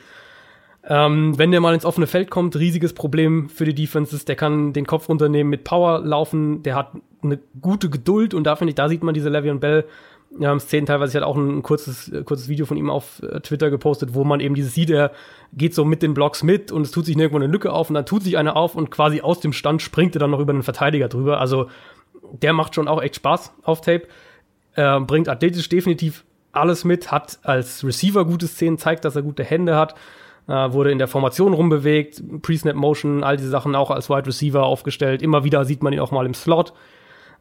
[0.85, 4.25] Ähm, wenn der mal ins offene Feld kommt, riesiges Problem für die Defenses.
[4.25, 6.61] Der kann den Kopf runternehmen, mit Power laufen.
[6.63, 9.85] Der hat eine gute Geduld und da finde ich, da sieht man diese Le'Veon Bell
[10.39, 11.11] ja, Szenen teilweise.
[11.11, 14.39] Ich hatte auch ein kurzes, kurzes Video von ihm auf äh, Twitter gepostet, wo man
[14.39, 15.11] eben dieses sieht, er
[15.53, 17.95] geht so mit den Blocks mit und es tut sich nirgendwo eine Lücke auf und
[17.95, 20.53] dann tut sich eine auf und quasi aus dem Stand springt er dann noch über
[20.53, 21.39] den Verteidiger drüber.
[21.39, 21.69] Also
[22.41, 24.07] der macht schon auch echt Spaß auf Tape.
[24.75, 29.43] Äh, bringt athletisch definitiv alles mit, hat als Receiver gute Szenen, zeigt, dass er gute
[29.43, 29.95] Hände hat
[30.47, 34.63] äh, wurde in der Formation rumbewegt, Pre-Snap Motion, all diese Sachen auch als Wide Receiver
[34.63, 35.21] aufgestellt.
[35.21, 36.73] Immer wieder sieht man ihn auch mal im Slot.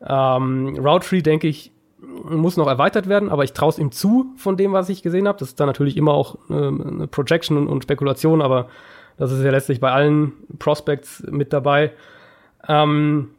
[0.06, 1.72] Ähm, Route Tree, denke ich,
[2.02, 5.28] muss noch erweitert werden, aber ich traue es ihm zu von dem, was ich gesehen
[5.28, 5.38] habe.
[5.38, 8.68] Das ist dann natürlich immer auch äh, eine Projection und Spekulation, aber
[9.18, 11.92] das ist ja letztlich bei allen Prospects mit dabei.
[12.68, 13.30] Ähm,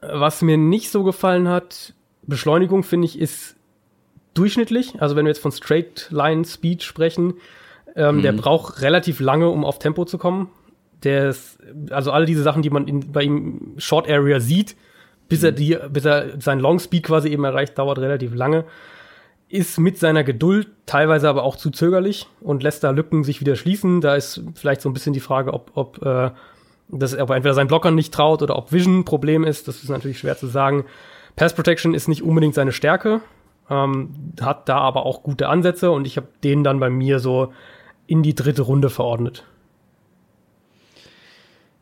[0.00, 3.56] was mir nicht so gefallen hat, Beschleunigung finde ich ist
[4.34, 5.00] durchschnittlich.
[5.00, 7.34] Also wenn wir jetzt von Straight Line Speed sprechen,
[7.98, 8.22] ähm, mhm.
[8.22, 10.48] Der braucht relativ lange, um auf Tempo zu kommen.
[11.02, 11.58] Der ist,
[11.90, 14.76] also alle diese Sachen, die man in, bei ihm Short Area sieht,
[15.28, 15.56] bis er mhm.
[15.56, 18.64] die, bis er seinen Long Speed quasi eben erreicht, dauert relativ lange.
[19.48, 23.56] Ist mit seiner Geduld teilweise aber auch zu zögerlich und lässt da Lücken sich wieder
[23.56, 24.00] schließen.
[24.00, 26.30] Da ist vielleicht so ein bisschen die Frage, ob, ob, äh,
[26.88, 29.68] das, ob er entweder seinen Blockern nicht traut oder ob Vision ein Problem ist.
[29.68, 30.84] Das ist natürlich schwer zu sagen.
[31.36, 33.20] Pass Protection ist nicht unbedingt seine Stärke,
[33.70, 34.10] ähm,
[34.40, 37.52] hat da aber auch gute Ansätze und ich habe den dann bei mir so
[38.06, 39.44] in die dritte Runde verordnet.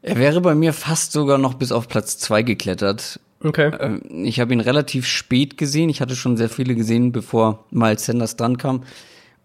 [0.03, 3.19] Er wäre bei mir fast sogar noch bis auf Platz zwei geklettert.
[3.43, 3.71] Okay.
[3.79, 5.89] Ähm, ich habe ihn relativ spät gesehen.
[5.89, 8.83] Ich hatte schon sehr viele gesehen, bevor Miles Sanders dran kam.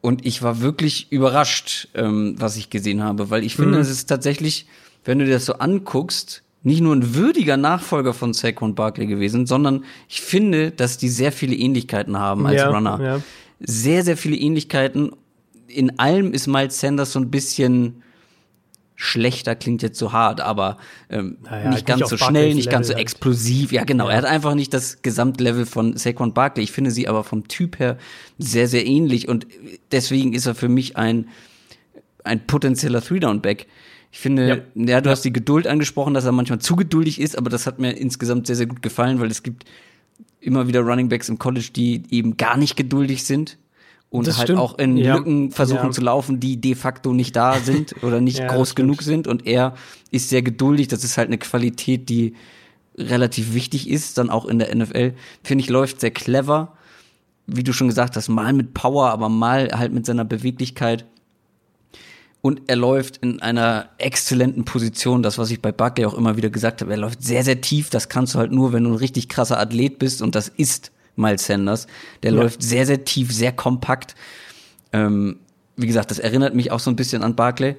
[0.02, 3.82] Und ich war wirklich überrascht, ähm, was ich gesehen habe, weil ich finde, mhm.
[3.82, 4.66] es ist tatsächlich,
[5.06, 9.46] wenn du dir das so anguckst, nicht nur ein würdiger Nachfolger von Saquon Barkley gewesen,
[9.46, 13.00] sondern ich finde, dass die sehr viele Ähnlichkeiten haben als ja, Runner.
[13.02, 13.22] Ja.
[13.60, 15.12] Sehr, sehr viele Ähnlichkeiten
[15.72, 18.04] in allem ist Miles Sanders so ein bisschen
[19.02, 20.78] schlechter klingt jetzt so hart, aber
[21.10, 23.72] ähm, naja, nicht ganz so schnell, nicht ganz so explosiv.
[23.72, 24.06] Ja, genau.
[24.06, 24.12] Ja.
[24.12, 26.64] Er hat einfach nicht das Gesamtlevel von Saquon Barkley.
[26.64, 27.98] Ich finde sie aber vom Typ her
[28.38, 29.48] sehr, sehr ähnlich und
[29.92, 31.30] deswegen ist er für mich ein,
[32.24, 33.66] ein potenzieller Three-Down-Back.
[34.12, 35.14] Ich finde, ja, ja du ja.
[35.14, 38.46] hast die Geduld angesprochen, dass er manchmal zu geduldig ist, aber das hat mir insgesamt
[38.46, 39.66] sehr, sehr gut gefallen, weil es gibt
[40.40, 43.58] immer wieder Running Backs im College, die eben gar nicht geduldig sind
[44.12, 44.60] und das halt stimmt.
[44.60, 45.16] auch in ja.
[45.16, 45.92] Lücken versuchen ja.
[45.92, 49.26] zu laufen, die de facto nicht da sind oder nicht ja, groß genug sind.
[49.26, 49.74] Und er
[50.12, 50.90] ist sehr geduldig.
[50.90, 52.36] Das ist halt eine Qualität, die
[52.98, 55.14] relativ wichtig ist, dann auch in der NFL.
[55.44, 56.74] Finde ich, läuft sehr clever.
[57.48, 61.06] Wie du schon gesagt hast, mal mit Power, aber mal halt mit seiner Beweglichkeit.
[62.42, 66.50] Und er läuft in einer exzellenten Position, das, was ich bei Buckley auch immer wieder
[66.50, 66.92] gesagt habe.
[66.92, 67.90] Er läuft sehr, sehr tief.
[67.90, 70.22] Das kannst du halt nur, wenn du ein richtig krasser Athlet bist.
[70.22, 70.92] Und das ist
[71.22, 71.88] Miles Sanders.
[72.24, 72.42] Der ja.
[72.42, 74.16] läuft sehr, sehr tief, sehr kompakt.
[74.92, 75.38] Ähm,
[75.78, 77.76] wie gesagt, das erinnert mich auch so ein bisschen an Barclay.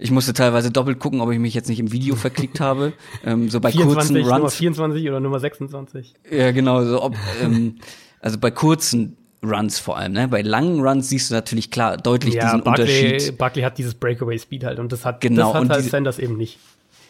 [0.00, 2.92] Ich musste teilweise doppelt gucken, ob ich mich jetzt nicht im Video verklickt habe.
[3.24, 4.38] Ähm, so bei 24, kurzen Runs.
[4.38, 6.14] Nummer 24 oder Nummer 26.
[6.30, 6.84] Ja, genau.
[6.84, 7.76] So ob, ähm,
[8.20, 10.12] also bei kurzen Runs vor allem.
[10.12, 10.28] Ne?
[10.28, 13.38] Bei langen Runs siehst du natürlich klar deutlich ja, diesen Barclay, Unterschied.
[13.38, 15.90] Barkley hat dieses Breakaway Speed halt und das hat, genau, das hat und halt diese,
[15.90, 16.58] Sanders eben nicht.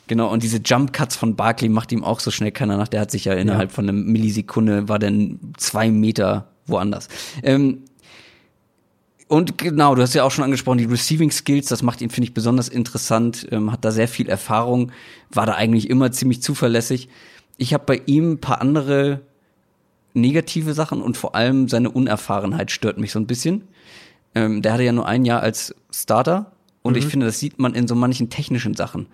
[0.09, 2.89] Genau, und diese Jump Cuts von Barkley macht ihm auch so schnell keiner nach.
[2.89, 3.75] Der hat sich ja innerhalb ja.
[3.75, 7.09] von einer Millisekunde, war dann zwei Meter woanders.
[7.43, 7.85] Ähm,
[9.29, 12.29] und genau, du hast ja auch schon angesprochen, die Receiving Skills, das macht ihn, finde
[12.29, 14.91] ich, besonders interessant, ähm, hat da sehr viel Erfahrung,
[15.31, 17.11] war da eigentlich immer ziemlich zuverlässig.
[17.59, 19.21] Ich habe bei ihm ein paar andere
[20.15, 23.65] negative Sachen und vor allem seine Unerfahrenheit stört mich so ein bisschen.
[24.35, 26.53] Ähm, der hatte ja nur ein Jahr als Starter
[26.83, 26.99] und mhm.
[26.99, 29.09] ich finde, das sieht man in so manchen technischen Sachen.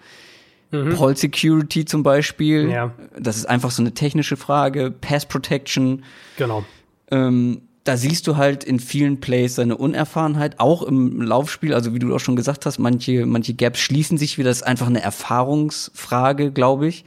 [0.74, 0.94] Mhm.
[0.94, 2.70] Paul Security zum Beispiel.
[2.70, 2.92] Ja.
[3.18, 4.90] Das ist einfach so eine technische Frage.
[4.90, 6.02] Pass Protection.
[6.36, 6.64] Genau.
[7.10, 11.98] Ähm, da siehst du halt in vielen Plays seine Unerfahrenheit, auch im Laufspiel, also wie
[11.98, 15.02] du auch schon gesagt hast, manche, manche Gaps schließen sich wieder, das ist einfach eine
[15.02, 17.04] Erfahrungsfrage, glaube ich.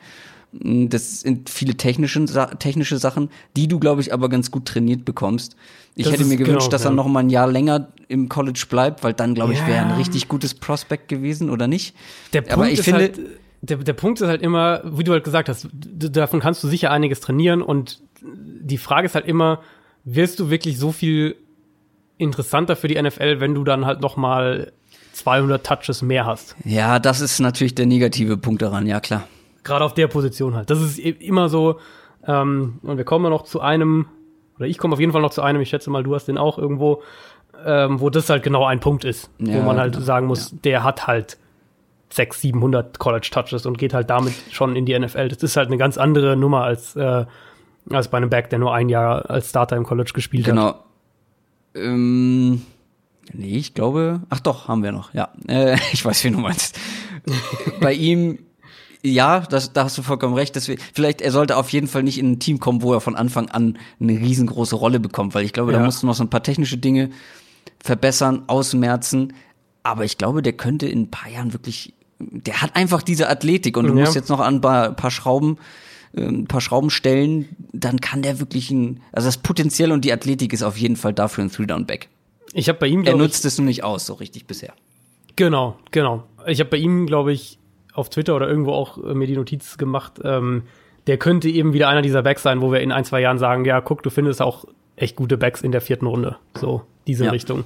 [0.54, 2.24] Das sind viele technische,
[2.60, 5.56] technische Sachen, die du, glaube ich, aber ganz gut trainiert bekommst.
[5.96, 8.66] Ich das hätte mir gewünscht, genau, dass er noch mal ein Jahr länger im College
[8.70, 11.96] bleibt, weil dann, glaube ich, wäre ein richtig gutes Prospect gewesen, oder nicht?
[12.34, 13.20] Der Punkt aber ich finde, halt
[13.62, 16.92] der, der Punkt ist halt immer, wie du halt gesagt hast, davon kannst du sicher
[16.92, 19.62] einiges trainieren und die Frage ist halt immer,
[20.04, 21.36] wirst du wirklich so viel
[22.18, 24.72] interessanter für die NFL, wenn du dann halt noch mal
[25.14, 26.56] 200 Touches mehr hast?
[26.64, 29.28] Ja, das ist natürlich der negative Punkt daran, ja klar.
[29.64, 30.70] Gerade auf der Position halt.
[30.70, 31.80] Das ist immer so,
[32.26, 34.08] ähm, und wir kommen ja noch zu einem,
[34.58, 36.38] oder ich komme auf jeden Fall noch zu einem, ich schätze mal, du hast den
[36.38, 37.02] auch irgendwo,
[37.66, 40.06] ähm, wo das halt genau ein Punkt ist, ja, wo man halt genau.
[40.06, 40.58] sagen muss, ja.
[40.64, 41.38] der hat halt
[42.10, 45.28] 600, 700 College Touches und geht halt damit schon in die NFL.
[45.30, 47.26] Das ist halt eine ganz andere Nummer als, äh,
[47.90, 50.68] als bei einem Back, der nur ein Jahr als Starter im College gespielt genau.
[50.68, 50.84] hat.
[51.74, 51.88] Genau.
[51.88, 52.62] Ähm,
[53.34, 55.30] Nee, ich glaube, ach doch, haben wir noch, ja.
[55.48, 56.80] Äh, ich weiß, wie du meinst.
[57.82, 58.40] Bei ihm,
[59.04, 60.56] ja, das, da hast du vollkommen recht.
[60.56, 63.16] Deswegen, vielleicht, er sollte auf jeden Fall nicht in ein Team kommen, wo er von
[63.16, 65.80] Anfang an eine riesengroße Rolle bekommt, weil ich glaube, Ja.
[65.80, 67.10] da musst du noch so ein paar technische Dinge
[67.84, 69.34] verbessern, ausmerzen.
[69.84, 73.78] Aber ich glaube, der könnte in ein paar Jahren wirklich, der hat einfach diese Athletik
[73.78, 74.02] und du Ja.
[74.02, 75.58] musst jetzt noch an ein paar, paar Schrauben,
[76.16, 80.52] ein paar Schrauben stellen, dann kann der wirklich ein, also das Potenzial und die Athletik
[80.54, 82.10] ist auf jeden Fall dafür ein Three-Down-Back.
[82.54, 84.74] Ich habe bei ihm, Er glaube ich, nutzt es nur nicht aus, so richtig bisher.
[85.36, 86.24] Genau, genau.
[86.48, 87.60] Ich habe bei ihm, glaube ich,
[87.94, 90.64] auf Twitter oder irgendwo auch äh, mir die Notiz gemacht, ähm,
[91.06, 93.64] der könnte eben wieder einer dieser Backs sein, wo wir in ein, zwei Jahren sagen,
[93.66, 94.66] ja, guck, du findest auch
[94.96, 96.38] echt gute Backs in der vierten Runde.
[96.60, 97.32] So, diese Ja.
[97.32, 97.64] Richtung.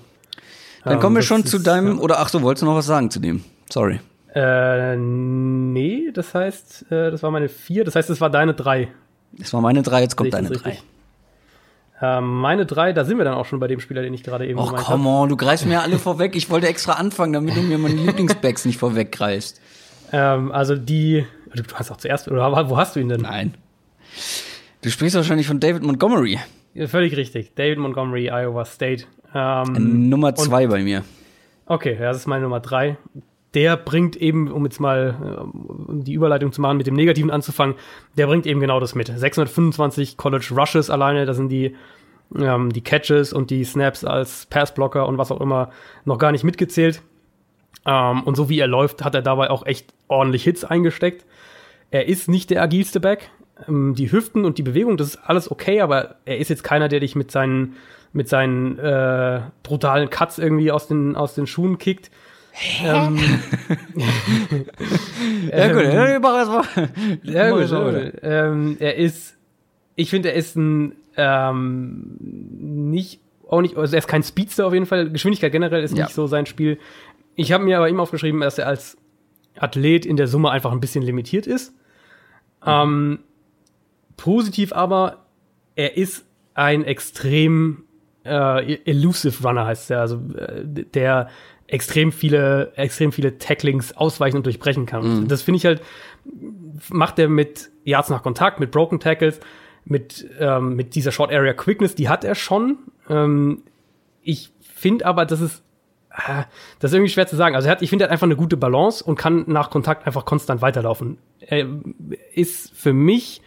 [0.84, 2.86] Dann Ähm, kommen wir das schon zu deinem, oder ach so, wolltest du noch was
[2.88, 3.44] sagen zu dem?
[3.70, 4.00] Sorry.
[4.34, 8.88] Äh, nee, das heißt, äh, das war meine vier, das heißt, das war deine drei.
[9.34, 10.78] Das war meine drei, jetzt kommt deine drei.
[12.02, 14.48] Ähm, meine drei, da sind wir dann auch schon bei dem Spieler, den ich gerade
[14.48, 16.36] eben Och, come on, du greifst mir alle vorweg.
[16.36, 19.62] Ich wollte extra anfangen, damit du mir meine Lieblingsbacks nicht vorweggreifst.
[20.12, 23.22] Ähm, also die, du hast auch zuerst, oder wo hast du ihn denn?
[23.22, 23.54] Nein.
[24.82, 26.40] Du sprichst wahrscheinlich von David Montgomery.
[26.74, 27.54] Ja, Völlig richtig.
[27.54, 29.04] David Montgomery, Iowa State.
[29.36, 31.04] Ähm, Nummer zwei bei mir.
[31.68, 32.98] Okay, das ist meine Nummer drei.
[33.54, 37.32] Der bringt eben, um jetzt mal äh, um die Überleitung zu machen, mit dem Negativen
[37.32, 37.76] anzufangen,
[38.18, 39.08] der bringt eben genau das mit.
[39.08, 41.76] 625 College Rushes alleine, da sind die,
[42.38, 45.72] ähm, die Catches und die Snaps als Passblocker und was auch immer
[46.06, 47.02] noch gar nicht mitgezählt.
[47.86, 51.26] Ähm, und so wie er läuft, hat er dabei auch echt ordentlich Hits eingesteckt.
[51.90, 53.32] Er ist nicht der agilste Back.
[53.68, 56.88] Ähm, die Hüften und die Bewegung, das ist alles okay, aber er ist jetzt keiner,
[56.88, 57.76] der dich mit seinen,
[58.14, 62.12] mit seinen äh, brutalen Cuts irgendwie aus den, aus den Schuhen kickt.
[62.84, 63.18] Ähm,
[65.52, 66.90] Ja, gut, ja, mach erst mal.
[67.24, 68.14] ja, gut, ja, gut.
[68.22, 69.38] Ähm, er ist,
[69.96, 74.74] ich finde, er ist ein ähm, nicht, auch nicht, also er ist kein Speedster auf
[74.74, 75.10] jeden Fall.
[75.10, 76.06] Geschwindigkeit generell ist Ja.
[76.06, 76.78] nicht so sein Spiel.
[77.36, 78.98] Ich habe mir aber ihm aufgeschrieben, dass er als
[79.58, 81.74] Athlet in der Summe einfach ein bisschen limitiert ist.
[82.66, 83.20] Ähm,
[84.18, 85.26] positiv aber,
[85.76, 87.84] er ist ein extrem
[88.24, 91.30] äh, elusive Runner heißt er, also äh, der
[91.72, 95.04] extrem viele, extrem viele Tacklings ausweichen und durchbrechen kann.
[95.04, 95.82] Und Das finde ich halt,
[96.90, 99.40] macht er mit Yards nach Kontakt, mit Broken Tackles,
[99.86, 102.78] mit, ähm, mit dieser Short Area Quickness, die hat er schon.
[103.10, 103.64] Ähm,
[104.22, 105.64] ich finde aber, das ist,
[106.10, 106.44] ah,
[106.80, 107.56] das ist irgendwie schwer zu sagen.
[107.56, 110.06] Also er hat, ich finde, er hat einfach eine gute Balance und kann nach Kontakt
[110.06, 111.20] einfach konstant weiterlaufen.
[111.40, 111.66] Er
[112.34, 113.42] ist für mich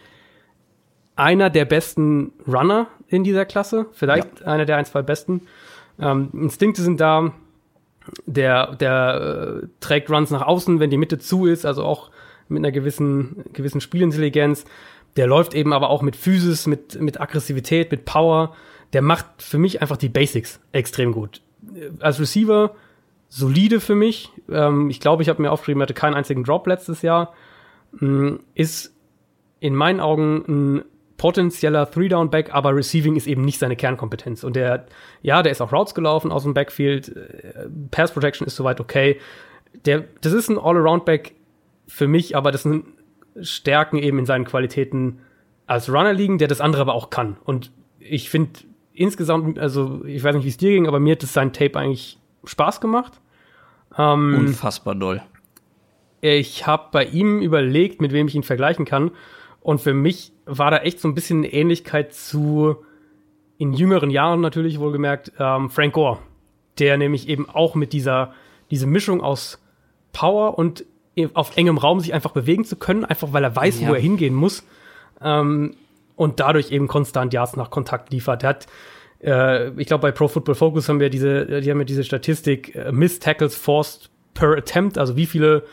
[1.15, 5.43] einer der besten Runner in dieser Klasse, vielleicht einer der ein, zwei besten.
[5.99, 7.31] Ähm, Instinkte sind da,
[8.25, 12.11] der, der äh, trägt Runs nach außen, wenn die Mitte zu ist, also auch
[12.47, 14.65] mit einer gewissen, gewissen Spielintelligenz.
[15.15, 18.55] Der läuft eben aber auch mit Physis, mit, mit Aggressivität, mit Power.
[18.93, 21.41] Der macht für mich einfach die Basics extrem gut.
[21.73, 22.75] Äh, Als Receiver
[23.29, 24.31] solide für mich.
[24.49, 27.33] Ähm, ich glaube, ich habe mir aufgeschrieben, er hatte keinen einzigen Drop letztes Jahr.
[27.93, 28.93] Mm, Ist
[29.59, 30.85] in meinen Augen ein
[31.17, 34.43] potenzieller Three-Down-Back, aber Receiving ist eben nicht seine Kernkompetenz.
[34.43, 34.85] Und der,
[35.21, 37.15] ja, der ist auch Routes gelaufen aus dem Backfield.
[37.15, 39.19] äh, Pass Protection ist soweit okay.
[39.85, 41.33] Der, das ist ein All-Around-Back
[41.87, 42.85] für mich, aber das sind
[43.41, 45.19] Stärken eben in seinen Qualitäten
[45.67, 47.37] als Runner liegen, der das andere aber auch kann.
[47.43, 48.51] Und ich finde
[48.93, 51.77] insgesamt, also ich weiß nicht, wie es dir ging, aber mir hat das sein Tape
[51.77, 53.19] eigentlich Spaß gemacht.
[53.97, 55.21] Ähm, Unfassbar doll.
[56.21, 59.11] ich habe bei ihm überlegt, mit wem ich ihn vergleichen kann.
[59.65, 62.75] Und für mich war da echt so ein bisschen eine Ähnlichkeit zu,
[63.57, 66.19] in jüngeren Jahren natürlich wohlgemerkt, ähm, Frank Gore.
[66.77, 68.31] Der nämlich eben auch mit dieser,
[68.69, 69.59] diese Mischung aus
[70.13, 70.85] Power und
[71.15, 73.87] e- auf engem Raum sich einfach bewegen zu können, einfach weil er weiß, Ja.
[73.89, 74.63] wo er hingehen muss.
[75.19, 75.73] Ähm,
[76.15, 78.43] und dadurch eben konstant Yards nach Kontakt liefert.
[78.43, 78.67] Er hat,
[79.23, 82.75] äh, ich glaube, bei Pro Football Focus haben wir diese, die haben ja diese Statistik,
[82.75, 85.63] äh, Missed Tackles forced per Attempt, also wie viele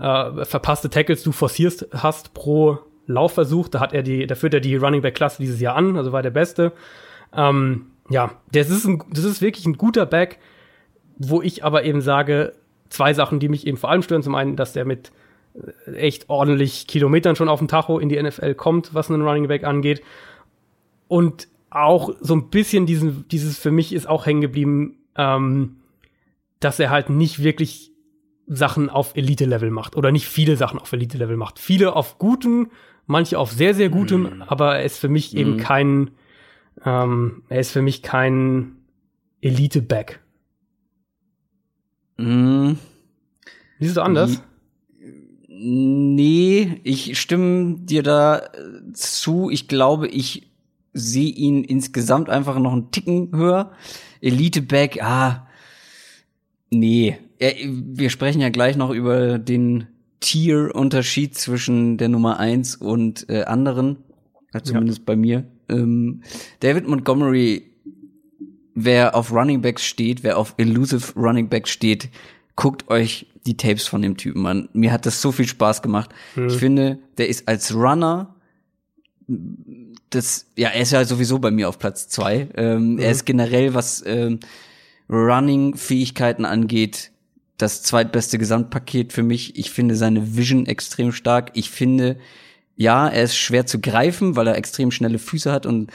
[0.00, 3.68] äh, verpasste Tackles du forcierst hast pro Laufversuch.
[3.68, 6.12] Da hat er die, da führt er die Running Back Klasse dieses Jahr an, also
[6.12, 6.72] war der Beste.
[7.34, 10.38] Ähm, ja, das ist, ein, das ist wirklich ein guter Back,
[11.18, 12.52] wo ich aber eben sage,
[12.88, 14.22] zwei Sachen, die mich eben vor allem stören.
[14.22, 15.12] Zum einen, dass der mit
[15.86, 19.48] äh, echt ordentlich Kilometern schon auf dem Tacho in die NFL kommt, was einen Running
[19.48, 20.02] Back angeht.
[21.08, 25.76] Und auch so ein bisschen diesen, dieses für mich ist auch hängen geblieben, ähm,
[26.60, 27.92] dass er halt nicht wirklich
[28.46, 31.58] Sachen auf Elite-Level macht oder nicht viele Sachen auf Elite-Level macht.
[31.58, 32.70] Viele auf guten,
[33.06, 35.56] manche auf sehr, sehr gutem, aber er ist für mich eben Mhm.
[35.58, 36.10] kein,
[36.84, 38.76] ähm, er ist für mich kein
[39.40, 40.20] Elite-Back.
[42.18, 42.72] Mm,
[43.78, 44.42] Siehst du anders?
[45.48, 49.48] nee, ich stimme dir da äh, zu.
[49.50, 50.50] Ich glaube, ich
[50.92, 53.72] sehe ihn insgesamt einfach noch einen Ticken höher.
[54.20, 55.42] Elite-Back, ah,
[56.68, 59.86] Nee, wir sprechen ja gleich noch über den
[60.20, 63.98] Tier-Unterschied zwischen der Nummer eins und äh, anderen,
[64.62, 65.04] zumindest ja.
[65.06, 65.44] bei mir.
[65.68, 66.22] Ähm,
[66.60, 67.70] David Montgomery,
[68.74, 72.08] wer auf Running Backs steht, wer auf Elusive Running Backs steht,
[72.54, 74.68] guckt euch die Tapes von dem Typen an.
[74.72, 76.10] Mir hat das so viel Spaß gemacht.
[76.34, 76.48] Hm.
[76.48, 78.34] Ich finde, der ist als Runner
[80.10, 82.48] das, ja, er ist ja sowieso bei mir auf Platz zwei.
[82.56, 82.98] Ähm, mhm.
[82.98, 84.40] Er ist generell, was ähm,
[85.08, 87.10] Running-Fähigkeiten angeht,
[87.56, 89.58] das zweitbeste Gesamtpaket für mich.
[89.58, 91.50] Ich finde seine Vision extrem stark.
[91.54, 92.18] Ich finde,
[92.76, 95.90] ja, er ist schwer zu greifen, weil er extrem schnelle Füße hat und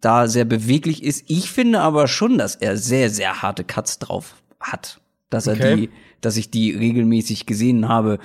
[0.00, 1.24] da sehr beweglich ist.
[1.28, 5.00] Ich finde aber schon, dass er sehr, sehr harte Cuts drauf hat.
[5.30, 5.58] Dass okay.
[5.60, 8.18] er die, dass ich die regelmäßig gesehen habe.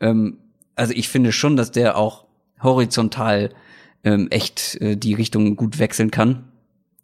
[0.00, 0.38] Ähm,
[0.74, 2.24] also ich finde schon, dass der auch
[2.62, 3.50] horizontal
[4.04, 6.44] ähm, echt äh, die Richtung gut wechseln kann.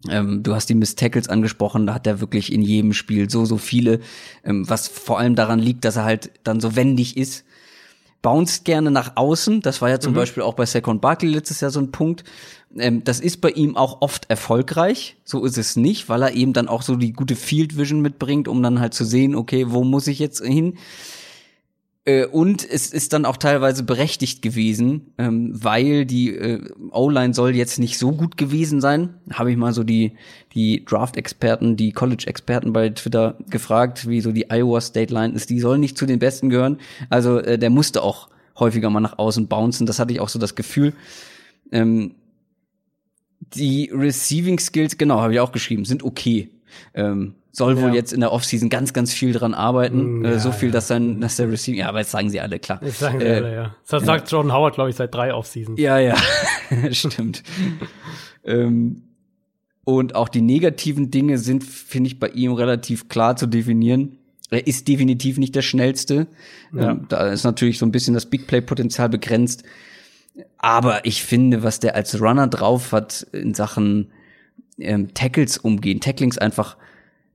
[0.08, 3.44] Ähm, du hast die Miss Tackles angesprochen, da hat er wirklich in jedem Spiel so,
[3.44, 4.00] so viele,
[4.44, 7.44] ähm, was vor allem daran liegt, dass er halt dann so wendig ist.
[8.20, 10.16] Bounced gerne nach außen, das war ja zum mhm.
[10.16, 12.24] Beispiel auch bei Second Barkley letztes Jahr so ein Punkt.
[12.76, 16.52] Ähm, das ist bei ihm auch oft erfolgreich, so ist es nicht, weil er eben
[16.52, 19.84] dann auch so die gute Field Vision mitbringt, um dann halt zu sehen, okay, wo
[19.84, 20.78] muss ich jetzt hin?
[22.04, 27.54] Äh, und es ist dann auch teilweise berechtigt gewesen, ähm, weil die äh, O-Line soll
[27.54, 29.14] jetzt nicht so gut gewesen sein.
[29.32, 30.16] Habe ich mal so die,
[30.52, 35.50] die Draft-Experten, die College-Experten bei Twitter gefragt, wie so die Iowa State Line ist.
[35.50, 36.78] Die soll nicht zu den Besten gehören.
[37.08, 38.28] Also äh, der musste auch
[38.58, 39.86] häufiger mal nach außen bouncen.
[39.86, 40.94] Das hatte ich auch so das Gefühl.
[41.70, 42.16] Ähm,
[43.54, 46.48] die Receiving Skills, genau, habe ich auch geschrieben, sind okay.
[46.94, 47.82] Ähm, soll ja.
[47.82, 50.20] wohl jetzt in der Offseason ganz, ganz viel dran arbeiten.
[50.20, 50.72] Mm, ja, äh, so viel, ja.
[50.72, 52.80] dass dann, dass der Receiver, ja, aber jetzt sagen sie alle, klar.
[52.82, 53.76] Das sagen sie äh, alle, ja.
[53.88, 55.78] Das sagt Jordan Howard, glaube ich, seit drei Offseasons.
[55.78, 56.16] Ja, ja,
[56.90, 57.42] stimmt.
[58.44, 59.02] ähm,
[59.84, 64.16] und auch die negativen Dinge sind, finde ich, bei ihm relativ klar zu definieren.
[64.50, 66.28] Er ist definitiv nicht der schnellste.
[66.74, 66.92] Ja.
[66.92, 69.64] Ähm, da ist natürlich so ein bisschen das Big Play-Potenzial begrenzt.
[70.56, 74.12] Aber ich finde, was der als Runner drauf hat in Sachen
[74.78, 76.76] ähm, Tackles umgehen, Tacklings einfach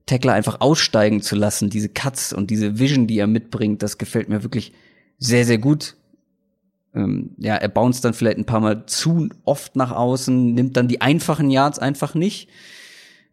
[0.08, 4.28] Tackler einfach aussteigen zu lassen, diese Cuts und diese Vision, die er mitbringt, das gefällt
[4.28, 4.72] mir wirklich
[5.18, 5.94] sehr, sehr gut.
[6.94, 10.88] Ähm, ja, er bounced dann vielleicht ein paar Mal zu oft nach außen, nimmt dann
[10.88, 12.48] die einfachen Yards einfach nicht.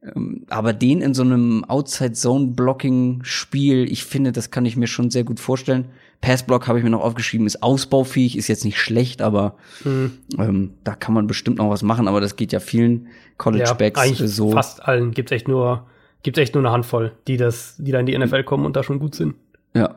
[0.04, 5.24] Ähm, aber den in so einem Outside-Zone-Blocking-Spiel, ich finde, das kann ich mir schon sehr
[5.24, 5.86] gut vorstellen.
[6.22, 10.12] Passblock habe ich mir noch aufgeschrieben, ist ausbaufähig, ist jetzt nicht schlecht, aber mhm.
[10.38, 13.08] ähm, da kann man bestimmt noch was machen, aber das geht ja vielen
[13.38, 14.52] College-Backs ja, so.
[14.52, 15.86] Fast allen gibt echt nur
[16.26, 18.84] gibt echt nur eine Handvoll, die das, die da in die NFL kommen und da
[18.84, 19.36] schon gut sind.
[19.76, 19.96] Ja.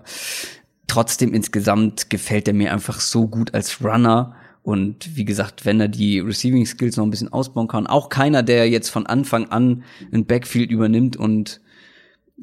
[0.86, 4.36] Trotzdem insgesamt gefällt er mir einfach so gut als Runner.
[4.62, 8.42] Und wie gesagt, wenn er die Receiving Skills noch ein bisschen ausbauen kann, auch keiner,
[8.42, 11.62] der jetzt von Anfang an ein Backfield übernimmt und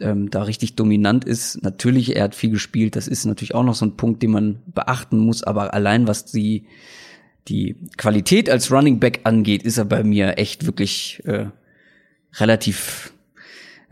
[0.01, 1.61] ähm, da richtig dominant ist.
[1.61, 4.63] Natürlich, er hat viel gespielt, das ist natürlich auch noch so ein Punkt, den man
[4.65, 6.65] beachten muss, aber allein was die,
[7.47, 11.49] die Qualität als Running Back angeht, ist er bei mir echt wirklich äh,
[12.37, 13.14] relativ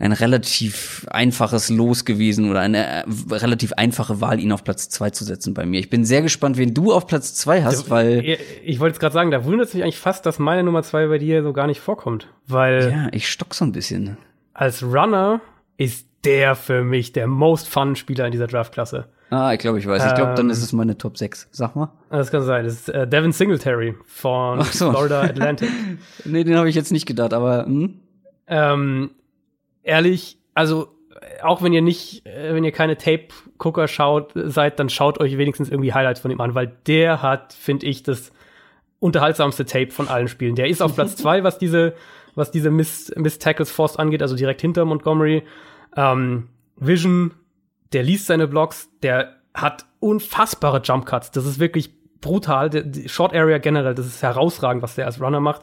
[0.04, 5.10] ein relativ einfaches Los gewesen oder eine äh, relativ einfache Wahl, ihn auf Platz zwei
[5.10, 5.80] zu setzen bei mir.
[5.80, 8.38] Ich bin sehr gespannt, wen du auf Platz zwei hast, weil.
[8.62, 11.06] Ich wollte jetzt gerade sagen, da wundert es mich eigentlich fast, dass meine Nummer zwei
[11.06, 12.28] bei dir so gar nicht vorkommt.
[12.46, 12.90] Weil.
[12.90, 14.18] Ja, ich stock so ein bisschen.
[14.52, 15.40] Als Runner
[15.78, 19.06] ist der für mich der most fun Spieler in dieser Draftklasse.
[19.30, 20.04] Ah, ich glaube, ich weiß.
[20.04, 21.48] Ich glaube, dann ist ähm, es meine Top 6.
[21.50, 21.90] Sag mal.
[22.10, 22.64] Das kann sein.
[22.64, 24.90] Das ist äh, Devin Singletary von so.
[24.90, 25.70] Florida Atlantic.
[26.26, 28.00] nee, den habe ich jetzt nicht gedacht, aber hm?
[28.46, 29.10] ähm,
[29.84, 30.88] ehrlich, also
[31.42, 35.70] auch wenn ihr nicht, äh, wenn ihr keine Tape-Gucker schaut, seid, dann schaut euch wenigstens
[35.70, 38.32] irgendwie Highlights von ihm an, weil der hat, finde ich, das
[38.98, 40.54] unterhaltsamste Tape von allen Spielen.
[40.54, 41.94] Der ist auf Platz zwei, was diese,
[42.34, 45.42] was diese Miss, Miss Tackles Force angeht, also direkt hinter Montgomery.
[45.96, 47.34] Ähm, Vision,
[47.92, 51.30] der liest seine Blocks, der hat unfassbare Jump Cuts.
[51.30, 52.70] Das ist wirklich brutal.
[52.70, 55.62] Der, die Short Area generell, das ist herausragend, was der als Runner macht.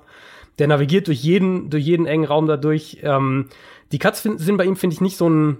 [0.60, 3.00] Der navigiert durch jeden, durch jeden engen Raum dadurch.
[3.02, 3.48] Ähm,
[3.92, 5.58] die Cuts sind bei ihm, finde ich, nicht so ein,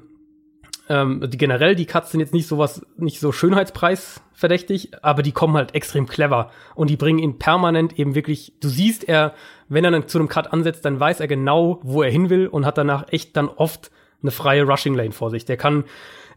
[0.90, 5.56] ähm, die, generell, die Cuts sind jetzt nicht sowas, nicht so schönheitspreisverdächtig, aber die kommen
[5.56, 9.34] halt extrem clever und die bringen ihn permanent eben wirklich, du siehst er,
[9.70, 12.48] wenn er dann zu einem Cut ansetzt, dann weiß er genau, wo er hin will
[12.48, 15.46] und hat danach echt dann oft eine freie Rushing Lane vor sich.
[15.46, 15.86] Der kann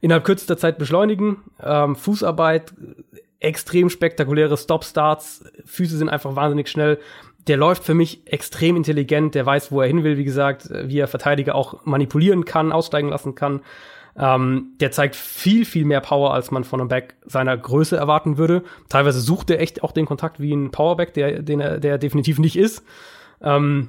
[0.00, 2.74] innerhalb kürzester Zeit beschleunigen, ähm, Fußarbeit,
[3.40, 6.98] extrem spektakuläre Stop-Starts, Füße sind einfach wahnsinnig schnell
[7.46, 10.98] der läuft für mich extrem intelligent, der weiß, wo er hin will, wie gesagt, wie
[10.98, 13.60] er Verteidiger auch manipulieren kann, aussteigen lassen kann.
[14.16, 18.38] Ähm, der zeigt viel, viel mehr Power, als man von einem Back seiner Größe erwarten
[18.38, 18.62] würde.
[18.88, 22.38] Teilweise sucht er echt auch den Kontakt wie ein Powerback, der, den er, der definitiv
[22.38, 22.84] nicht ist.
[23.42, 23.88] Ähm,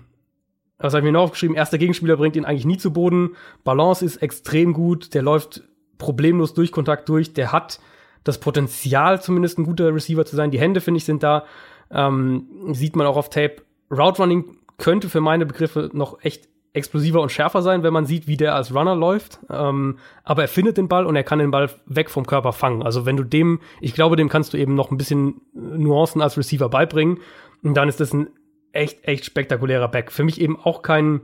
[0.77, 1.55] was habe ich mir noch aufgeschrieben?
[1.55, 3.35] Erster Gegenspieler bringt ihn eigentlich nie zu Boden.
[3.63, 5.13] Balance ist extrem gut.
[5.13, 5.63] Der läuft
[5.97, 7.33] problemlos durch Kontakt durch.
[7.33, 7.79] Der hat
[8.23, 10.51] das Potenzial, zumindest ein guter Receiver zu sein.
[10.51, 11.45] Die Hände, finde ich, sind da.
[11.91, 13.57] Ähm, sieht man auch auf Tape.
[13.91, 18.27] Route Running könnte für meine Begriffe noch echt explosiver und schärfer sein, wenn man sieht,
[18.27, 19.39] wie der als Runner läuft.
[19.49, 22.83] Ähm, aber er findet den Ball und er kann den Ball weg vom Körper fangen.
[22.83, 26.37] Also wenn du dem, ich glaube, dem kannst du eben noch ein bisschen Nuancen als
[26.37, 27.19] Receiver beibringen.
[27.63, 28.27] Und dann ist das ein
[28.73, 30.11] echt, echt spektakulärer Back.
[30.11, 31.21] Für mich eben auch kein,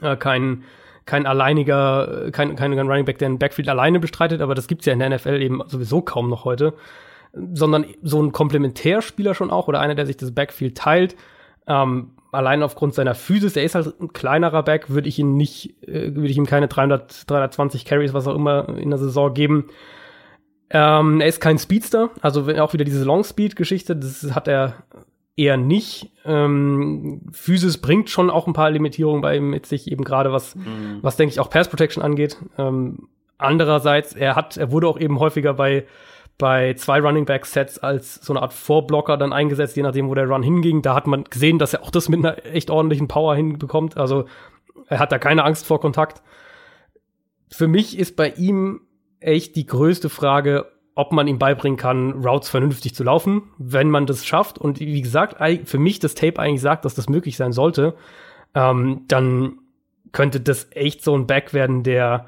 [0.00, 0.64] äh, kein,
[1.04, 4.94] kein alleiniger, kein, kein Running Back, der ein Backfield alleine bestreitet, aber das gibt's ja
[4.94, 6.74] in der NFL eben sowieso kaum noch heute.
[7.32, 11.16] Sondern so ein Komplementärspieler schon auch oder einer, der sich das Backfield teilt.
[11.66, 15.82] Ähm, allein aufgrund seiner Physis, er ist halt ein kleinerer Back, würde ich ihn nicht,
[15.86, 19.66] äh, würde ich ihm keine 300, 320 Carries, was auch immer in der Saison geben.
[20.70, 24.74] Ähm, er ist kein Speedster, also auch wieder diese Long Speed Geschichte, das hat er
[25.36, 26.10] eher nicht.
[26.24, 30.54] Ähm, Physis bringt schon auch ein paar Limitierungen bei ihm mit sich, eben gerade was,
[30.54, 30.98] mhm.
[31.02, 32.36] was denke ich auch Pass Protection angeht.
[32.58, 33.08] Ähm,
[33.38, 35.86] andererseits, er hat, er wurde auch eben häufiger bei
[36.40, 40.14] bei zwei Running Back Sets als so eine Art Vorblocker dann eingesetzt, je nachdem, wo
[40.14, 40.82] der Run hinging.
[40.82, 43.96] Da hat man gesehen, dass er auch das mit einer echt ordentlichen Power hinbekommt.
[43.96, 44.24] Also
[44.88, 46.22] er hat da keine Angst vor Kontakt.
[47.48, 48.80] Für mich ist bei ihm
[49.20, 54.06] echt die größte Frage, ob man ihm beibringen kann, Routes vernünftig zu laufen, wenn man
[54.06, 54.58] das schafft.
[54.58, 55.36] Und wie gesagt,
[55.68, 57.94] für mich das Tape eigentlich sagt, dass das möglich sein sollte,
[58.54, 59.58] ähm, dann
[60.12, 62.26] könnte das echt so ein Back werden, der,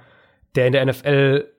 [0.54, 1.51] der in der NFL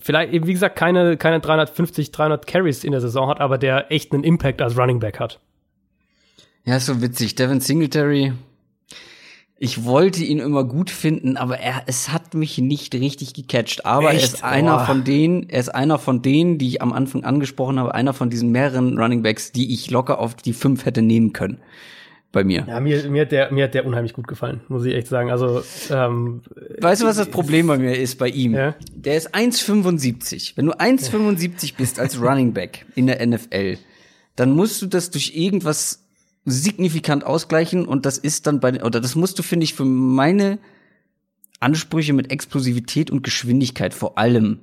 [0.00, 4.12] vielleicht, wie gesagt, keine, keine 350, 300 Carries in der Saison hat, aber der echt
[4.12, 5.40] einen Impact als Running Back hat.
[6.64, 7.36] Ja, ist so witzig.
[7.36, 8.32] Devin Singletary,
[9.58, 13.86] ich wollte ihn immer gut finden, aber er, es hat mich nicht richtig gecatcht.
[13.86, 14.20] Aber Echt?
[14.20, 14.84] er ist einer oh.
[14.84, 18.30] von denen, er ist einer von denen, die ich am Anfang angesprochen habe, einer von
[18.30, 21.60] diesen mehreren Running Backs, die ich locker auf die fünf hätte nehmen können
[22.36, 22.66] bei mir.
[22.68, 25.30] Ja, mir, mir, hat der, mir hat der unheimlich gut gefallen, muss ich echt sagen.
[25.30, 26.42] Also, ähm,
[26.80, 28.52] Weißt du, was das Problem bei mir ist bei ihm?
[28.52, 28.76] Ja?
[28.94, 30.52] Der ist 1,75.
[30.54, 33.78] Wenn du 1,75 bist als Running Back in der NFL,
[34.36, 36.04] dann musst du das durch irgendwas
[36.44, 40.58] signifikant ausgleichen und das ist dann bei, oder das musst du, finde ich, für meine
[41.58, 44.58] Ansprüche mit Explosivität und Geschwindigkeit vor allem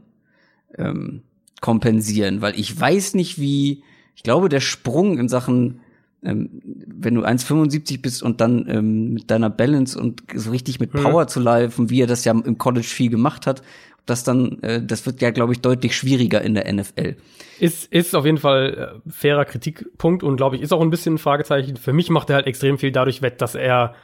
[0.77, 1.23] ähm,
[1.59, 3.83] kompensieren, weil ich weiß nicht, wie,
[4.15, 5.79] ich glaube, der Sprung in Sachen
[6.23, 10.91] ähm, wenn du 1,75 bist und dann ähm, mit deiner Balance und so richtig mit.
[10.91, 11.27] Power hm.
[11.27, 13.61] zu laufen, wie er das ja im College viel gemacht hat,
[14.05, 17.15] das dann, äh, das wird ja, glaube ich, deutlich schwieriger in der NFL.
[17.59, 21.15] Ist, ist auf jeden Fall äh, fairer Kritikpunkt und glaube ich, ist auch ein bisschen
[21.15, 21.77] ein Fragezeichen.
[21.77, 23.95] Für mich macht er halt extrem viel dadurch wett, dass er,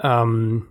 [0.00, 0.66] ähm,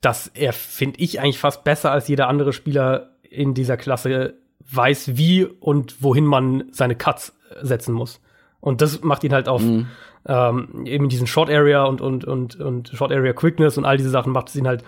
[0.00, 4.34] dass er, finde ich, eigentlich fast besser als jeder andere Spieler in dieser Klasse
[4.70, 8.20] weiß, wie und wohin man seine Cuts setzen muss.
[8.62, 9.88] Und das macht ihn halt auf mhm.
[10.24, 14.08] ähm, eben diesen Short Area und, und, und, und Short Area Quickness und all diese
[14.08, 14.84] Sachen macht es ihn halt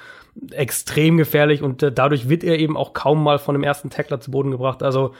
[0.52, 4.20] extrem gefährlich und äh, dadurch wird er eben auch kaum mal von dem ersten Tackler
[4.20, 4.84] zu Boden gebracht.
[4.84, 5.12] Also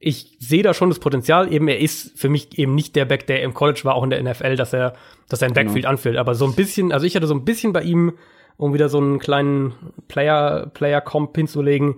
[0.00, 1.52] ich sehe da schon das Potenzial.
[1.52, 4.10] Eben, er ist für mich eben nicht der Back, der im College war, auch in
[4.10, 4.94] der NFL, dass er,
[5.28, 5.54] dass er ein.
[5.54, 5.90] Backfield genau.
[5.90, 6.16] anfühlt.
[6.16, 8.14] Aber so ein bisschen, also ich hatte so ein bisschen bei ihm,
[8.56, 9.74] um wieder so einen kleinen
[10.08, 11.94] Player, Player-Comp hinzulegen,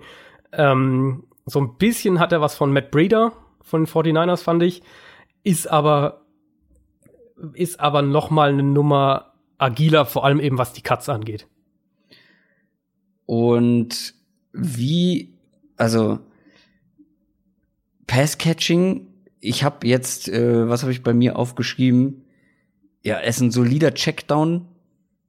[0.53, 3.33] ähm, so ein bisschen hat er was von Matt Breeder
[3.63, 4.83] von den 49ers, fand ich
[5.43, 6.21] ist aber
[7.53, 11.47] ist aber noch mal eine Nummer agiler, vor allem eben was die Cuts angeht.
[13.25, 14.13] Und
[14.53, 15.33] wie,
[15.75, 16.19] also
[18.07, 19.07] Passcatching,
[19.39, 22.23] ich habe jetzt, äh, was habe ich bei mir aufgeschrieben?
[23.03, 24.65] Ja, er ist ein solider Checkdown.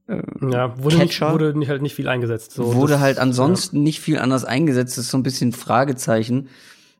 [0.07, 1.25] Äh, ja, wurde, Catcher.
[1.25, 2.51] Nicht, wurde nicht, halt nicht viel eingesetzt.
[2.53, 3.83] So, wurde das, halt ansonsten ja.
[3.83, 4.97] nicht viel anders eingesetzt.
[4.97, 6.49] Das ist so ein bisschen Fragezeichen.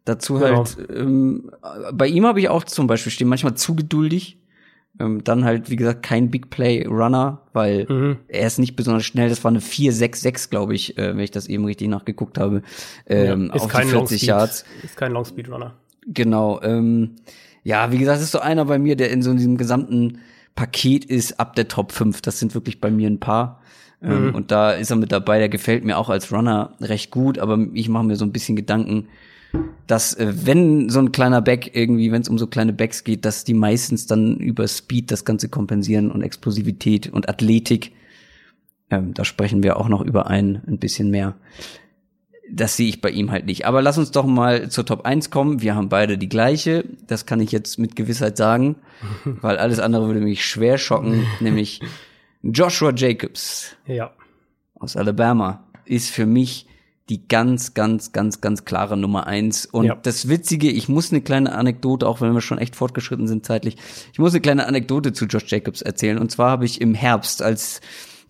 [0.10, 0.58] Dazu genau.
[0.58, 1.52] halt, ähm,
[1.94, 4.40] bei ihm habe ich auch zum Beispiel stehen, manchmal zu geduldig.
[5.00, 8.18] Ähm, dann halt, wie gesagt, kein Big Play Runner, weil mhm.
[8.28, 9.30] er ist nicht besonders schnell.
[9.30, 12.64] Das war eine 4-6-6, glaube ich, äh, wenn ich das eben richtig nachgeguckt habe.
[13.06, 14.66] Ähm, ja, ist auf kein 40 Yards.
[14.84, 15.76] Ist kein Long Speed Runner.
[16.08, 16.60] Genau.
[16.64, 17.18] Ähm,
[17.64, 20.22] ja, wie gesagt, ist so einer bei mir, der in so diesem gesamten
[20.56, 22.22] Paket ist ab der Top 5.
[22.22, 23.62] Das sind wirklich bei mir ein paar.
[24.02, 24.36] Ähm, mhm.
[24.36, 25.38] Und da ist er mit dabei.
[25.38, 28.56] Der gefällt mir auch als Runner recht gut, aber ich mache mir so ein bisschen
[28.56, 29.08] Gedanken,
[29.88, 33.26] dass äh, wenn so ein kleiner Back irgendwie, wenn es um so kleine Backs geht,
[33.26, 37.92] dass die meistens dann über Speed das Ganze kompensieren und Explosivität und Athletik.
[38.92, 41.36] Ähm, da sprechen wir auch noch über ein, ein bisschen mehr.
[42.52, 43.66] Das sehe ich bei ihm halt nicht.
[43.66, 45.62] Aber lass uns doch mal zur Top 1 kommen.
[45.62, 46.86] Wir haben beide die gleiche.
[47.08, 48.76] Das kann ich jetzt mit Gewissheit sagen,
[49.26, 51.82] weil alles andere würde mich schwer schocken, nämlich
[52.44, 53.76] Joshua Jacobs.
[53.86, 54.12] Ja.
[54.76, 56.68] Aus Alabama ist für mich
[57.10, 59.66] die ganz, ganz, ganz, ganz klare Nummer eins.
[59.66, 59.96] Und ja.
[59.96, 63.78] das Witzige, ich muss eine kleine Anekdote, auch wenn wir schon echt fortgeschritten sind zeitlich,
[64.14, 66.18] ich muss eine kleine Anekdote zu Josh Jacobs erzählen.
[66.18, 67.82] Und zwar habe ich im Herbst, als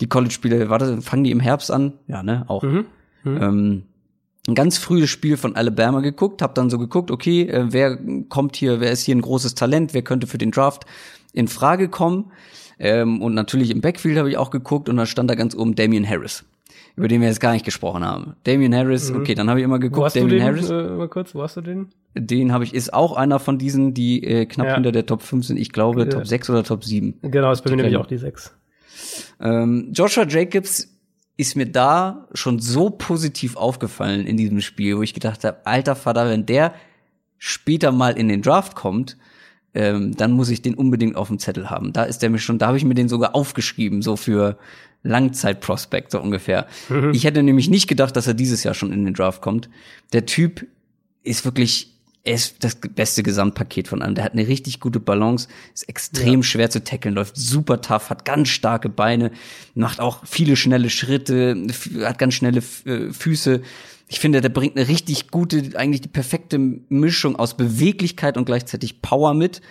[0.01, 1.93] die College-Spiele, warte, fangen die im Herbst an?
[2.07, 2.63] Ja, ne, auch.
[2.63, 2.85] Mhm.
[3.23, 3.41] Mhm.
[3.41, 3.83] Ähm,
[4.47, 7.99] ein ganz frühes Spiel von Alabama geguckt, habe dann so geguckt, okay, äh, wer
[8.29, 10.85] kommt hier, wer ist hier ein großes Talent, wer könnte für den Draft
[11.33, 12.31] in Frage kommen.
[12.79, 15.75] Ähm, und natürlich im Backfield habe ich auch geguckt und da stand da ganz oben
[15.75, 16.45] Damian Harris,
[16.99, 18.35] über den wir jetzt gar nicht gesprochen haben.
[18.43, 19.21] Damian Harris, mhm.
[19.21, 20.69] okay, dann habe ich immer geguckt, Damian du den, Harris.
[20.69, 21.87] Äh, mal kurz, wo hast du den?
[22.13, 24.73] Den habe ich, ist auch einer von diesen, die äh, knapp Ja.
[24.75, 25.57] hinter der Top 5 sind.
[25.57, 26.07] Ich glaube, Ja.
[26.07, 27.19] Top 6 oder Top 7.
[27.21, 28.53] Genau, ist bei mir Die nämlich auch die sechs.
[29.39, 30.89] Ähm, Joshua Jacobs
[31.37, 35.95] ist mir da schon so positiv aufgefallen in diesem Spiel, wo ich gedacht habe, alter
[35.95, 36.73] Vater, wenn der
[37.37, 39.15] später mal in den Draft kommt,
[39.73, 41.93] ähm, dann muss ich den unbedingt auf dem Zettel haben.
[41.93, 44.57] Da ist der mir schon, da habe ich mir den sogar aufgeschrieben, so für
[45.03, 46.67] Langzeitprospekt so ungefähr.
[47.13, 49.69] Ich hätte nämlich nicht gedacht, dass er dieses Jahr schon in den Draft kommt.
[50.11, 50.67] Der Typ
[51.23, 51.93] ist wirklich,
[52.23, 54.15] er ist das beste Gesamtpaket von allem.
[54.15, 58.25] Der hat eine richtig gute Balance, ist extrem schwer zu tackeln, läuft super tough, hat
[58.25, 59.31] ganz starke Beine,
[59.73, 61.55] macht auch viele schnelle Schritte,
[62.01, 63.61] hat ganz schnelle äh, Füße.
[64.09, 69.01] Ich finde, der bringt eine richtig gute, eigentlich die perfekte Mischung aus Beweglichkeit und gleichzeitig
[69.01, 69.61] Power mit.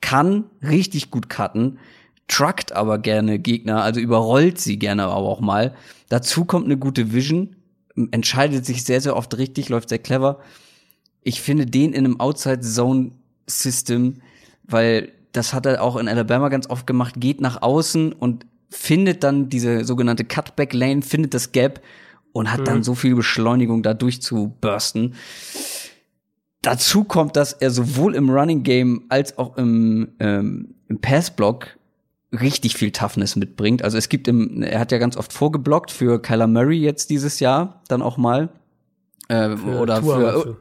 [0.00, 1.78] Kann richtig gut cutten,
[2.32, 5.74] truckt aber gerne Gegner, also überrollt sie gerne aber auch mal.
[6.08, 7.56] Dazu kommt eine gute Vision,
[8.10, 10.38] entscheidet sich sehr, sehr oft richtig, läuft sehr clever.
[11.22, 14.22] Ich finde den in einem Outside-Zone-System,
[14.64, 19.22] weil das hat er auch in Alabama ganz oft gemacht, geht nach außen und findet
[19.22, 21.82] dann diese sogenannte Cutback-Lane, findet das Gap
[22.32, 25.14] und hat dann so viel Beschleunigung da durchzubursten.
[26.62, 31.76] Dazu kommt, dass er sowohl im Running Game als auch im, ähm, im Passblock
[32.32, 33.82] richtig viel Toughness mitbringt.
[33.84, 37.40] Also es gibt im, er hat ja ganz oft vorgeblockt für Kyler Murray jetzt dieses
[37.40, 38.48] Jahr, dann auch mal.
[39.28, 40.56] Äh, oder Tour, für,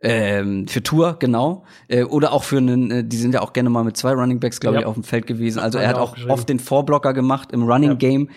[0.00, 1.64] ähm, für Tour, genau.
[1.88, 4.40] Äh, oder auch für einen, äh, die sind ja auch gerne mal mit zwei Running
[4.40, 4.80] Backs, glaube Ja.
[4.80, 5.58] ich, auf dem Feld gewesen.
[5.58, 7.96] Also er hat auch oft den Vorblocker gemacht im Running Ja.
[7.96, 8.28] Game.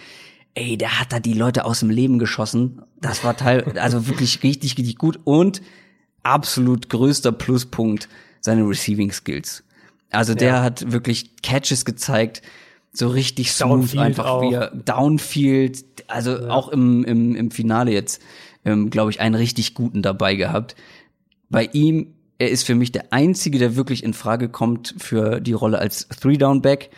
[0.54, 2.82] Ey, der hat da die Leute aus dem Leben geschossen.
[3.00, 5.20] Das war teil, also wirklich richtig, richtig gut.
[5.24, 5.62] Und
[6.24, 8.10] absolut größter Pluspunkt
[8.42, 9.64] seine Receiving Skills.
[10.12, 10.62] Also der Ja.
[10.64, 12.42] hat wirklich Catches gezeigt,
[12.94, 14.42] so richtig smooth Downfield einfach auch.
[14.42, 18.22] wie er Downfield, also auch im, im, im Finale jetzt,
[18.66, 20.76] ähm, glaube ich, einen richtig guten dabei gehabt.
[21.50, 25.54] Bei ihm, er ist für mich der einzige, der wirklich in Frage kommt für die
[25.54, 26.90] Rolle als Three-Down-Back.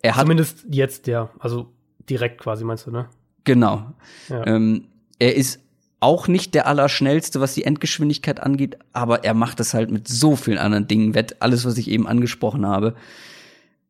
[0.00, 1.30] Er hat Zumindest jetzt, ja.
[1.38, 1.72] Also
[2.08, 3.08] direkt quasi, meinst du, ne?
[3.44, 3.92] Genau.
[4.28, 4.46] Ja.
[4.46, 4.86] Ähm,
[5.18, 5.60] er ist
[6.02, 10.36] auch nicht der Allerschnellste, was die Endgeschwindigkeit angeht, aber er macht es halt mit so
[10.36, 11.36] vielen anderen Dingen wett.
[11.40, 12.94] Alles, was ich eben angesprochen habe.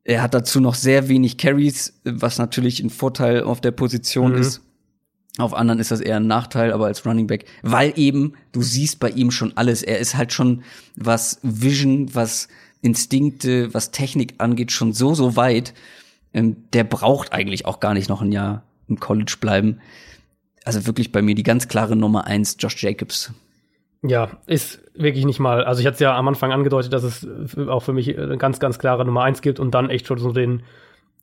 [0.04, 4.38] Er hat dazu noch sehr wenig Carries, was natürlich ein Vorteil auf der Position Mhm.
[4.38, 4.60] ist.
[5.38, 9.00] Auf anderen ist das eher ein Nachteil, aber als Running Back, weil eben du siehst
[9.00, 9.82] bei ihm schon alles.
[9.82, 10.62] Er ist halt schon,
[10.96, 12.48] was Vision, was
[12.82, 15.72] Instinkte, was Technik angeht, schon so, so weit.
[16.34, 19.78] Ähm, der braucht eigentlich auch gar nicht noch ein Jahr im College bleiben.
[20.64, 23.32] Also wirklich bei mir die ganz klare Nummer eins, Josh Jacobs.
[24.02, 25.64] Ja, ist wirklich nicht mal.
[25.64, 27.26] Also ich hatte es ja am Anfang angedeutet, dass es
[27.68, 30.32] auch für mich eine ganz, ganz klare Nummer eins gibt und dann echt schon so
[30.32, 30.62] den,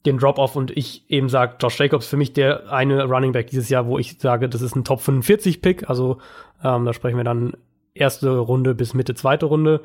[0.06, 3.68] den Drop-off und ich eben sage, Josh Jacobs für mich der eine Running Back dieses
[3.68, 5.90] Jahr, wo ich sage, das ist ein Top 45 Pick.
[5.90, 6.20] Also
[6.64, 7.54] ähm, da sprechen wir dann
[7.94, 9.82] erste Runde bis Mitte zweite Runde.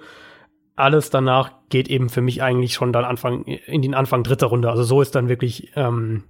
[0.77, 4.71] Alles danach geht eben für mich eigentlich schon dann Anfang in den Anfang dritter Runde.
[4.71, 6.25] Also so ist dann wirklich ähm,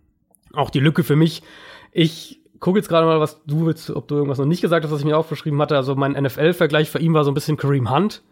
[0.55, 1.43] auch die Lücke für mich.
[1.93, 4.91] Ich gucke jetzt gerade mal, was du willst, ob du irgendwas noch nicht gesagt hast,
[4.91, 5.77] was ich mir aufgeschrieben hatte.
[5.77, 8.23] Also mein NFL-Vergleich für ihn war so ein bisschen Kareem Hunt,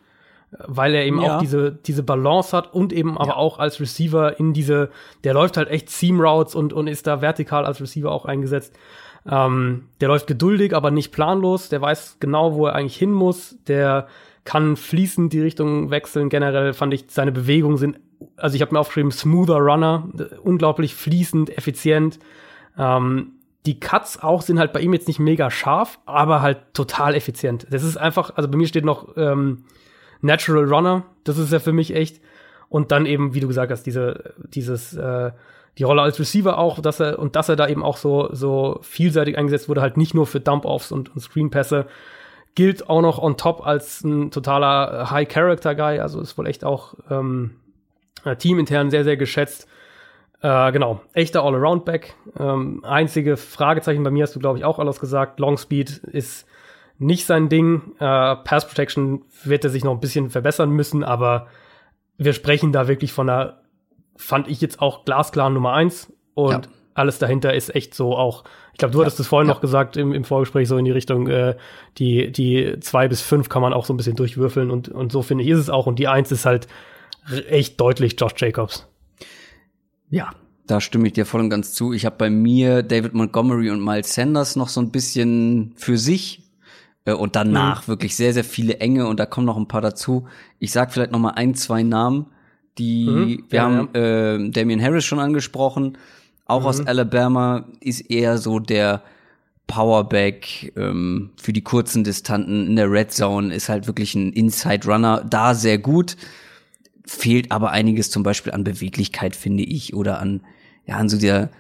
[0.66, 1.37] weil er eben Ja.
[1.37, 3.37] auch diese, diese Balance hat und eben aber Ja.
[3.37, 4.89] auch als Receiver in diese,
[5.22, 8.74] der läuft halt echt Seam Routes und, und ist da vertikal als Receiver auch eingesetzt.
[9.30, 11.68] Ähm, der läuft geduldig, aber nicht planlos.
[11.68, 13.59] Der weiß genau, wo er eigentlich hin muss.
[13.68, 14.07] Der
[14.45, 16.30] kann fließend die Richtung wechseln.
[16.30, 18.01] Generell fand ich, seine Bewegungen sind,
[18.39, 20.09] also ich habe mir aufgeschrieben, smoother Runner,
[20.43, 22.18] unglaublich fließend, effizient.
[22.78, 23.33] Ähm,
[23.67, 27.67] die Cuts auch sind halt bei ihm jetzt nicht mega scharf, aber halt total effizient.
[27.71, 29.65] Das ist einfach, also bei mir steht noch ähm,
[30.21, 32.21] Natural Runner, das ist ja für mich echt.
[32.69, 35.31] Und dann eben, wie du gesagt hast, diese, dieses, äh,
[35.79, 38.79] die Rolle als Receiver auch, dass er, und dass er da eben auch so, so
[38.83, 41.87] vielseitig eingesetzt wurde, halt nicht nur für Dump-Offs und, und Screen-Pässe,
[42.55, 47.53] gilt auch noch on top als ein totaler High-Character-Guy, also ist wohl echt auch ähm,
[48.25, 49.69] äh, teamintern sehr, sehr geschätzt.
[50.43, 52.14] Äh, genau, echter All-Around-Back.
[52.38, 55.38] Ähm, einzige Fragezeichen bei mir hast du, glaube ich, auch alles gesagt.
[55.38, 56.47] Long Speed ist
[56.99, 57.93] nicht sein Ding.
[58.01, 61.47] Äh, Pass Protection wird er sich noch ein bisschen verbessern müssen, aber
[62.18, 63.61] wir sprechen da wirklich von einer,
[64.16, 66.72] fand ich jetzt auch glasklar Nummer eins und Ja.
[66.95, 69.55] alles dahinter ist echt so auch, ich glaube, du Ja, hattest es vorhin ja.
[69.55, 71.57] noch gesagt im, im Vorgespräch so in die Richtung, äh,
[71.99, 75.22] die, die zwei bis fünf kann man auch so ein bisschen durchwürfeln und, und so
[75.22, 76.66] finde ich ist es auch und die eins ist halt
[77.49, 78.88] echt deutlich Josh Jacobs.
[80.13, 80.31] Ja,
[80.69, 81.93] da stimme ich dir voll und ganz zu.
[81.93, 86.43] Ich habe bei mir David Montgomery und Miles Sanders noch so ein bisschen für sich
[87.05, 87.89] Äh, und danach mhm.
[87.89, 90.27] wirklich sehr, sehr viele enge und da kommen noch ein paar dazu.
[90.59, 92.27] Ich sag vielleicht noch mal ein, zwei Namen,
[92.79, 93.45] die mhm.
[93.49, 94.35] wir ja, haben ja.
[94.35, 95.99] Äh, Damian Harris schon angesprochen,
[96.47, 96.67] auch mhm.
[96.67, 99.03] aus Alabama, ist eher so der
[99.67, 104.87] Powerback ähm, für die kurzen Distanten in der Red Zone, ist halt wirklich ein Inside
[104.87, 106.17] Runner, da sehr gut.
[107.05, 110.43] Fehlt aber einiges zum Beispiel an Beweglichkeit, finde ich, oder an,
[110.87, 111.51] ja, an so der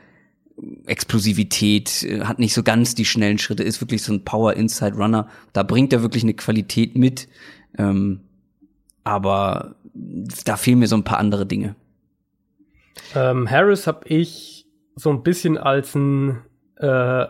[0.86, 4.96] Explosivität, äh, hat nicht so ganz die schnellen Schritte, ist wirklich so ein Power Inside
[4.96, 5.28] Runner.
[5.52, 7.28] Da bringt er wirklich eine Qualität mit.
[7.78, 8.20] Ähm,
[9.04, 11.74] aber da fehlen mir so ein paar andere Dinge.
[13.14, 16.38] Ähm, Harris habe ich so ein bisschen als ein
[16.76, 17.26] äh,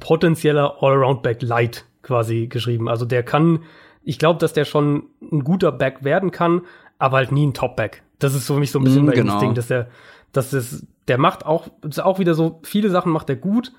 [0.00, 2.88] potenzieller Allround-Back Light quasi geschrieben.
[2.88, 3.62] Also der kann,
[4.02, 6.62] ich glaube, dass der schon ein guter Back werden kann,
[6.98, 8.02] aber halt nie ein Top-Back.
[8.18, 9.32] Das ist für mich so ein bisschen mm, genau.
[9.34, 9.88] das Ding, dass der,
[10.32, 13.72] dass das, der macht auch, ist auch wieder so, viele Sachen macht er gut.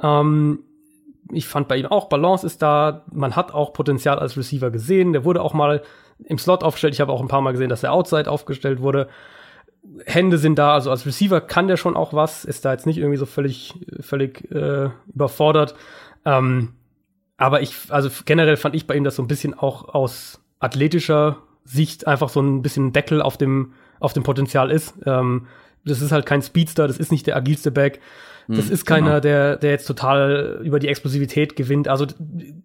[0.00, 0.60] Ähm,
[1.30, 5.12] ich fand bei ihm auch, Balance ist da, man hat auch Potenzial als Receiver gesehen,
[5.12, 5.82] der wurde auch mal
[6.24, 9.08] im Slot aufgestellt, ich habe auch ein paar Mal gesehen, dass er Outside aufgestellt wurde.
[10.04, 12.98] Hände sind da, also als Receiver kann der schon auch was, ist da jetzt nicht
[12.98, 15.74] irgendwie so völlig, völlig äh, überfordert.
[16.24, 16.74] Ähm,
[17.36, 21.38] aber ich, also generell fand ich bei ihm das so ein bisschen auch aus athletischer
[21.68, 24.94] Sicht einfach so ein bisschen Deckel auf dem, auf dem Potenzial ist.
[25.06, 25.46] Ähm,
[25.84, 28.00] das ist halt kein Speedster, das ist nicht der agilste Back.
[28.48, 29.20] Das hm, ist keiner, genau.
[29.20, 31.86] der, der jetzt total über die Explosivität gewinnt.
[31.88, 32.06] Also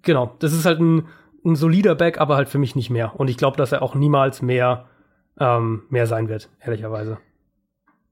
[0.01, 1.07] genau, das ist halt ein,
[1.45, 3.19] ein solider Back, aber halt für mich nicht mehr.
[3.19, 4.85] Und ich glaube, dass er auch niemals mehr
[5.39, 7.17] ähm, mehr sein wird, ehrlicherweise.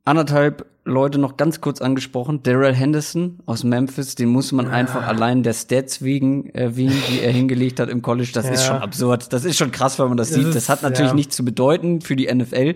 [0.03, 2.41] Anderthalb Leute noch ganz kurz angesprochen.
[2.41, 4.71] Daryl Henderson aus Memphis, den muss man ja.
[4.71, 8.31] einfach allein der Stats wegen erwähnen, die er hingelegt hat im College.
[8.33, 8.53] Das ja.
[8.53, 9.31] ist schon absurd.
[9.31, 10.47] Das ist schon krass, wenn man das, das sieht.
[10.47, 11.15] Ist, das hat natürlich ja.
[11.15, 12.73] nichts zu bedeuten für die NFL,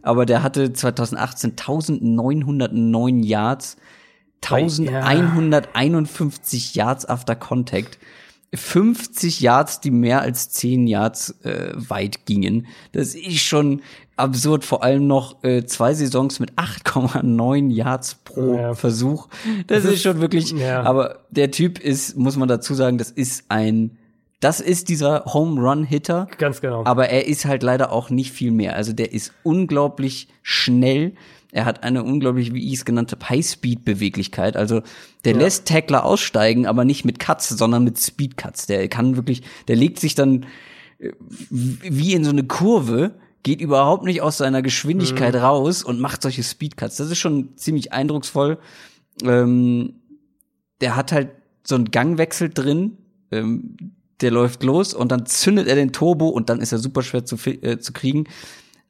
[0.00, 3.76] aber der hatte 2018 1909 Yards,
[4.42, 7.98] 1151 Yards after Contact.
[8.54, 12.66] 50 Yards, die mehr als 10 Yards äh, weit gingen.
[12.92, 13.80] Das ist schon
[14.22, 18.74] absurd, vor allem noch äh, zwei Saisons mit 8,9 Yards pro ja.
[18.74, 19.28] Versuch.
[19.66, 20.82] Das, das ist, schon wirklich, ja.
[20.82, 23.98] aber der Typ ist, muss man dazu sagen, das ist ein
[24.40, 26.26] das ist dieser Home Run Hitter.
[26.36, 26.84] Ganz genau.
[26.84, 28.74] Aber er ist halt leider auch nicht viel mehr.
[28.74, 31.12] Also der ist unglaublich schnell.
[31.52, 34.56] Er hat eine unglaublich, wie ich es genannte, High-Speed-Beweglichkeit.
[34.56, 34.82] Also
[35.24, 35.38] der ja.
[35.38, 38.66] lässt Tackler aussteigen, aber nicht mit Cuts, sondern mit Speed-Cuts.
[38.66, 40.46] Der kann wirklich, der legt sich dann
[40.98, 41.12] äh,
[41.50, 43.12] wie in so eine Kurve,
[43.42, 45.40] geht überhaupt nicht aus seiner Geschwindigkeit mhm.
[45.40, 46.96] raus und macht solche Speed-Cuts.
[46.96, 48.58] Das ist schon ziemlich eindrucksvoll.
[49.22, 49.94] Ähm,
[50.80, 51.30] der hat halt
[51.64, 52.98] so einen Gangwechsel drin.
[53.30, 53.76] Ähm,
[54.20, 57.24] der läuft los und dann zündet er den Turbo und dann ist er super schwer
[57.24, 58.24] zu, äh, zu kriegen.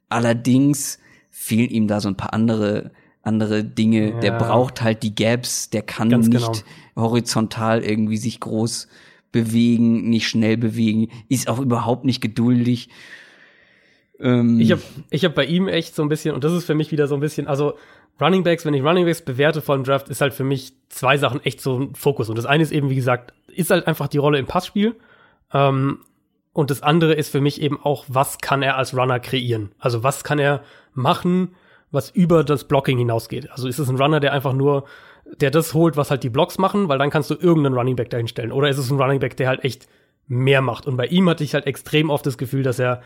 [0.09, 0.99] Allerdings
[1.31, 2.91] fehlen ihm da so ein paar andere
[3.23, 4.11] andere Dinge.
[4.11, 4.19] Ja.
[4.19, 7.07] Der braucht halt die Gaps, der kann Ganz nicht genau.
[7.07, 8.87] horizontal irgendwie sich groß
[9.31, 12.89] bewegen, nicht schnell bewegen, ist auch überhaupt nicht geduldig.
[14.23, 16.75] Ähm ich habe ich hab bei ihm echt so ein bisschen, und das ist für
[16.75, 17.73] mich wieder so ein bisschen, also
[18.19, 21.17] Running Backs, wenn ich Running Backs bewerte vor dem Draft, ist halt für mich zwei
[21.17, 22.29] Sachen echt so ein Fokus.
[22.29, 24.95] Und das eine ist eben, wie gesagt, ist halt einfach die Rolle im Passspiel.
[25.53, 25.99] Ähm,
[26.53, 29.71] und das andere ist für mich eben auch, was kann er als Runner kreieren?
[29.79, 30.61] Also was kann er
[30.93, 31.55] machen,
[31.91, 33.49] was über das Blocking hinausgeht?
[33.51, 34.85] Also ist es ein Runner, der einfach nur,
[35.39, 38.11] der das holt, was halt die Blocks machen, weil dann kannst du irgendeinen Running Back
[38.11, 38.51] dahin stellen.
[38.51, 39.87] Oder ist es ein Running Back, der halt echt
[40.27, 40.85] mehr macht?
[40.85, 43.01] Und bei ihm hatte ich halt extrem oft das Gefühl, dass er,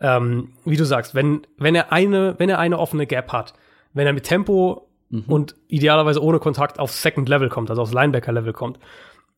[0.00, 3.54] ähm, wie du sagst, wenn, wenn er eine, wenn er eine offene Gap hat,
[3.92, 5.24] wenn er mit Tempo mhm.
[5.26, 8.78] und idealerweise ohne Kontakt aufs Second Level kommt, also aufs Linebacker Level kommt,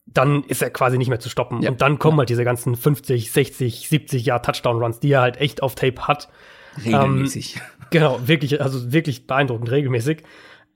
[0.07, 1.63] dann ist er quasi nicht mehr zu stoppen.
[1.63, 1.71] Ja.
[1.71, 2.21] Und dann kommen ja.
[2.21, 6.29] halt diese ganzen 50, 60, 70 Jahr Touchdown-Runs, die er halt echt auf Tape hat.
[6.85, 7.57] Regelmäßig.
[7.57, 10.23] Ähm, genau, wirklich, also wirklich beeindruckend regelmäßig.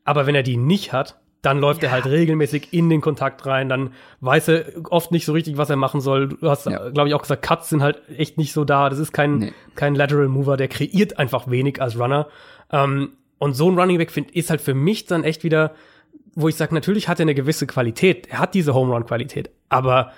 [0.05, 1.89] Aber wenn er die nicht hat, dann läuft ja.
[1.89, 5.71] er halt regelmäßig in den Kontakt rein, dann weiß er oft nicht so richtig, was
[5.71, 6.29] er machen soll.
[6.29, 6.89] Du hast, ja.
[6.91, 8.89] glaube ich, auch gesagt, Cuts sind halt echt nicht so da.
[8.89, 9.53] Das ist kein, nee.
[9.75, 12.29] kein Lateral Mover, der kreiert einfach wenig als Runner.
[12.71, 15.73] Ähm, und so ein Running Back find, ist halt für mich dann echt wieder
[16.35, 19.51] wo ich sage, natürlich hat er eine gewisse Qualität, er hat diese Home Run Qualität,
[19.69, 20.13] aber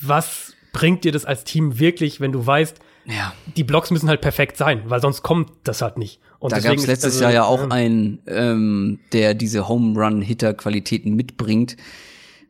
[0.00, 3.32] was bringt dir das als Team wirklich, wenn du weißt, ja.
[3.56, 6.20] die Blocks müssen halt perfekt sein, weil sonst kommt das halt nicht.
[6.42, 10.20] Und da gab es letztes also, Jahr ja auch einen, ähm, der diese Home Run
[10.22, 11.76] Hitter Qualitäten mitbringt.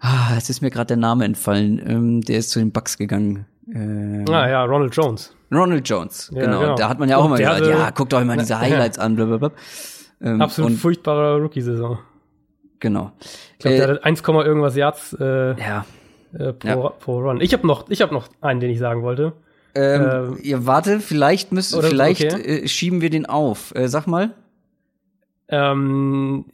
[0.01, 1.79] Ah, es ist mir gerade der Name entfallen.
[1.87, 3.45] Ähm, der ist zu den Bucks gegangen.
[3.71, 5.37] Ähm, ah ja, Ronald Jones.
[5.53, 6.61] Ronald Jones, ja, genau.
[6.61, 6.75] genau.
[6.75, 9.53] Da hat man ja auch immer gesagt, ja, guckt euch mal diese Highlights an, blablabla.
[10.23, 11.99] Ähm, Absolut furchtbare Rookie-Saison.
[12.81, 13.13] Genau.
[13.21, 15.85] Ich glaube, der äh, hat 1, irgendwas Yards äh, ja.
[16.33, 16.89] Äh, pro, ja.
[16.99, 17.43] pro Run.
[17.43, 19.35] Ich habe noch, ich habe noch einen, den ich sagen wollte.
[19.75, 22.65] Ähm, ähm, ihr warte, vielleicht müssen, vielleicht okay.
[22.65, 23.75] äh, schieben wir den auf.
[23.75, 24.35] Äh, sag mal.
[25.49, 26.45] Ähm,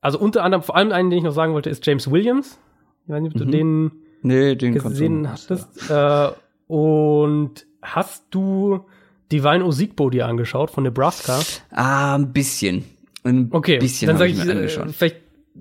[0.00, 2.58] also unter anderem, vor allem einen, den ich noch sagen wollte, ist James Williams.
[3.04, 3.44] Ich weiß nicht, ob mhm.
[3.44, 3.92] du den
[4.22, 5.90] nee, den gesehen hattest.
[5.90, 6.28] Äh,
[6.66, 8.84] und hast du
[9.30, 11.40] Divine Osigbo dir angeschaut von Nebraska?
[11.70, 12.84] Ah, ein bisschen.
[13.24, 14.90] Ein Okay, bisschen dann sage ich ich, mir äh, angeschaut.
[14.90, 15.16] vielleicht,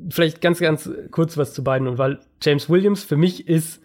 [0.10, 1.88] vielleicht ganz, ganz kurz was zu beiden.
[1.88, 3.81] Und weil James Williams für mich ist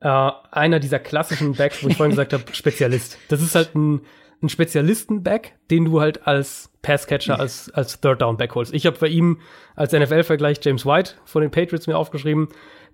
[0.00, 3.18] äh, einer dieser klassischen Backs, wo ich vorhin gesagt habe, Spezialist.
[3.28, 4.00] Das ist halt ein,
[4.42, 8.72] ein Spezialisten-Back, den du halt als Passcatcher, als, als Third-Down-Back holst.
[8.72, 9.38] Ich habe bei ihm
[9.76, 12.48] als NFL-Vergleich James White von den Patriots mir aufgeschrieben.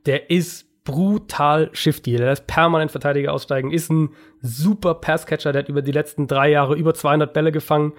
[0.06, 2.16] Der ist brutal shifty.
[2.16, 4.10] Der lässt permanent Verteidiger aussteigen, ist ein
[4.40, 5.52] super Passcatcher.
[5.52, 7.92] Der hat über die letzten drei Jahre über 200 Bälle gefangen.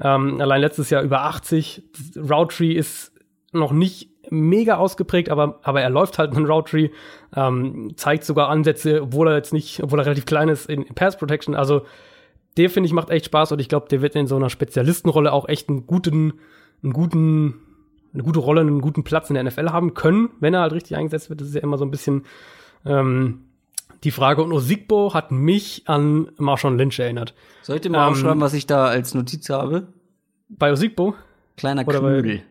[0.00, 1.82] Ähm, allein letztes Jahr über 80.
[2.16, 3.12] Route Tree ist
[3.52, 6.90] noch nicht mega ausgeprägt, aber, aber er läuft halt einen Route
[7.36, 11.16] ähm, zeigt sogar Ansätze, obwohl er jetzt nicht, obwohl er relativ klein ist in Pass
[11.16, 11.54] Protection.
[11.54, 11.82] Also
[12.56, 15.32] der finde ich macht echt Spaß und ich glaube, der wird in so einer Spezialistenrolle
[15.32, 16.34] auch echt einen guten,
[16.82, 17.54] einen guten,
[18.12, 20.96] eine gute Rolle, einen guten Platz in der NFL haben können, wenn er halt richtig
[20.96, 21.40] eingesetzt wird.
[21.40, 22.24] Das ist ja immer so ein bisschen
[22.86, 23.40] ähm,
[24.04, 24.42] die Frage.
[24.42, 27.34] Und Osigbo hat mich an Marshawn Lynch erinnert.
[27.62, 29.88] Soll ich dir mal Ähm, aufschreiben, was ich da als Notiz habe?
[30.48, 31.14] Bei Osigbo?
[31.56, 32.42] Kleiner Knödel.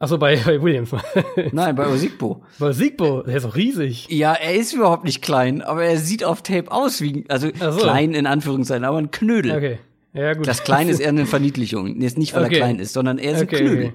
[0.00, 0.90] Achso, bei, bei Williams.
[1.52, 2.42] Nein, bei Osigbo.
[2.58, 4.08] bei Osigbo, der ist auch riesig.
[4.10, 7.78] Ja, er ist überhaupt nicht klein, aber er sieht auf Tape aus wie, also so.
[7.78, 9.54] klein in Anführungszeichen, aber ein Knödel.
[9.54, 9.78] Okay.
[10.14, 10.46] Ja, gut.
[10.48, 12.00] Das Klein ist eher eine Verniedlichung.
[12.00, 12.54] Jetzt nicht, weil Okay.
[12.54, 13.84] er klein ist, sondern er ist Okay, ein Knödel.
[13.88, 13.94] okay.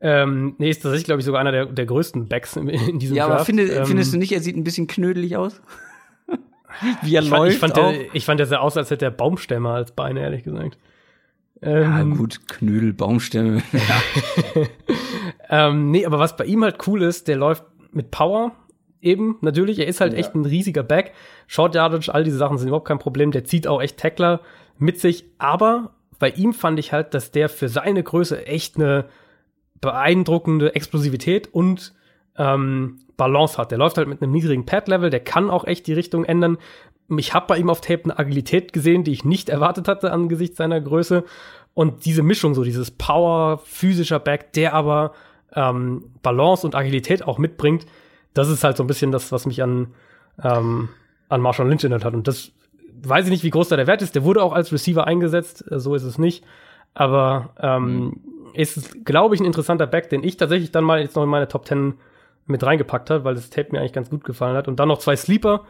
[0.00, 3.14] Ähm, nee, ist tatsächlich, glaube ich, sogar einer der, der größten Backs in, in diesem
[3.16, 3.46] Ja, aber Draft.
[3.46, 5.60] finde, Ähm, findest du nicht, er sieht ein bisschen knödelig aus?
[7.02, 7.90] Wie er ich fand, läuft ich, fand auch.
[7.92, 10.78] der, ich fand der sah aus, als hätte er Baumstämme als Beine, ehrlich gesagt.
[11.62, 13.62] ja, Ähm, gut, Knödel, Baumstämme.
[15.48, 18.52] ähm, nee, aber was bei ihm halt cool ist, der läuft mit Power
[19.00, 19.78] eben, natürlich.
[19.78, 21.12] Er ist halt echt ein riesiger Back.
[21.46, 23.30] Short Yardage, all diese Sachen sind überhaupt kein Problem.
[23.30, 24.40] Der zieht auch echt Tackler
[24.78, 25.24] mit sich.
[25.38, 29.06] Aber bei ihm fand ich halt, dass der für seine Größe echt eine
[29.80, 31.94] beeindruckende Explosivität und
[32.36, 33.70] ähm, Balance hat.
[33.70, 36.58] Der läuft halt mit einem niedrigen Pad-Level, der kann auch echt die Richtung ändern.
[37.16, 40.56] Ich habe bei ihm auf Tape eine Agilität gesehen, die ich nicht erwartet hatte angesichts
[40.56, 41.24] seiner Größe.
[41.72, 45.12] Und diese Mischung, so dieses Power, physischer Back, der aber
[45.54, 47.86] ähm, Balance und Agilität auch mitbringt,
[48.34, 49.88] das ist halt so ein bisschen das, was mich an,
[50.42, 50.88] ähm,
[51.28, 52.14] an Marshall Lynch erinnert hat.
[52.14, 52.52] Und das
[53.02, 54.14] weiß ich nicht, wie groß da der Wert ist.
[54.14, 56.44] Der wurde auch als Receiver eingesetzt, äh, so ist es nicht.
[56.94, 58.20] Aber ähm,
[58.54, 61.46] ist, glaube ich, ein interessanter Back, den ich tatsächlich dann mal jetzt noch in meine
[61.48, 61.94] Top 10
[62.46, 64.66] mit reingepackt habe, weil das Tape mir eigentlich ganz gut gefallen hat.
[64.68, 65.64] Und dann noch zwei Sleeper,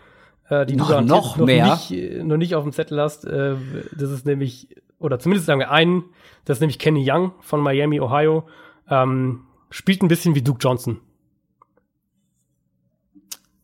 [0.49, 1.67] äh, die Noch- du noch mehr?
[1.75, 3.25] Nicht, äh, noch nicht auf dem Zettel hast.
[3.25, 3.55] Äh,
[3.97, 4.69] das ist nämlich,
[5.01, 6.05] oder zumindest sagen wir einen,
[6.45, 8.45] das ist nämlich Kenny Young von Miami, Ohio.
[8.89, 9.41] Ähm,
[9.71, 11.01] spielt ein bisschen wie Duke Johnson.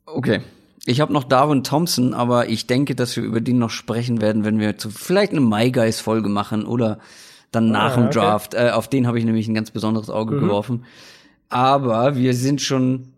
[0.06, 0.40] Okay.
[0.84, 4.44] Ich habe noch Darwin Thompson, aber ich denke, dass wir über den noch sprechen werden,
[4.44, 6.98] wenn wir zu vielleicht eine My Guys Folge machen oder
[7.52, 8.14] dann nach dem okay.
[8.14, 8.54] Draft.
[8.54, 10.84] Äh, auf den habe ich nämlich ein ganz besonderes Auge geworfen.
[11.48, 13.12] Aber wir sind schon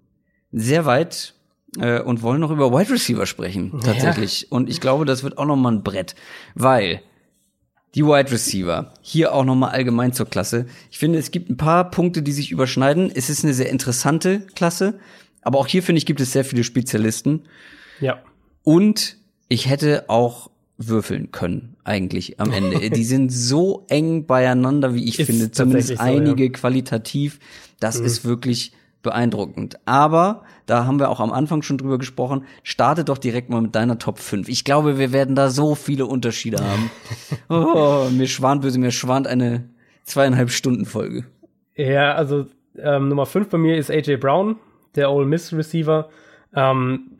[0.52, 1.34] sehr weit
[1.78, 4.50] äh, und wollen noch über Wide Receiver sprechen, tatsächlich.
[4.50, 6.14] Und ich glaube, das wird auch noch mal ein Brett,
[6.54, 7.00] weil
[7.94, 10.66] die Wide Receiver, hier auch noch mal allgemein zur Klasse.
[10.90, 13.10] Ich finde, es gibt ein paar Punkte, die sich überschneiden.
[13.14, 14.98] Es ist eine sehr interessante Klasse,
[15.42, 17.42] aber auch hier finde ich, gibt es sehr viele Spezialisten.
[18.00, 18.22] Ja.
[18.62, 19.18] Und
[19.48, 22.90] ich hätte auch würfeln können, eigentlich am Ende.
[22.90, 26.50] die sind so eng beieinander, wie ich Ist finde, zumindest tatsächlich so, einige ja.
[26.50, 27.38] qualitativ.
[27.78, 28.72] Das ist wirklich
[29.04, 29.78] beeindruckend.
[29.84, 33.76] Aber, da haben wir auch am Anfang schon drüber gesprochen, starte doch direkt mal mit
[33.76, 34.48] deiner Top 5.
[34.48, 36.90] Ich glaube, wir werden da so viele Unterschiede haben.
[37.48, 39.68] oh, mir schwant böse, mir schwant eine
[40.02, 41.24] zweieinhalb Stunden Folge.
[41.76, 44.56] Ja, also ähm, Nummer 5 bei mir ist AJ Brown,
[44.96, 46.08] der Ole Miss Receiver.
[46.54, 47.14] Ähm,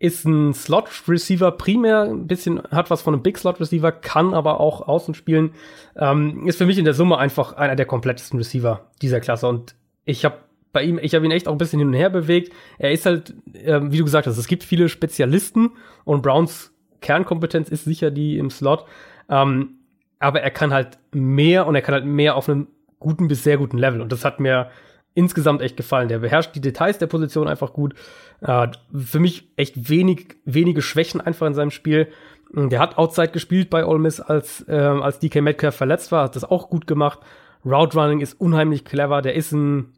[0.00, 5.12] ist ein Slot-Receiver primär, ein bisschen, hat was von einem Big-Slot-Receiver, kann aber auch außen
[5.12, 5.52] spielen.
[5.94, 9.46] Ähm, ist für mich in der Summe einfach einer der komplettesten Receiver dieser Klasse.
[9.46, 9.74] Und
[10.06, 10.38] ich habe
[10.72, 12.52] bei ihm, ich habe ihn echt auch ein bisschen hin und her bewegt.
[12.78, 15.70] Er ist halt, ähm, wie du gesagt hast, es gibt viele Spezialisten
[16.04, 18.84] und Browns Kernkompetenz ist sicher die im Slot.
[19.28, 19.76] Ähm,
[20.18, 22.68] aber er kann halt mehr und er kann halt mehr auf einem
[22.98, 24.00] guten bis sehr guten Level.
[24.00, 24.70] Und das hat mir
[25.14, 26.08] insgesamt echt gefallen.
[26.08, 27.94] Der beherrscht die Details der Position einfach gut.
[28.42, 32.08] Äh, für mich echt wenig, wenige Schwächen einfach in seinem Spiel.
[32.52, 36.36] Der hat Outside gespielt bei Ole Miss, als, äh, als DK Metcalf verletzt war, hat
[36.36, 37.20] das auch gut gemacht.
[37.64, 39.22] Route Running ist unheimlich clever.
[39.22, 39.92] Der ist ein,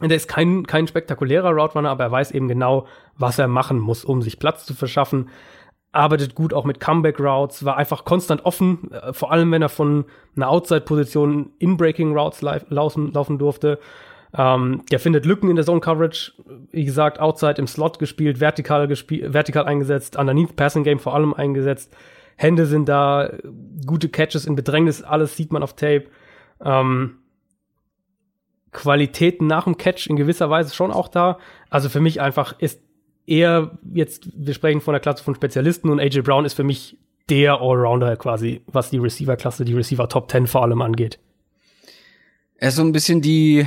[0.00, 4.04] der ist kein, kein spektakulärer Route aber er weiß eben genau, was er machen muss,
[4.04, 5.28] um sich Platz zu verschaffen.
[5.90, 9.68] Arbeitet gut auch mit Comeback Routes, war einfach konstant offen, äh, vor allem wenn er
[9.68, 10.04] von
[10.36, 13.78] einer Outside-Position in Breaking Routes live, laufen, laufen durfte.
[14.36, 16.32] Ähm, der findet Lücken in der Zone Coverage,
[16.70, 21.32] wie gesagt, Outside im Slot gespielt, vertikal gespielt, vertikal eingesetzt, underneath Passing Game vor allem
[21.32, 21.96] eingesetzt.
[22.36, 23.32] Hände sind da,
[23.86, 26.04] gute Catches in Bedrängnis, alles sieht man auf Tape.
[26.62, 27.18] Ähm,
[28.72, 31.38] Qualitäten nach dem Catch in gewisser Weise schon auch da.
[31.70, 32.80] Also für mich einfach ist
[33.26, 36.98] eher jetzt, wir sprechen von der Klasse von Spezialisten und AJ Brown ist für mich
[37.28, 41.18] der Allrounder quasi, was die Receiver-Klasse, die Receiver Top 10 vor allem angeht.
[42.56, 43.66] Er ist so ein bisschen die,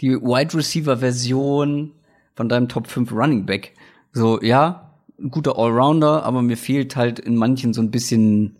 [0.00, 1.92] die Wide Receiver-Version
[2.36, 3.74] von deinem Top 5 Running Back.
[4.12, 8.56] So, ja, ein guter Allrounder, aber mir fehlt halt in manchen so ein bisschen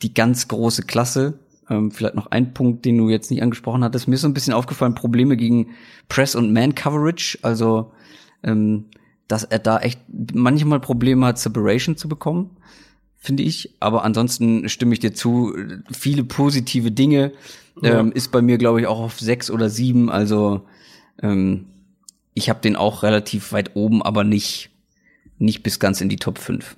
[0.00, 1.38] die ganz große Klasse.
[1.72, 4.06] Ähm, vielleicht noch ein Punkt, den du jetzt nicht angesprochen hattest.
[4.06, 5.70] Mir ist so ein bisschen aufgefallen, Probleme gegen
[6.08, 7.38] Press und Man Coverage.
[7.40, 7.92] Also,
[8.42, 8.86] ähm,
[9.26, 10.00] dass er da echt
[10.34, 12.50] manchmal Probleme hat, Separation zu bekommen,
[13.16, 13.74] finde ich.
[13.80, 15.56] Aber ansonsten stimme ich dir zu.
[15.90, 17.32] Viele positive Dinge.
[17.80, 18.00] Ja.
[18.00, 20.10] Ähm, ist bei mir, glaube ich, auch auf sechs oder sieben.
[20.10, 20.66] Also,
[21.22, 21.68] ähm,
[22.34, 24.68] ich habe den auch relativ weit oben, aber nicht,
[25.38, 26.76] nicht bis ganz in die Top 5.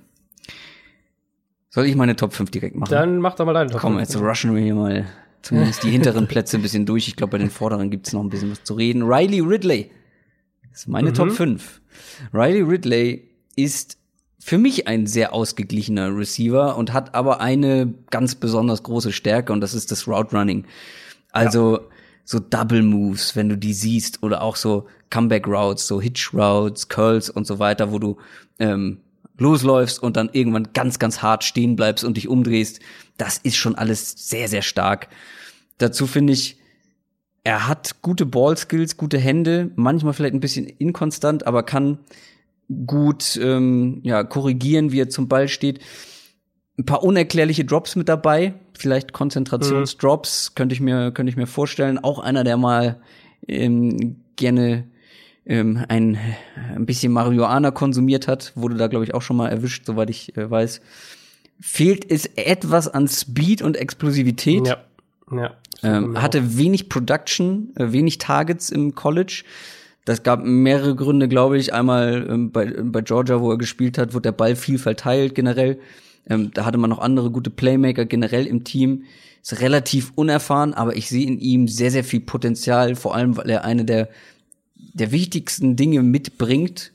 [1.75, 2.89] Soll ich meine Top 5 direkt machen?
[2.89, 4.07] Dann mach doch mal deine Top Komm, 5.
[4.07, 5.07] Komm, jetzt rushen wir hier mal
[5.41, 7.09] zumindest die hinteren Plätze ein bisschen durch.
[7.09, 9.03] Ich glaube, bei den vorderen gibt's noch ein bisschen was zu reden.
[9.03, 9.91] Riley Ridley.
[10.71, 11.15] Das ist meine mhm.
[11.15, 11.81] Top 5.
[12.33, 13.97] Riley Ridley ist
[14.39, 19.59] für mich ein sehr ausgeglichener Receiver und hat aber eine ganz besonders große Stärke und
[19.59, 20.65] das ist das Route Running.
[21.33, 21.83] Also ja.
[22.23, 26.87] so Double Moves, wenn du die siehst oder auch so Comeback Routes, so Hitch Routes,
[26.87, 28.15] Curls und so weiter, wo du
[28.59, 29.01] ähm,
[29.37, 32.79] losläufst und dann irgendwann ganz, ganz hart stehen bleibst und dich umdrehst.
[33.17, 35.09] Das ist schon alles sehr, sehr stark.
[35.77, 36.57] Dazu finde ich,
[37.43, 41.99] er hat gute Ballskills, gute Hände, manchmal vielleicht ein bisschen inkonstant, aber kann
[42.87, 45.79] gut ähm, ja, korrigieren, wie er zum Ball steht.
[46.77, 50.55] Ein paar unerklärliche Drops mit dabei, vielleicht Konzentrationsdrops, mhm.
[50.55, 51.99] könnte ich mir könnte ich mir vorstellen.
[51.99, 52.99] Auch einer, der mal
[53.47, 54.87] ähm, gerne
[55.45, 56.17] ähm, ein,
[56.75, 60.35] ein bisschen Marihuana konsumiert hat, wurde da, glaube ich, auch schon mal erwischt, soweit ich
[60.37, 60.81] äh, weiß.
[61.59, 64.67] Fehlt es etwas an Speed und Explosivität.
[64.67, 64.83] Ja.
[65.31, 69.43] ja ähm, hatte wenig Production, äh, wenig Targets im College.
[70.05, 71.73] Das gab mehrere Gründe, glaube ich.
[71.73, 75.79] Einmal ähm, bei, bei Georgia, wo er gespielt hat, wurde der Ball viel verteilt generell.
[76.27, 79.03] Ähm, da hatte man noch andere gute Playmaker generell im Team.
[79.41, 83.49] Ist relativ unerfahren, aber ich sehe in ihm sehr, sehr viel Potenzial, vor allem weil
[83.49, 84.09] er eine der
[84.95, 86.91] der wichtigsten Dinge mitbringt,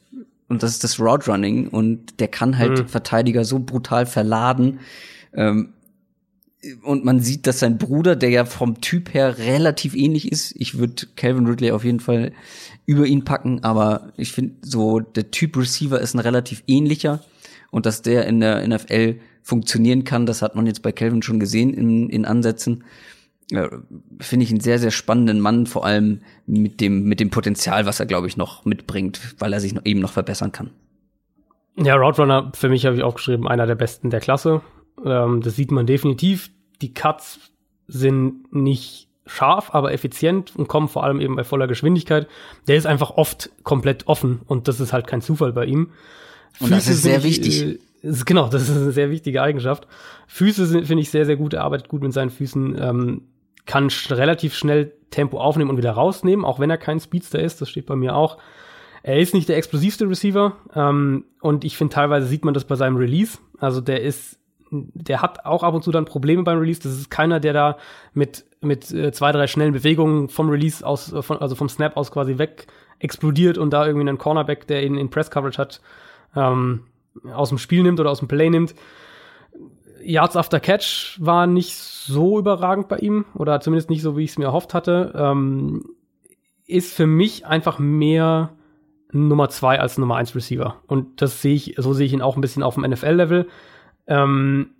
[0.48, 2.89] und das ist das Route Running, und der kann halt mhm.
[2.89, 4.81] Verteidiger so brutal verladen.
[5.32, 5.74] Ähm,
[6.82, 10.78] und man sieht, dass sein Bruder, der ja vom Typ her relativ ähnlich ist, ich
[10.78, 12.32] würde Calvin Ridley auf jeden Fall
[12.85, 17.20] über ihn packen, aber ich finde so, der Typ Receiver ist ein relativ ähnlicher
[17.70, 21.40] und dass der in der NFL funktionieren kann, das hat man jetzt bei Calvin schon
[21.40, 22.85] gesehen in, in Ansätzen
[24.20, 28.01] finde ich einen sehr, sehr spannenden Mann, vor allem mit dem, mit dem Potenzial, was
[28.01, 30.70] er, glaube ich, noch mitbringt, weil er sich noch, eben noch verbessern kann.
[31.77, 34.60] Ja, Route Runner, für mich habe ich aufgeschrieben, einer der besten der Klasse.
[35.05, 36.51] Ähm, das sieht man definitiv.
[36.82, 37.40] Die Cuts
[37.86, 42.28] sind nicht scharf, aber effizient und kommen vor allem eben bei voller Geschwindigkeit.
[42.68, 45.90] Der ist einfach oft komplett offen und das ist halt kein Zufall bei ihm.
[46.59, 47.62] Und Füße das ist sehr ich, wichtig.
[47.62, 49.86] Äh, ist, genau, das ist eine sehr wichtige Eigenschaft.
[50.27, 51.55] Füße sind, finde ich, sehr, sehr gut.
[51.55, 52.77] Er arbeitet gut mit seinen Füßen.
[52.81, 53.22] Ähm,
[53.66, 57.61] kann sch relativ schnell Tempo aufnehmen und wieder rausnehmen, auch wenn er kein Speedster ist,
[57.61, 58.39] das steht bei mir auch.
[59.03, 62.77] Er ist nicht der explosivste Receiver ähm, und ich finde teilweise sieht man das bei
[62.77, 63.39] seinem Release.
[63.59, 64.39] Also der ist,
[64.70, 66.81] der hat auch ab und zu dann Probleme beim Release.
[66.81, 67.78] Das ist keiner, der da
[68.12, 71.97] mit mit äh, zwei drei schnellen Bewegungen vom Release aus, äh, von, also vom Snap
[71.97, 72.66] aus quasi weg
[72.99, 75.81] explodiert und da irgendwie einen Cornerback, der ihn in Press Coverage hat,
[76.37, 76.85] ähm,
[77.32, 78.74] aus dem Spiel nimmt oder aus dem Play nimmt.
[80.02, 84.31] Yards after Catch war nicht so überragend bei ihm oder zumindest nicht so, wie ich
[84.31, 85.12] es mir erhofft hatte.
[85.14, 85.85] Ähm,
[86.66, 88.51] ist für mich einfach mehr
[89.12, 90.77] Nummer zwei als Nummer eins Receiver.
[90.86, 93.48] Und das sehe ich, so sehe ich ihn auch ein bisschen auf dem NFL-Level.
[94.06, 94.70] Ähm,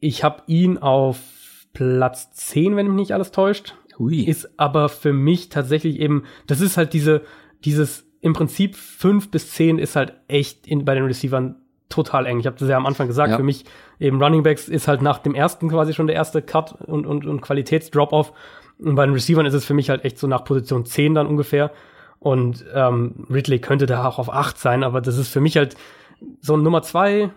[0.00, 1.18] ich habe ihn auf
[1.72, 3.74] Platz 10, wenn mich nicht alles täuscht.
[3.98, 4.24] Hui.
[4.24, 7.22] Ist aber für mich tatsächlich eben, das ist halt diese,
[7.64, 11.56] dieses, im Prinzip fünf bis zehn ist halt echt in, bei den Receivern
[11.88, 12.40] total eng.
[12.40, 13.36] Ich habe das ja am Anfang gesagt, ja.
[13.36, 13.64] für mich
[14.00, 17.26] eben Running Backs ist halt nach dem ersten quasi schon der erste Cut und, und,
[17.26, 18.32] und Qualitätsdrop-off.
[18.78, 21.26] Und bei den Receivern ist es für mich halt echt so nach Position 10 dann
[21.26, 21.70] ungefähr.
[22.18, 25.76] Und ähm, Ridley könnte da auch auf 8 sein, aber das ist für mich halt
[26.40, 27.30] so ein Nummer 2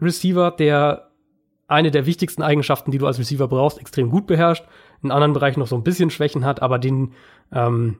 [0.00, 1.08] Receiver, der
[1.66, 4.64] eine der wichtigsten Eigenschaften, die du als Receiver brauchst, extrem gut beherrscht,
[5.02, 7.12] in anderen Bereichen noch so ein bisschen Schwächen hat, aber den,
[7.52, 7.98] ähm,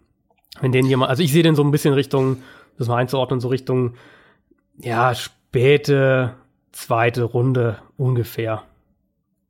[0.61, 2.39] wenn den jemand, also ich sehe den so ein bisschen Richtung,
[2.79, 3.95] das mal einzuordnen, so Richtung,
[4.79, 5.13] ja,
[5.49, 6.35] späte
[6.73, 8.65] zweite Runde ungefähr.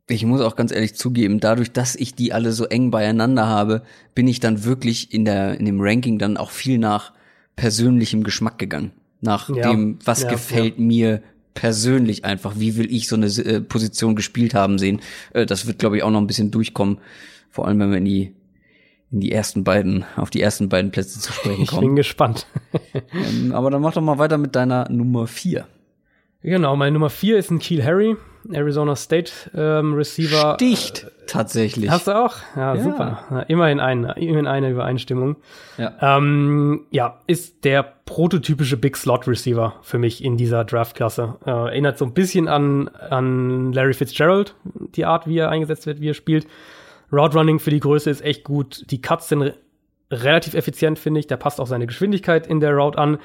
[0.09, 3.83] Ich muss auch ganz ehrlich zugeben, dadurch, dass ich die alle so eng beieinander habe,
[4.15, 7.13] bin ich dann wirklich in der in dem Ranking dann auch viel nach
[7.57, 9.71] persönlichem Geschmack gegangen, nach ja.
[9.71, 10.85] dem, was ja, gefällt ja.
[10.85, 11.23] mir
[11.53, 15.01] persönlich einfach, wie will ich so eine äh, Position gespielt haben sehen.
[15.35, 16.99] Äh, das wird, glaube ich, auch noch ein bisschen durchkommen,
[17.51, 18.33] vor allem wenn wir in die
[19.11, 21.81] in die ersten beiden, auf die ersten beiden Plätze zu sprechen Ich kommen.
[21.81, 22.47] bin gespannt.
[23.13, 25.67] ähm, aber dann mach doch mal weiter mit deiner Nummer vier.
[26.43, 28.17] Genau, meine Nummer vier ist ein Keel Harry,
[28.53, 30.55] Arizona State ähm, Receiver.
[30.55, 31.91] Sticht tatsächlich.
[31.91, 32.37] Hast du auch?
[32.57, 32.83] Ja, Ja.
[32.83, 33.25] super.
[33.31, 35.37] Ja, immerhin, ein, immerhin eine Übereinstimmung.
[35.77, 35.95] Ja.
[36.01, 41.37] Ähm, ja, ist der prototypische Big Slot Receiver für mich in dieser Draftklasse.
[41.45, 44.55] Äh, erinnert so ein bisschen an, an Larry Fitzgerald,
[44.95, 46.47] die Art, wie er eingesetzt wird, wie er spielt.
[47.13, 48.85] Route Running für die Größe ist echt gut.
[48.91, 49.55] Die Cuts sind re
[50.11, 51.27] relativ effizient, finde ich.
[51.27, 53.19] Der passt auch seine Geschwindigkeit in der Route an.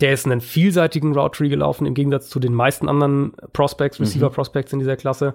[0.00, 4.30] Der ist einen vielseitigen Route Tree gelaufen, im Gegensatz zu den meisten anderen Prospects, Receiver
[4.30, 5.34] Prospects in dieser Klasse.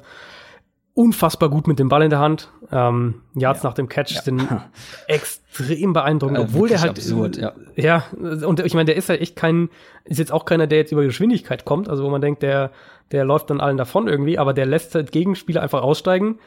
[0.96, 2.52] Unfassbar gut mit dem Ball in der Hand.
[2.72, 4.48] Ähm, Yards nach dem Catch sind
[5.08, 7.54] extrem beeindruckend, Äh, obwohl der halt absurd, ja.
[7.76, 9.70] ja, und ich meine, der ist halt echt kein,
[10.06, 12.72] ist jetzt auch keiner, der jetzt über Geschwindigkeit kommt, also wo man denkt, der,
[13.12, 16.38] der läuft dann allen davon irgendwie, aber der lässt halt Gegenspieler einfach aussteigen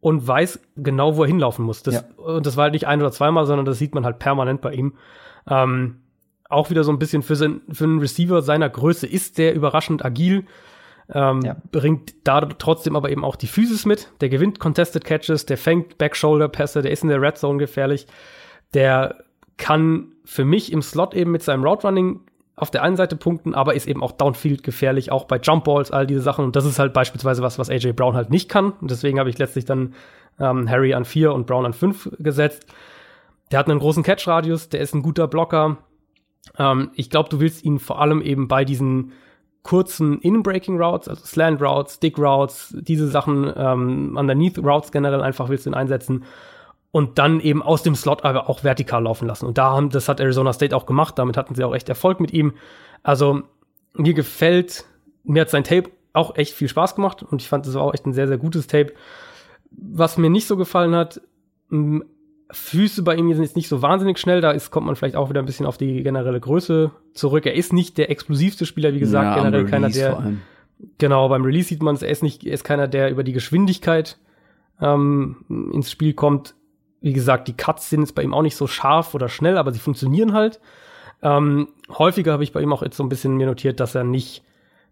[0.00, 1.82] und weiß genau, wo er hinlaufen muss.
[1.82, 2.02] Das, Ja.
[2.22, 4.74] Und das war halt nicht ein oder zweimal, sondern das sieht man halt permanent bei
[4.74, 4.94] ihm.
[5.48, 6.00] Ähm,
[6.54, 10.04] auch wieder so ein bisschen für, sein, für einen Receiver seiner Größe ist der überraschend
[10.04, 10.46] agil.
[11.12, 11.56] Ähm, Ja.
[11.70, 14.08] Bringt da trotzdem aber eben auch die Physis mit.
[14.20, 18.06] Der gewinnt Contested Catches, der fängt Back-Shoulder-Pässe, der ist in der Red Zone gefährlich.
[18.72, 19.16] Der
[19.56, 22.20] kann für mich im Slot eben mit seinem Route Running
[22.56, 25.90] auf der einen Seite punkten, aber ist eben auch Downfield gefährlich, auch bei Jump Balls,
[25.90, 26.44] all diese Sachen.
[26.44, 28.72] Und das ist halt beispielsweise was, was AJ Brown halt nicht kann.
[28.80, 29.94] Und deswegen habe ich letztlich dann
[30.38, 32.66] ähm, Harry an vier und Brown an fünf gesetzt.
[33.50, 35.78] Der hat einen großen Catch-Radius, der ist ein guter Blocker.
[36.58, 39.12] Ähm, ich glaube, du willst ihn vor allem eben bei diesen
[39.62, 45.48] kurzen In-Breaking Routes, also Slant Routes, Stick Routes, diese Sachen, ähm, Underneath Routes generell einfach
[45.48, 46.24] willst du ihn einsetzen
[46.90, 49.46] und dann eben aus dem Slot aber auch vertikal laufen lassen.
[49.46, 52.20] Und da haben, das hat Arizona State auch gemacht, damit hatten sie auch echt Erfolg
[52.20, 52.52] mit ihm.
[53.02, 53.42] Also
[53.94, 54.84] mir gefällt,
[55.24, 57.94] mir hat sein Tape auch echt viel Spaß gemacht und ich fand, das war auch
[57.94, 58.92] echt ein sehr, sehr gutes Tape.
[59.70, 61.20] Was mir nicht so gefallen hat,
[62.54, 65.28] Füße bei ihm sind jetzt nicht so wahnsinnig schnell, da ist, kommt man vielleicht auch
[65.28, 67.46] wieder ein bisschen auf die generelle Größe zurück.
[67.46, 70.32] Er ist nicht der explosivste Spieler, wie gesagt, Ja, generell keiner, der,
[70.98, 73.32] genau, beim Release sieht man es, er ist nicht, er ist keiner, der über die
[73.32, 74.18] Geschwindigkeit
[74.80, 76.54] ähm, ins Spiel kommt.
[77.00, 79.72] Wie gesagt, die Cuts sind jetzt bei ihm auch nicht so scharf oder schnell, aber
[79.72, 80.60] sie funktionieren halt.
[81.22, 84.04] Ähm, häufiger habe ich bei ihm auch jetzt so ein bisschen mir notiert, dass er
[84.04, 84.42] nicht,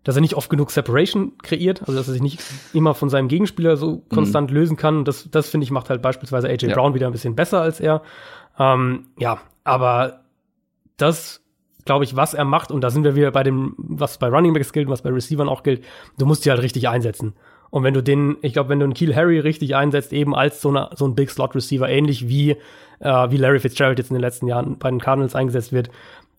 [0.05, 2.43] dass er nicht oft genug Separation kreiert, also dass er sich nicht
[2.73, 5.05] immer von seinem Gegenspieler so konstant lösen kann.
[5.05, 6.75] Das, das finde ich macht halt beispielsweise AJ Ja.
[6.75, 8.03] Brown wieder ein bisschen besser als er.
[8.59, 10.21] Ähm, ja, aber
[10.97, 11.43] das
[11.85, 14.53] glaube ich, was er macht, und da sind wir wieder bei dem, was bei Running
[14.53, 15.85] Backs gilt, was bei Receivern auch gilt,
[16.19, 17.35] du musst die halt richtig einsetzen.
[17.71, 20.61] Und wenn du den, ich glaube, wenn du einen Keel Harry richtig einsetzt, eben als
[20.61, 22.51] so, eine, so ein Big Slot Receiver, ähnlich wie,
[23.01, 25.91] äh, wie Larry Fitzgerald jetzt in den letzten Jahren bei den Cardinals eingesetzt wird,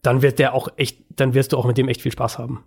[0.03, 2.64] dann wird der auch echt, dann wirst du auch mit dem echt viel Spaß haben.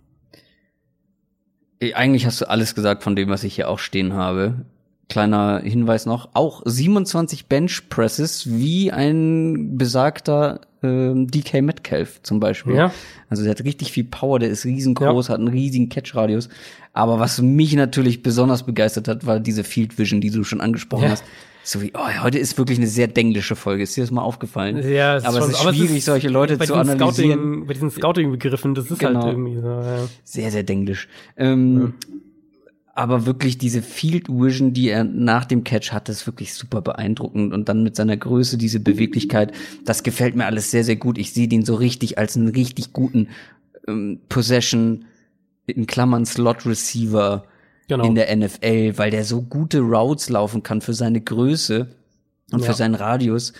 [1.79, 4.65] Äh, Eigentlich hast du alles gesagt von dem, was ich hier auch stehen habe.
[5.09, 12.75] Kleiner Hinweis noch, auch 27 Bench Presses wie ein besagter ähm, DK Metcalf zum Beispiel.
[12.75, 12.91] Ja.
[13.29, 16.49] Also der hat richtig viel Power, der ist riesengroß, hat einen riesigen Catch-Radius.
[16.91, 21.03] Aber was mich natürlich besonders begeistert hat, war diese Field Vision, die du schon angesprochen
[21.05, 21.11] Ja.
[21.11, 21.23] hast.
[21.63, 23.83] So wie, oh, heute ist wirklich eine sehr denglische Folge.
[23.83, 24.77] Ist dir das mal aufgefallen?
[24.89, 27.31] Ja, es aber schon- es ist schwierig, solche Leute bei zu diesen analysieren.
[27.39, 29.21] Scouting, bei diesen Scouting-Begriffen, das ist Genau.
[29.23, 29.99] halt irgendwie so, ja.
[30.23, 31.09] Sehr, sehr denglisch.
[31.35, 31.93] Ähm,
[32.97, 37.53] Aber wirklich diese Field Vision, die er nach dem Catch hat, ist wirklich super beeindruckend.
[37.53, 39.51] Und dann mit seiner Größe, diese Beweglichkeit,
[39.85, 41.19] das gefällt mir alles sehr, sehr gut.
[41.19, 43.27] Ich sehe den so richtig als einen richtig guten
[43.87, 45.05] ähm, Possession,
[45.67, 47.43] in Klammern Slot Receiver
[47.89, 48.05] Genau.
[48.05, 51.87] in der NFL, weil der so gute Routes laufen kann für seine Größe
[52.51, 52.65] und Ja.
[52.65, 53.53] für seinen Radius.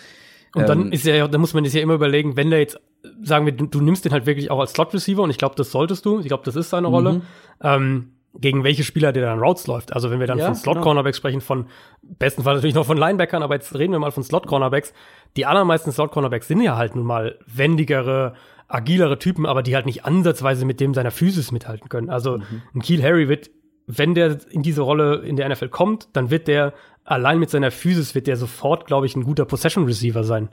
[0.55, 2.77] Und dann Ähm, ist ja, da muss man sich ja immer überlegen, wenn der jetzt,
[3.23, 5.71] sagen wir, du, du nimmst den halt wirklich auch als Slot-Receiver und ich glaube, das
[5.71, 6.19] solltest du.
[6.19, 6.93] Ich glaube, das ist seine Mhm.
[6.93, 7.21] Rolle.
[7.61, 8.09] Ähm,
[8.39, 9.93] gegen welche Spieler der dann Routes läuft.
[9.93, 10.63] Also wenn wir dann Ja, von genau.
[10.63, 11.67] Slot-Cornerbacks sprechen, von
[12.01, 14.93] besten Fall natürlich noch von Linebackern, aber jetzt reden wir mal von Slot-Cornerbacks.
[15.35, 18.33] Die allermeisten Slot-Cornerbacks sind ja halt nun mal wendigere,
[18.67, 22.09] agilere Typen, aber die halt nicht ansatzweise mit dem seiner Physis mithalten können.
[22.09, 22.43] Also Mhm.
[22.75, 23.49] ein Keel Harry wird,
[23.87, 26.73] wenn der in diese Rolle in der NFL kommt, dann wird der
[27.05, 30.49] allein mit seiner Physis wird der sofort, glaube ich, ein guter Possession-Receiver sein.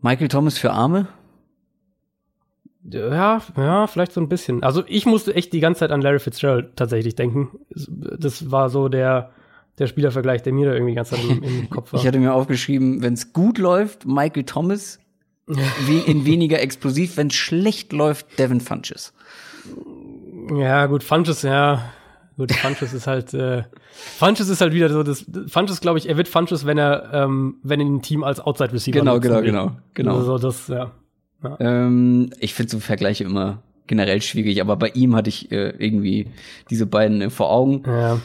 [0.00, 1.08] Michael Thomas für Arme?
[2.90, 4.62] Ja, ja, vielleicht so ein bisschen.
[4.62, 7.50] Also ich musste echt die ganze Zeit an Larry Fitzgerald tatsächlich denken.
[7.70, 9.30] Das war so der,
[9.78, 12.00] der Spielervergleich, der mir da irgendwie die ganze Zeit im, im Kopf war.
[12.00, 15.00] Ich hatte mir aufgeschrieben, wenn es gut läuft, Michael Thomas,
[15.46, 19.12] we in weniger explosiv, wenn es schlecht läuft, Devin Funches.
[20.54, 21.92] Ja, gut, Funches, ja.
[22.36, 23.62] Gut, Funches ist halt, äh,
[24.18, 27.56] Funches ist halt wieder so, das, Funches, glaube ich, er wird Funches, wenn er, ähm,
[27.62, 30.16] wenn er ein Team als Outside Receiver Genau, genau, genau, genau.
[30.16, 30.92] Also so das, ja.
[31.60, 36.28] Ähm, ich finde so Vergleiche immer generell schwierig, aber bei ihm hatte ich äh, irgendwie
[36.70, 37.82] diese beiden äh, vor Augen.
[37.86, 38.20] Ja.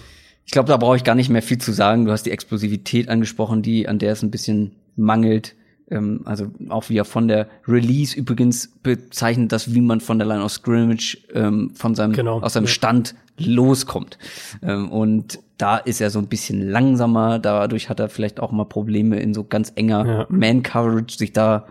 [0.45, 2.05] Ich glaube, da brauche ich gar nicht mehr viel zu sagen.
[2.05, 5.55] Du hast die Explosivität angesprochen, die an der es ein bisschen mangelt.
[5.89, 10.27] Ähm, also auch wie er von der Release übrigens bezeichnet das, wie man von der
[10.27, 12.67] Line of Scrimmage ähm, von seinem Genau, aus seinem.
[12.67, 14.17] Stand loskommt.
[14.61, 17.39] Ähm, und da ist er so ein bisschen langsamer.
[17.39, 20.25] Dadurch hat er vielleicht auch mal Probleme in so ganz enger Ja.
[20.29, 21.67] Man-Coverage, sich da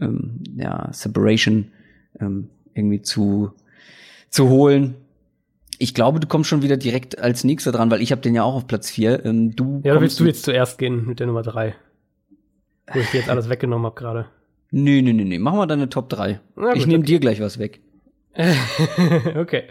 [0.00, 1.72] ähm, ja, Separation
[2.20, 3.52] ähm, irgendwie zu,
[4.30, 4.94] zu holen.
[5.78, 8.44] Ich glaube, du kommst schon wieder direkt als nächster dran, weil ich habe den ja
[8.44, 9.24] auch auf Platz 4.
[9.24, 11.74] Ähm, du Ja, willst du jetzt zuerst gehen mit der Nummer drei.
[12.92, 14.26] Wo ich dir jetzt alles weggenommen habe gerade.
[14.70, 15.38] Nee, nee, nee, nee.
[15.38, 16.40] Mach mal deine Top 3.
[16.56, 17.12] Na ich nehme okay.
[17.12, 17.80] dir gleich was weg.
[19.36, 19.64] okay.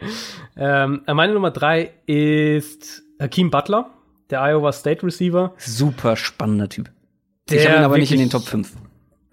[0.56, 3.90] Ähm, meine Nummer drei ist Hakeem Butler,
[4.30, 5.54] der Iowa State Receiver.
[5.58, 6.92] Super spannender Typ.
[7.50, 8.72] Der ich habe ihn aber nicht in den Top 5.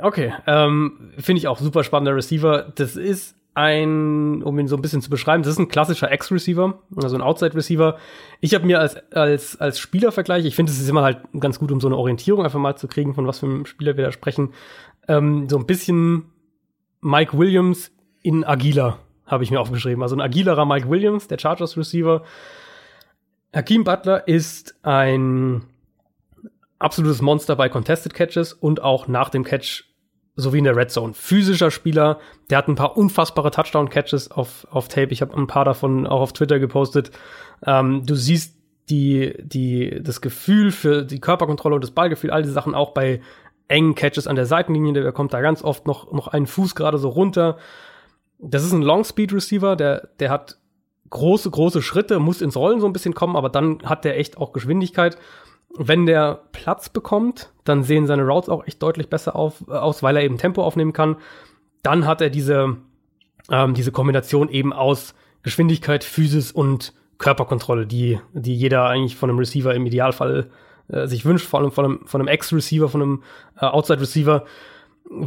[0.01, 2.73] Okay, ähm, finde ich auch super spannender Receiver.
[2.75, 6.79] Das ist ein, um ihn so ein bisschen zu beschreiben, das ist ein klassischer X-Receiver,
[6.95, 7.99] also ein Outside-Receiver.
[8.41, 11.73] Ich habe mir als, als, als Spielervergleich, ich finde, es ist immer halt ganz gut,
[11.73, 14.12] um so eine Orientierung einfach mal zu kriegen, von was für einem Spieler wir da
[14.12, 14.55] sprechen,
[15.09, 16.27] ähm, so ein bisschen
[17.01, 17.91] Mike Williams
[18.23, 20.05] in agiler, habe ich mir aufgeschrieben.
[20.05, 22.23] Also ein agilerer Mike Williams, der Chargers-Receiver.
[23.53, 25.65] Hakeem Butler ist ein
[26.79, 29.88] absolutes Monster bei Contested Catches und auch nach dem Catch
[30.39, 31.15] sowie in der Red Zone.
[31.15, 35.12] Physischer Spieler, der hat ein paar unfassbare Touchdown-Catches auf, auf Tape.
[35.12, 37.10] Ich habe ein paar davon auch auf Twitter gepostet.
[37.66, 38.56] Ähm, du siehst
[38.89, 43.20] die, die, das Gefühl für die Körperkontrolle und das Ballgefühl, all diese Sachen auch bei
[43.66, 44.93] engen Catches an der Seitenlinie.
[44.93, 47.59] Der kommt da ganz oft noch, noch einen Fuß gerade so runter.
[48.39, 50.59] Das ist ein Long-Speed-Receiver, der, der hat
[51.10, 54.39] große, große Schritte, muss ins Rollen so ein bisschen kommen, aber dann hat der echt
[54.39, 55.19] auch Geschwindigkeit.
[55.77, 60.03] Wenn der Platz bekommt, dann sehen seine Routes auch echt deutlich besser auf, äh, aus,
[60.03, 61.16] weil er eben Tempo aufnehmen kann.
[61.82, 62.77] Dann hat er diese,
[63.51, 69.39] ähm, diese Kombination eben aus Geschwindigkeit, Physis und Körperkontrolle, die, die jeder eigentlich von einem
[69.39, 70.51] Receiver im Idealfall
[70.89, 73.23] äh, sich wünscht, vor allem von einem, von einem Ex-Receiver, von einem
[73.61, 74.45] äh, Outside-Receiver.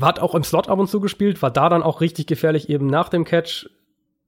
[0.02, 2.88] Hat auch im Slot ab und zu gespielt, war da dann auch richtig gefährlich, eben
[2.88, 3.70] nach dem Catch.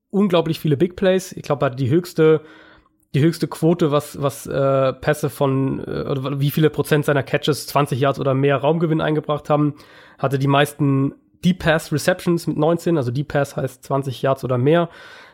[0.09, 1.31] Unglaublich viele Big Plays.
[1.31, 2.41] Ich glaube, er hat die höchste,
[3.13, 7.67] die höchste Quote, was, was äh, Pässe von, äh, oder wie viele Prozent seiner Catches
[7.67, 9.75] 20 Yards oder mehr Raumgewinn eingebracht haben.
[10.17, 11.13] Hatte die meisten
[11.45, 14.89] Deep Pass Receptions mit 19, also Deep Pass heißt 20 Yards oder mehr.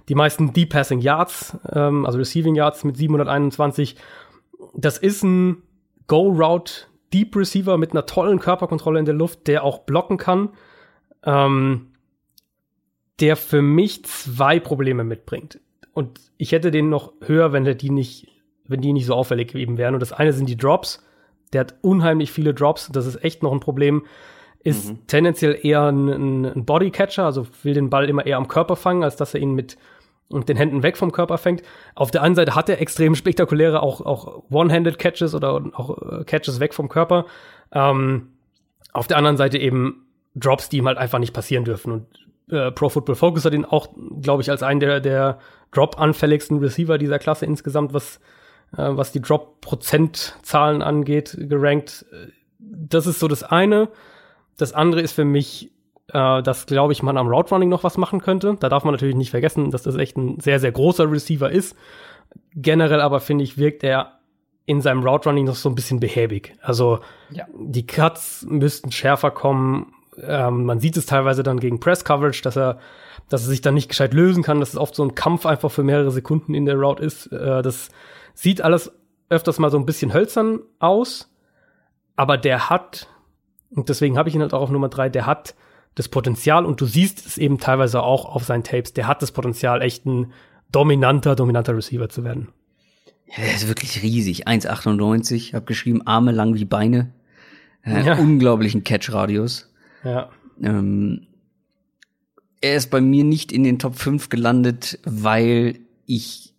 [0.10, 3.96] Die meisten Deep Passing Yards, ähm, also Receiving Yards mit 721.
[4.74, 5.64] Das ist ein
[6.08, 6.74] Go Route
[7.14, 10.50] Deep Receiver mit einer tollen Körperkontrolle in der Luft, der auch blocken kann.
[11.24, 11.90] Ähm,
[13.20, 15.60] der für mich zwei Probleme mitbringt.
[16.00, 18.26] Und ich hätte den noch höher, wenn der die nicht,
[18.66, 19.96] wenn die nicht so auffällig eben wären.
[19.96, 21.04] Und das eine sind die Drops.
[21.52, 22.90] Der hat unheimlich viele Drops.
[22.94, 24.06] Das ist echt noch ein Problem.
[24.64, 28.78] Ist tendenziell eher ein, ein, ein Bodycatcher, also will den Ball immer eher am Körper
[28.78, 29.78] fangen, als dass er ihn mit
[30.30, 31.64] und den Händen weg vom Körper fängt.
[31.96, 36.24] Auf der einen Seite hat er extrem spektakuläre auch, auch One-Handed Catches oder auch äh,
[36.24, 37.26] Catches weg vom Körper.
[37.74, 38.30] Ähm,
[38.94, 41.92] auf der anderen Seite eben Drops, die ihm halt einfach nicht passieren dürfen.
[41.92, 43.90] Und äh, Pro Football Focus hat ihn auch,
[44.22, 45.40] glaube ich, als einen der, der
[45.72, 48.18] Drop-anfälligsten Receiver dieser Klasse insgesamt, was,
[48.74, 52.06] äh, was die Drop-Prozentzahlen angeht, gerankt.
[52.60, 53.90] Das ist so das eine.
[54.58, 55.72] Das andere ist für mich,
[56.12, 58.58] äh, dass, glaube ich, man am Route Running noch was machen könnte.
[58.60, 61.76] Da darf man natürlich nicht vergessen, dass das echt ein sehr, sehr großer Receiver ist.
[62.56, 64.20] Generell aber finde ich, wirkt er
[64.66, 66.56] in seinem Route Running noch so ein bisschen behäbig.
[66.62, 67.00] Also
[67.32, 67.46] Ja.
[67.58, 69.94] die Cuts müssten schärfer kommen.
[70.24, 72.80] Ähm, man sieht es teilweise dann gegen Press Coverage, dass er,
[73.30, 75.72] dass er sich dann nicht gescheit lösen kann, dass es oft so ein Kampf einfach
[75.72, 77.28] für mehrere Sekunden in der Route ist.
[77.28, 77.90] Äh, das
[78.34, 78.92] sieht alles
[79.30, 81.32] öfters mal so ein bisschen hölzern aus,
[82.16, 83.08] aber der hat,
[83.70, 85.56] und deswegen habe ich ihn halt auch auf Nummer drei, der hat
[85.96, 89.32] das Potenzial und du siehst es eben teilweise auch auf seinen Tapes, der hat das
[89.32, 90.34] Potenzial, echt ein
[90.72, 92.50] dominanter, dominanter Receiver zu werden.
[93.28, 94.48] Ja, der ist wirklich riesig.
[94.48, 95.54] 1,98.
[95.54, 97.14] Hab geschrieben, Arme lang wie Beine.
[97.84, 98.18] Äh, Ja.
[98.18, 99.69] Unglaublichen Catch-Radius.
[100.04, 100.30] Ja.
[100.62, 101.28] Ähm,
[102.62, 106.54] er ist bei mir nicht in den Top 5 gelandet, weil ich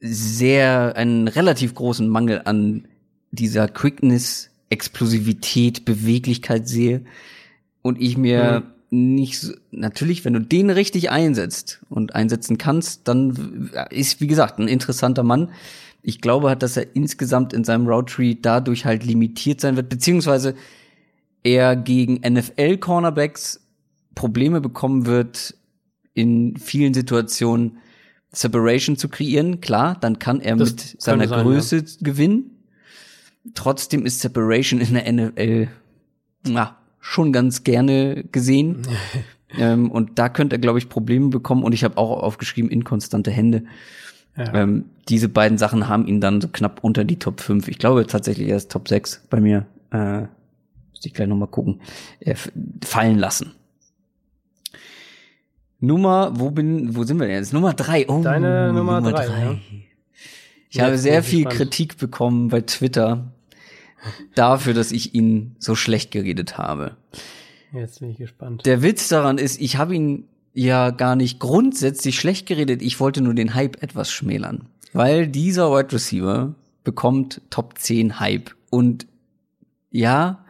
[0.00, 2.86] sehr einen relativ großen Mangel an
[3.30, 7.02] dieser Quickness, Explosivität, Beweglichkeit sehe
[7.82, 13.70] und ich mir nicht so, natürlich, wenn du den richtig einsetzt und einsetzen kannst, dann
[13.90, 15.50] ist, wie gesagt, ein interessanter Mann.
[16.02, 19.88] Ich glaube halt, dass er insgesamt in seinem Route Tree dadurch halt limitiert sein wird,
[19.90, 20.54] beziehungsweise
[21.42, 23.60] er gegen NFL-Cornerbacks
[24.14, 25.54] Probleme bekommen wird,
[26.14, 27.78] in vielen Situationen
[28.32, 29.60] Separation zu kreieren.
[29.60, 32.50] Klar, dann kann er Das mit seiner sein, Größe gewinnen.
[33.54, 35.68] Trotzdem ist Separation in der NFL
[36.46, 38.86] na, schon ganz gerne gesehen.
[39.58, 41.62] ähm, und da könnte er, glaube ich, Probleme bekommen.
[41.62, 43.64] Und ich habe auch aufgeschrieben, inkonstante Hände.
[44.36, 44.54] Ja.
[44.54, 47.68] Ähm, diese beiden Sachen haben ihn dann so knapp unter die Top 5.
[47.68, 49.66] Ich glaube tatsächlich, er ist Top 6 bei mir.
[49.90, 50.24] Äh,
[50.98, 51.80] Müsste ich gleich nochmal gucken.
[52.18, 52.34] Äh,
[52.84, 53.54] fallen lassen.
[55.78, 57.52] Nummer, wo bin, wo sind wir denn jetzt?
[57.52, 58.08] Nummer drei.
[58.08, 59.56] Oh, Deine Nummer drei, ja.
[60.68, 61.56] Ich Jetzt habe sehr viel gespannt.
[61.56, 63.32] Kritik bekommen bei Twitter
[64.34, 66.96] dafür, dass ich ihn so schlecht geredet habe.
[67.72, 68.66] Jetzt bin ich gespannt.
[68.66, 73.20] Der Witz daran ist, ich habe ihn ja gar nicht grundsätzlich schlecht geredet, ich wollte
[73.20, 74.66] nur den Hype etwas schmälern.
[74.92, 78.50] Weil dieser Wide Receiver bekommt Top 10 Hype.
[78.68, 79.06] Und
[79.92, 80.44] ja,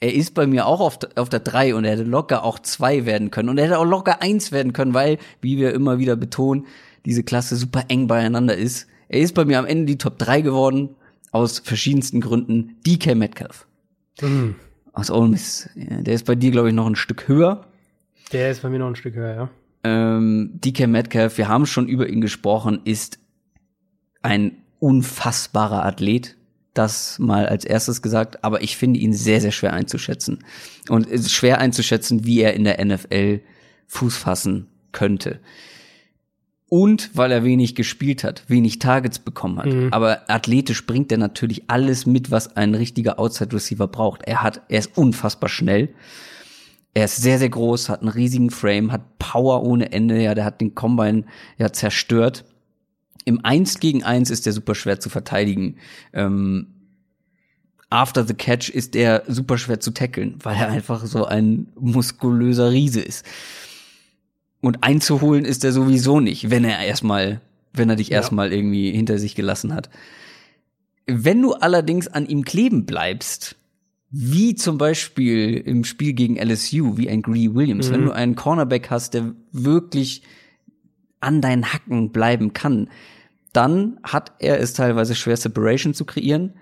[0.00, 3.04] er ist bei mir auch auf, auf der 3 und er hätte locker auch 2
[3.04, 3.48] werden können.
[3.48, 6.66] Und er hätte auch locker 1 werden können, weil, wie wir immer wieder betonen,
[7.04, 8.86] diese Klasse super eng beieinander ist.
[9.08, 10.90] Er ist bei mir am Ende die Top 3 geworden,
[11.32, 12.76] aus verschiedensten Gründen.
[12.86, 13.66] DK Metcalf.
[14.20, 14.54] Mhm.
[14.92, 15.68] Aus Ole Miss.
[15.74, 17.66] Der ist bei dir, glaube ich, noch ein Stück höher.
[18.32, 19.50] Der ist bei mir noch ein Stück höher, ja.
[19.84, 23.18] Ähm, DK Metcalf, wir haben schon über ihn gesprochen, ist
[24.22, 26.36] ein unfassbarer Athlet.
[26.78, 30.44] Das mal als erstes gesagt, aber ich finde ihn sehr, sehr schwer einzuschätzen.
[30.88, 33.40] Und es ist schwer einzuschätzen, wie er in der NFL
[33.88, 35.40] Fuß fassen könnte.
[36.68, 39.66] Und weil er wenig gespielt hat, wenig Targets bekommen hat.
[39.66, 39.88] Mhm.
[39.92, 44.22] Aber athletisch bringt er natürlich alles mit, was ein richtiger Outside Receiver braucht.
[44.24, 45.88] Er hat, er ist unfassbar schnell.
[46.94, 50.44] Er ist sehr, sehr groß, hat einen riesigen Frame, hat Power ohne Ende, ja, der
[50.44, 51.24] hat den Combine
[51.56, 52.44] ja zerstört.
[53.28, 55.76] Im Eins gegen Eins ist der super schwer zu verteidigen.
[56.14, 56.68] Ähm,
[57.90, 62.70] after the catch ist er super schwer zu tackeln, weil er einfach so ein muskulöser
[62.70, 63.26] Riese ist.
[64.62, 67.42] Und einzuholen ist er sowieso nicht, wenn er erstmal,
[67.74, 68.16] wenn er dich Ja.
[68.16, 69.90] erstmal irgendwie hinter sich gelassen hat.
[71.06, 73.56] Wenn du allerdings an ihm kleben bleibst,
[74.10, 77.92] wie zum Beispiel im Spiel gegen LSU, wie ein Greedy Williams, Mhm.
[77.92, 80.22] wenn du einen Cornerback hast, der wirklich
[81.20, 82.88] an deinen Hacken bleiben kann,
[83.52, 86.54] dann hat er es teilweise schwer, Separation zu kreieren.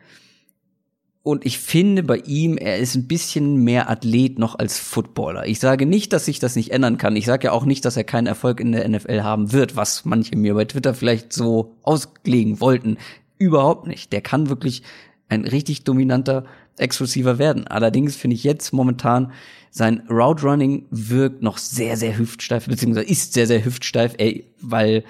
[1.22, 5.46] Und ich finde bei ihm, er ist ein bisschen mehr Athlet noch als Footballer.
[5.46, 7.16] Ich sage nicht, dass sich das nicht ändern kann.
[7.16, 10.04] Ich sage ja auch nicht, dass er keinen Erfolg in der NFL haben wird, was
[10.04, 12.96] manche mir bei Twitter vielleicht so auslegen wollten.
[13.38, 14.12] Überhaupt nicht.
[14.12, 14.84] Der kann wirklich
[15.28, 16.44] ein richtig dominanter
[16.78, 17.66] Ex-Receiver werden.
[17.66, 19.32] Allerdings finde ich jetzt momentan
[19.70, 25.04] sein Route Running wirkt noch sehr, sehr hüftsteif, beziehungsweise ist sehr, sehr hüftsteif, ey, weil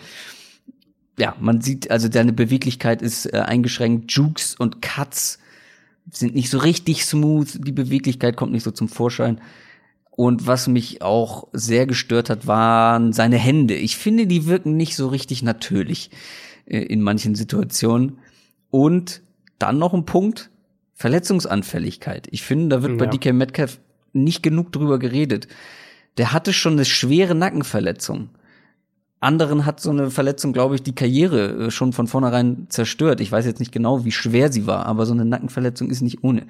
[1.19, 4.13] ja, man sieht, also deine Beweglichkeit ist äh, eingeschränkt.
[4.13, 5.39] Jukes und Cuts
[6.11, 7.67] sind nicht so richtig smooth.
[7.67, 9.41] Die Beweglichkeit kommt nicht so zum Vorschein.
[10.11, 13.75] Und was mich auch sehr gestört hat, waren seine Hände.
[13.75, 16.11] Ich finde, die wirken nicht so richtig natürlich
[16.67, 18.19] äh, in manchen Situationen.
[18.71, 19.23] Und
[19.59, 20.51] dann noch ein Punkt,
[20.95, 22.29] Verletzungsanfälligkeit.
[22.31, 23.11] Ich finde, da wird bei Ja.
[23.11, 23.79] DK Metcalf
[24.13, 25.49] nicht genug drüber geredet.
[26.17, 28.31] Der hatte schon eine schwere Nackenverletzung.
[29.21, 33.21] Anderen hat so eine Verletzung, glaube ich, die Karriere äh, schon von vornherein zerstört.
[33.21, 36.23] Ich weiß jetzt nicht genau, wie schwer sie war, aber so eine Nackenverletzung ist nicht
[36.23, 36.47] ohne.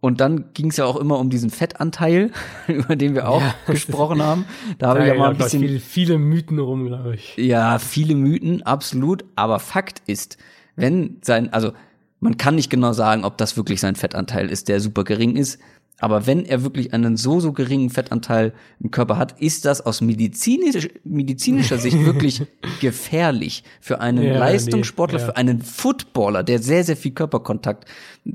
[0.00, 2.30] Und dann ging es ja auch immer um diesen Fettanteil,
[2.68, 3.54] über den wir auch Ja.
[3.66, 4.44] gesprochen haben.
[4.78, 7.36] Da habe ich ja mal ein bisschen viele, viele Mythen rum, glaube ich.
[7.36, 9.24] ja, viele Mythen, absolut.
[9.34, 10.36] Aber Fakt ist,
[10.76, 11.72] wenn sein, also
[12.20, 15.58] man kann nicht genau sagen, ob das wirklich sein Fettanteil ist, der super gering ist.
[16.00, 20.00] Aber wenn er wirklich einen so, so geringen Fettanteil im Körper hat, ist das aus
[20.00, 22.42] medizinisch, medizinischer Sicht wirklich
[22.80, 25.26] gefährlich für einen Ja, Leistungssportler, nee, ja.
[25.26, 27.88] für einen Footballer, der sehr, sehr viel Körperkontakt,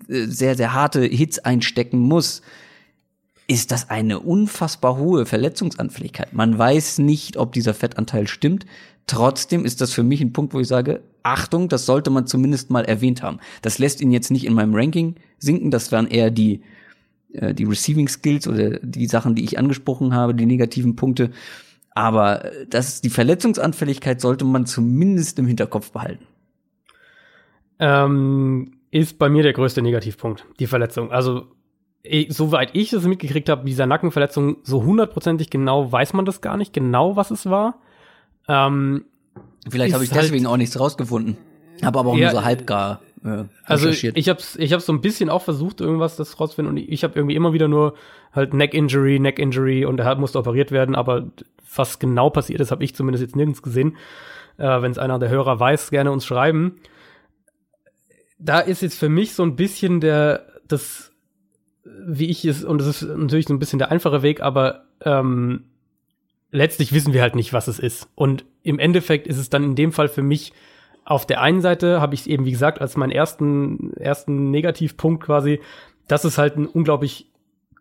[0.07, 2.41] äh, sehr, sehr harte Hits einstecken muss
[3.49, 6.33] ist das eine unfassbar hohe Verletzungsanfälligkeit.
[6.33, 8.67] Man weiß nicht, ob dieser Fettanteil stimmt.
[9.07, 12.69] Trotzdem ist das für mich ein Punkt, wo ich sage, Achtung, das sollte man zumindest
[12.69, 13.39] mal erwähnt haben.
[13.63, 16.61] Das lässt ihn jetzt nicht in meinem Ranking sinken, das wären eher die,
[17.33, 21.31] äh, die Receiving Skills oder die Sachen, die ich angesprochen habe, die negativen Punkte.
[21.91, 26.25] Aber äh, das die Verletzungsanfälligkeit sollte man zumindest im Hinterkopf behalten.
[27.79, 31.11] Ähm, ist bei mir der größte Negativpunkt, die Verletzung.
[31.11, 31.47] Also,
[32.03, 36.57] eh, soweit ich es mitgekriegt habe, dieser Nackenverletzung, so hundertprozentig genau weiß man das gar
[36.57, 37.79] nicht, genau was es war.
[38.47, 39.05] Ähm,
[39.69, 41.37] Vielleicht habe ich halt- deswegen auch nichts rausgefunden.
[41.83, 45.01] Habe aber auch Ja, nur so halbgar äh, Also ich hab's, ich hab's so ein
[45.01, 47.95] bisschen auch versucht, irgendwas das rauszufinden und ich, habe irgendwie immer wieder nur
[48.33, 51.27] halt Neck Injury, Neck Injury und er musste operiert werden, aber
[51.75, 53.97] was genau passiert ist, habe ich zumindest jetzt nirgends gesehen.
[54.57, 56.77] Äh, Wenn es einer der Hörer weiß, gerne uns schreiben.
[58.37, 61.11] Da ist jetzt für mich so ein bisschen der, das,
[61.83, 65.65] wie ich es, und das ist natürlich so ein bisschen der einfache Weg, aber ähm,
[66.51, 68.09] letztlich wissen wir halt nicht, was es ist.
[68.15, 70.53] Und im Endeffekt ist es dann in dem Fall für mich
[71.09, 75.23] auf der einen Seite habe ich es eben, wie gesagt, als meinen ersten, ersten Negativpunkt
[75.23, 75.59] quasi,
[76.07, 77.31] dass es halt ein unglaublich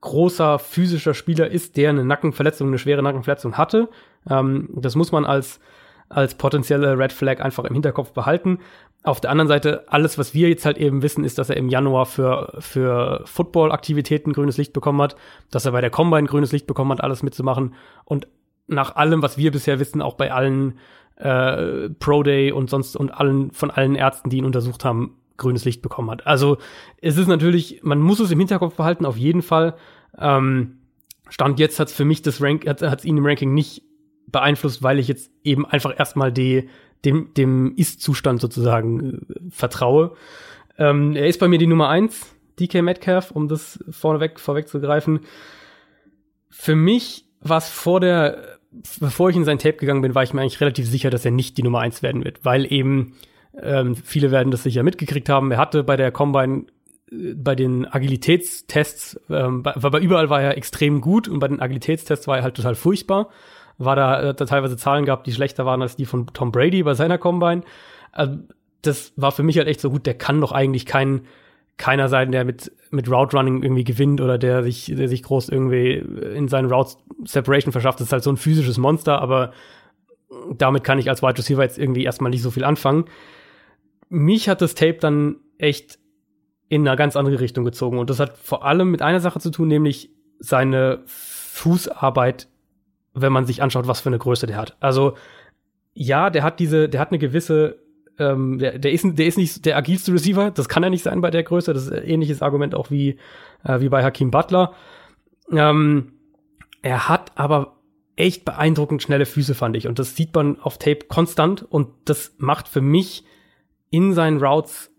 [0.01, 3.91] großer physischer Spieler ist, der eine Nackenverletzung, eine schwere Nackenverletzung hatte.
[4.31, 5.61] Ähm, das muss man als,
[6.09, 8.61] als potenzielle Red Flag einfach im Hinterkopf behalten.
[9.03, 11.69] Auf der anderen Seite, alles, was wir jetzt halt eben wissen, ist, dass er im
[11.69, 15.17] Januar für, für Football-Aktivitäten grünes Licht bekommen hat,
[15.51, 17.75] dass er bei der Combine grünes Licht bekommen hat, alles mitzumachen.
[18.07, 18.27] Und
[18.69, 20.79] nach allem, was wir bisher wissen, auch bei allen
[21.19, 25.65] äh, Pro Day und sonst und allen von allen Ärzten, die ihn untersucht haben, grünes
[25.65, 26.27] Licht bekommen hat.
[26.27, 26.59] Also
[27.01, 29.75] es ist natürlich, man muss es im Hinterkopf behalten, auf jeden Fall.
[30.19, 30.79] Ähm,
[31.29, 33.83] Stand jetzt hat es für mich das Rank, hat es ihn im Ranking nicht
[34.27, 36.69] beeinflusst, weil ich jetzt eben einfach erstmal die,
[37.05, 40.15] dem, dem Ist-Zustand sozusagen äh, vertraue.
[40.79, 45.21] Ähm, er ist bei mir die Nummer eins, DK Metcalf, um das vorneweg vorwegzugreifen.
[46.51, 48.58] Für mich war vor der,
[49.01, 51.31] bevor ich in sein Tape gegangen bin, war ich mir eigentlich relativ sicher, dass er
[51.31, 53.15] nicht die Nummer eins werden wird, weil eben
[53.61, 55.51] ähm, viele werden das sicher mitgekriegt haben.
[55.51, 56.67] Er hatte bei der Combine
[57.11, 61.61] äh, bei den Agilitätstests, ähm, bei, bei überall war er extrem gut und bei den
[61.61, 63.31] Agilitätstests war er halt total furchtbar
[63.79, 66.95] war da, da teilweise Zahlen gehabt, die schlechter waren als die von Tom Brady bei
[66.95, 67.63] seiner Combine.
[68.13, 68.39] Also,
[68.83, 71.23] das war für mich halt echt so gut, der kann doch eigentlich kein,
[71.79, 75.49] keiner sein, der mit, mit Route Running irgendwie gewinnt oder der sich, der sich groß
[75.49, 78.01] irgendwie in seinen Routes Separation verschafft.
[78.01, 79.53] Das ist halt so ein physisches Monster, aber
[80.55, 83.07] damit kann ich als Wide Receiver jetzt irgendwie erstmal nicht so viel anfangen.
[84.09, 85.99] Mich hat das Tape dann echt
[86.69, 87.99] in eine ganz andere Richtung gezogen.
[87.99, 92.49] Und das hat vor allem mit einer Sache zu tun, nämlich seine Fußarbeit
[93.21, 94.77] wenn man sich anschaut, was für eine Größe der hat.
[94.81, 95.15] Also
[95.95, 97.79] ja, der hat diese, der hat eine gewisse,
[98.19, 101.21] ähm, der, der ist, der ist nicht der agilste Receiver, das kann er nicht sein
[101.21, 101.73] bei der Größe.
[101.73, 103.19] Das ist ein ähnliches Argument auch wie
[103.65, 104.75] äh, wie bei Hakim Butler.
[105.51, 106.13] Ähm,
[106.83, 107.79] er hat aber
[108.17, 109.87] echt beeindruckend schnelle Füße, fand ich.
[109.87, 111.63] Und das sieht man auf Tape konstant.
[111.63, 113.25] Und das macht für mich
[113.91, 114.91] in seinen Routes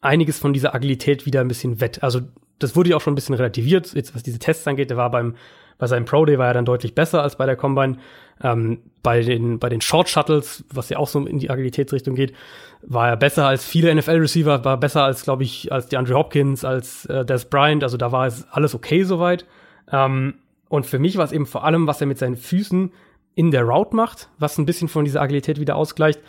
[0.00, 2.02] einiges von dieser Agilität wieder ein bisschen wett.
[2.02, 2.20] Also
[2.58, 4.90] das wurde ja auch schon ein bisschen relativiert, jetzt was diese Tests angeht.
[4.90, 5.34] Der war beim
[5.78, 7.98] bei seinem Pro Day war er dann deutlich besser als bei der Combine.
[8.42, 12.34] Ähm, bei den, bei den Short Shuttles, was ja auch so in die Agilitätsrichtung geht,
[12.82, 16.64] war er besser als viele NFL-Receiver, war besser als, glaube ich, als die Andrew Hopkins,
[16.64, 17.82] als äh, Des Bryant.
[17.82, 19.46] Also da war es alles okay soweit.
[19.90, 20.34] Ähm,
[20.68, 22.92] und für mich war es eben vor allem, was er mit seinen Füßen
[23.34, 26.20] in der Route macht, was ein bisschen von dieser Agilität wieder ausgleicht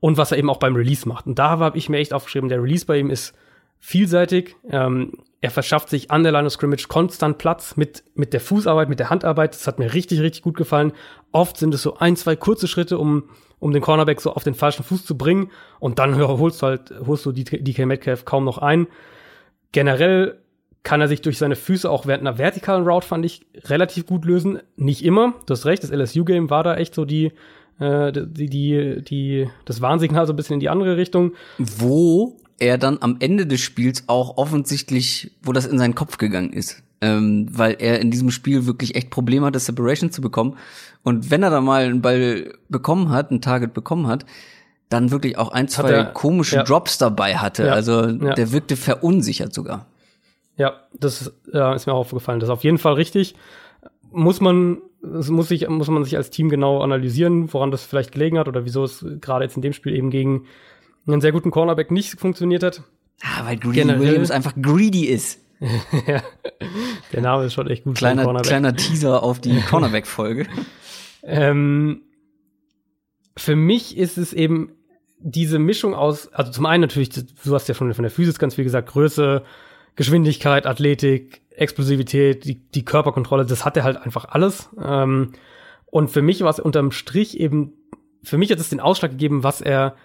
[0.00, 1.26] und was er eben auch beim Release macht.
[1.26, 3.34] Und da habe ich mir echt aufgeschrieben, der Release bei ihm ist
[3.80, 4.56] vielseitig.
[4.70, 5.12] Ähm,
[5.44, 8.98] er verschafft sich an der Line of Scrimmage konstant Platz mit, mit der Fußarbeit, mit
[8.98, 9.52] der Handarbeit.
[9.52, 10.94] Das hat mir richtig, richtig gut gefallen.
[11.32, 13.24] Oft sind es so ein, zwei kurze Schritte, um,
[13.58, 15.50] um den Cornerback so auf den falschen Fuß zu bringen.
[15.80, 18.86] Und dann holst du halt, holst du DK Metcalf kaum noch ein.
[19.72, 20.38] Generell
[20.82, 24.24] kann er sich durch seine Füße auch während einer vertikalen Route, fand ich, relativ gut
[24.24, 24.60] lösen.
[24.76, 27.32] Nicht immer, du hast recht, das LSU-Game war da echt so die,
[27.80, 31.34] äh, die, die, die, das Warnsignal so ein bisschen in die andere Richtung.
[31.58, 36.52] Wo er dann am Ende des Spiels auch offensichtlich, wo das in seinen Kopf gegangen
[36.52, 36.82] ist.
[37.00, 40.56] Ähm, weil er in diesem Spiel wirklich echt Probleme hatte, Separation zu bekommen.
[41.02, 44.24] Und wenn er da mal einen Ball bekommen hat, ein Target bekommen hat,
[44.88, 46.62] dann wirklich auch ein, zwei er, komische ja.
[46.62, 47.66] Drops dabei hatte.
[47.66, 48.34] Ja, also ja.
[48.34, 49.86] der wirkte verunsichert sogar.
[50.56, 52.40] Ja, das äh, ist mir auch aufgefallen.
[52.40, 53.34] Das ist auf jeden Fall richtig.
[54.12, 58.38] Muss man, muss, sich, muss man sich als Team genau analysieren, woran das vielleicht gelegen
[58.38, 60.44] hat oder wieso es gerade jetzt in dem Spiel eben gegen
[61.06, 62.82] einen sehr guten Cornerback nicht funktioniert hat.
[63.22, 64.00] Ah, weil Greedy Generell.
[64.00, 65.40] Williams einfach greedy ist.
[66.06, 66.22] ja,
[67.12, 67.96] der Name ist schon echt gut.
[67.96, 70.46] Kleiner, kleiner Teaser auf die Cornerback-Folge.
[71.22, 72.02] ähm,
[73.36, 74.72] für mich ist es eben
[75.18, 78.56] diese Mischung aus, also zum einen natürlich, du hast ja schon von der Physis ganz
[78.56, 79.42] viel gesagt, Größe,
[79.96, 84.68] Geschwindigkeit, Athletik, Explosivität, die, die Körperkontrolle, das hat er halt einfach alles.
[84.82, 85.32] Ähm,
[85.86, 87.72] und für mich war es unterm Strich eben,
[88.22, 89.96] für mich hat es den Ausschlag gegeben, was er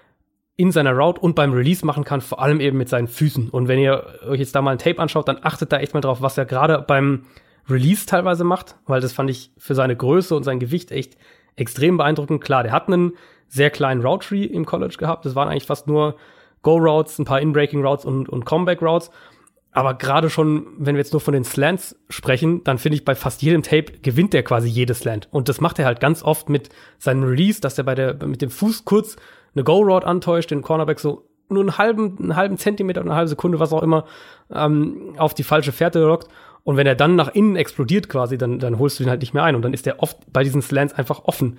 [0.60, 3.50] in seiner Route und beim Release machen kann, vor allem eben mit seinen Füßen.
[3.50, 6.02] Und wenn ihr euch jetzt da mal ein Tape anschaut, dann achtet da echt mal
[6.02, 7.24] drauf, was er gerade beim
[7.70, 11.16] Release teilweise macht, weil das fand ich für seine Größe und sein Gewicht echt
[11.56, 12.44] extrem beeindruckend.
[12.44, 13.14] Klar, der hat einen
[13.48, 15.26] sehr kleinen Route Tree im College gehabt.
[15.26, 16.18] Das waren eigentlich fast nur
[16.62, 19.12] Go Routes, ein paar In-Breaking Routes und, und Comeback Routes.
[19.72, 23.16] Aber gerade schon, wenn wir jetzt nur von den Slants sprechen, dann finde ich, bei
[23.16, 25.30] fast jedem Tape gewinnt der quasi jedes Slant.
[25.32, 26.68] Und das macht er halt ganz oft mit
[26.98, 29.16] seinem Release, dass er bei der, mit dem Fuß kurz
[29.56, 33.60] eine Go-Route antäuscht, den Cornerback so nur einen halben, einen halben Zentimeter eine halbe Sekunde,
[33.60, 34.06] was auch immer,
[34.54, 36.28] ähm, auf die falsche Fährte lockt.
[36.64, 39.34] Und wenn er dann nach innen explodiert quasi, dann, dann holst du ihn halt nicht
[39.34, 39.56] mehr ein.
[39.56, 41.58] Und dann ist er oft bei diesen Slants einfach offen.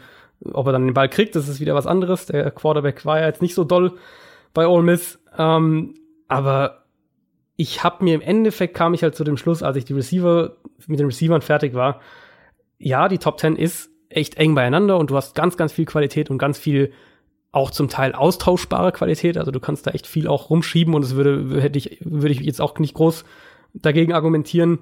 [0.52, 2.26] Ob er dann den Ball kriegt, das ist wieder was anderes.
[2.26, 3.94] Der Quarterback war ja jetzt nicht so doll
[4.54, 5.18] bei Ole Miss.
[5.36, 5.94] Ähm,
[6.28, 6.84] aber
[7.56, 10.56] ich habe mir im Endeffekt kam ich halt zu dem Schluss, als ich die Receiver
[10.86, 12.00] mit den Receivern fertig war.
[12.78, 16.30] Ja, die Top 10 ist echt eng beieinander und du hast ganz, ganz viel Qualität
[16.30, 16.92] und ganz viel
[17.52, 19.36] auch zum Teil austauschbare Qualität.
[19.36, 22.40] Also du kannst da echt viel auch rumschieben und es würde, hätte ich, würde ich
[22.40, 23.24] jetzt auch nicht groß
[23.74, 24.78] dagegen argumentieren.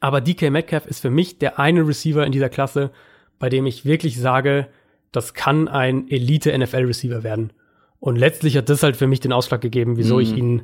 [0.00, 2.90] Aber DK Metcalf ist für mich der eine Receiver in dieser Klasse,
[3.38, 4.68] bei dem ich wirklich sage,
[5.12, 7.52] das kann ein Elite-NFL-Receiver werden.
[7.98, 10.20] Und letztlich hat das halt für mich den Ausschlag gegeben, wieso Mhm.
[10.22, 10.62] ich ihn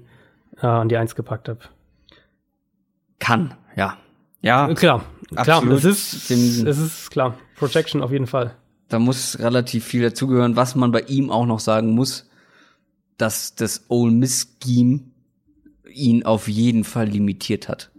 [0.62, 1.60] äh, an die Eins gepackt habe.
[3.18, 3.96] Kann, ja.
[4.42, 5.02] Ja, Klar,
[5.34, 5.78] klar, Absolut.
[5.78, 7.36] es ist, es ist klar.
[7.56, 8.54] Projection auf jeden Fall.
[8.88, 10.56] Da muss relativ viel dazugehören.
[10.56, 12.28] Was man bei ihm auch noch sagen muss,
[13.18, 15.00] dass das Ole Miss Scheme
[15.92, 17.90] ihn auf jeden Fall limitiert hat.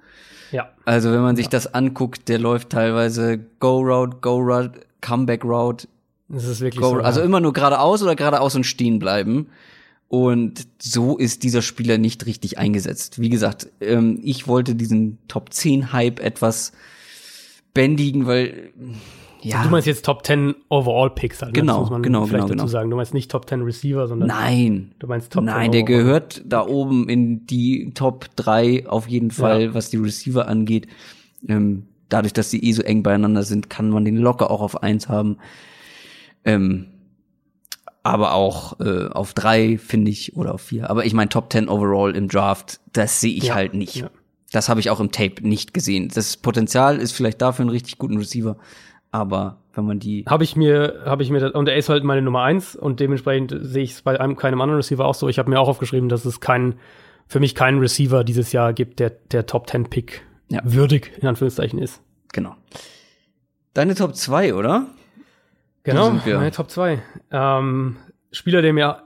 [0.52, 5.44] Ja, Also wenn man sich das anguckt, der läuft teilweise Go Route, Go Route, Comeback
[5.44, 5.88] Route,
[6.34, 7.00] es ist wirklich Go, so.
[7.02, 7.26] also ja.
[7.26, 9.48] immer nur geradeaus oder geradeaus und stehen bleiben.
[10.10, 13.20] Und so ist dieser Spieler nicht richtig eingesetzt.
[13.20, 16.72] Wie gesagt, ähm, ich wollte diesen Top 10 Hype etwas
[17.74, 18.72] bändigen, weil
[19.42, 21.62] ja, Du meinst jetzt Top 10 Overall Picks halt, ne?
[21.62, 22.68] Genau, das muss man genau, vielleicht genau, dazu genau.
[22.68, 22.90] sagen.
[22.90, 25.98] Du meinst nicht Top 10 Receiver, sondern nein, du meinst Top 10 nein, der overall.
[26.04, 29.74] gehört da oben in die Top 3 auf jeden Fall, Ja.
[29.74, 30.88] was die Receiver angeht.
[31.48, 34.82] Ähm, dadurch, dass die eh so eng beieinander sind, kann man den locker auch auf
[34.82, 35.38] 1 haben.
[36.46, 36.88] Ähm,
[38.04, 40.90] aber auch äh, auf drei finde ich oder auf vier.
[40.90, 44.06] Aber ich meine Top 10 overall im Draft, das sehe ich Ja, halt nicht.
[44.54, 46.08] Das habe ich auch im Tape nicht gesehen.
[46.14, 48.56] Das Potenzial ist vielleicht dafür einen richtig guten Receiver,
[49.18, 52.04] aber wenn man die Habe ich mir, habe ich mir, das- und er ist halt
[52.04, 55.28] meine Nummer eins und dementsprechend sehe ich es bei einem, keinem anderen Receiver auch so.
[55.30, 56.76] Ich habe mir auch aufgeschrieben, dass es keinen,
[57.28, 60.62] für mich keinen Receiver dieses Jahr gibt, der der Top 10 Pick Ja.
[60.64, 62.02] würdig in Anführungszeichen ist.
[62.34, 62.56] genau.
[63.74, 64.88] Deine Top 2, oder?
[65.84, 67.00] Genau, meine Top 2.
[67.32, 67.98] Ähm,
[68.32, 69.04] Spieler, der mir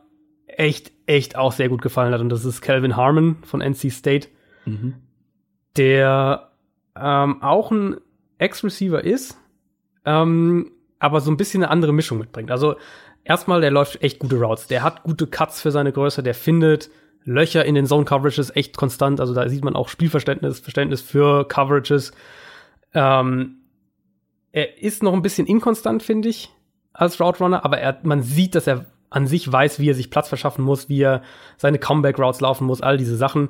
[0.47, 4.29] echt, echt auch sehr gut gefallen hat und das ist Calvin Harmon von NC State.
[5.77, 6.51] der
[6.95, 7.97] ähm, auch ein
[8.37, 9.37] Ex-Receiver ist,
[10.05, 12.51] ähm, aber so ein bisschen eine andere Mischung mitbringt.
[12.51, 12.75] Also
[13.23, 14.67] erstmal, der läuft echt gute Routes.
[14.67, 16.89] Der hat gute Cuts für seine Größe, der findet
[17.23, 19.19] Löcher in den Zone-Coverages echt konstant.
[19.19, 22.13] Also da sieht man auch Spielverständnis, Verständnis für Coverages.
[22.93, 23.57] Ähm,
[24.51, 26.49] er ist noch ein bisschen inkonstant, finde ich,
[26.93, 30.09] als Route Runner, aber er, man sieht, dass er an sich weiß, wie er sich
[30.09, 31.21] Platz verschaffen muss, wie er
[31.57, 33.49] seine Comeback-Routes laufen muss, all diese Sachen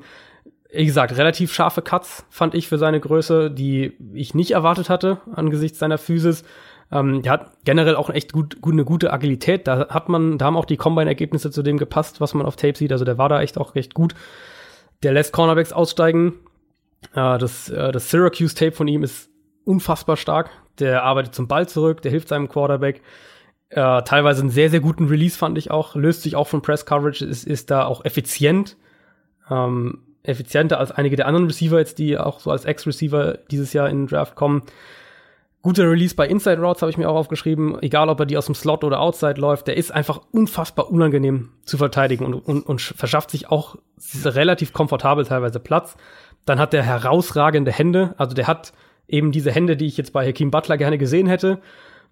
[0.73, 5.19] wie gesagt, relativ scharfe Cuts fand ich für seine Größe, die ich nicht erwartet hatte
[5.33, 6.43] angesichts seiner Physis.
[6.91, 9.67] Ähm, der hat generell auch echt gut, gut, eine gute Agilität.
[9.67, 12.77] Da hat man, da haben auch die Combine-Ergebnisse zu dem gepasst, was man auf Tape
[12.77, 12.91] sieht.
[12.91, 14.15] Also der war da echt auch recht gut.
[15.03, 16.33] Der lässt Cornerbacks aussteigen.
[17.13, 19.29] Äh, das, äh, das Syracuse-Tape von ihm ist
[19.65, 20.49] unfassbar stark.
[20.79, 23.01] Der arbeitet zum Ball zurück, der hilft seinem Quarterback.
[23.69, 25.95] Äh, teilweise einen sehr, sehr guten Release fand ich auch.
[25.95, 28.77] Löst sich auch von Press-Coverage, ist, ist da auch effizient.
[29.49, 33.89] Ähm, effizienter als einige der anderen Receiver jetzt, die auch so als Ex-Receiver dieses Jahr
[33.89, 34.63] in den Draft kommen.
[35.63, 38.47] Guter Release bei Inside Routes habe ich mir auch aufgeschrieben, egal ob er die aus
[38.47, 42.81] dem Slot oder Outside läuft, der ist einfach unfassbar unangenehm zu verteidigen und, und, und
[42.81, 43.75] verschafft sich auch
[44.25, 45.97] relativ komfortabel teilweise Platz.
[46.45, 48.73] Dann hat der herausragende Hände, also der hat
[49.07, 51.59] eben diese Hände, die ich jetzt bei Hakeem Butler gerne gesehen hätte.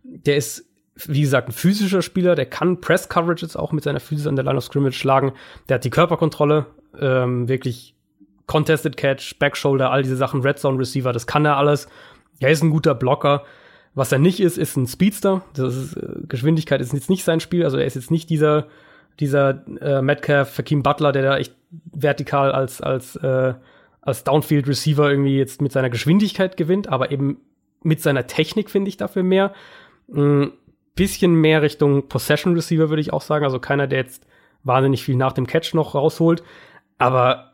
[0.03, 0.65] Der ist,
[0.95, 4.57] wie gesagt, ein physischer Spieler, der kann Press-Coverages auch mit seiner Physis an der Line
[4.57, 5.33] of Scrimmage schlagen.
[5.67, 6.67] Der hat die Körperkontrolle,
[6.99, 7.95] ähm, wirklich
[8.49, 11.87] Contested Catch, Backshoulder, all diese Sachen, Red Zone Receiver, das kann er alles.
[12.39, 13.43] Er ist ein guter Blocker.
[13.93, 15.43] Was er nicht ist, ist ein Speedster.
[15.53, 17.63] Das ist, äh, Geschwindigkeit ist jetzt nicht sein Spiel.
[17.63, 18.65] Also er ist jetzt nicht dieser,
[19.19, 21.53] dieser äh, Metcalf, Hakeem Butler, der da echt
[21.93, 23.53] vertikal als, als, äh,
[24.01, 27.37] als Downfield Receiver irgendwie jetzt mit seiner Geschwindigkeit gewinnt, aber eben
[27.83, 29.53] mit seiner Technik finde ich dafür mehr.
[30.11, 30.53] Ein
[30.95, 33.45] bisschen mehr Richtung Possession Receiver würde ich auch sagen.
[33.45, 34.25] Also keiner, der jetzt
[34.63, 36.41] wahnsinnig viel nach dem Catch noch rausholt.
[36.97, 37.48] Aber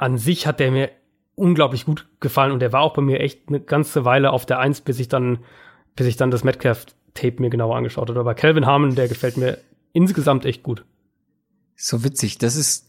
[0.00, 0.90] an sich hat der mir
[1.34, 4.58] unglaublich gut gefallen und der war auch bei mir echt eine ganze Weile auf der
[4.58, 5.38] Eins, bis ich dann,
[5.94, 8.20] bis ich dann das Metcalf-Tape mir genauer angeschaut habe.
[8.20, 9.58] Aber Calvin Harmon, der gefällt mir
[9.92, 10.84] insgesamt echt gut.
[11.76, 12.38] So witzig.
[12.38, 12.86] Das ist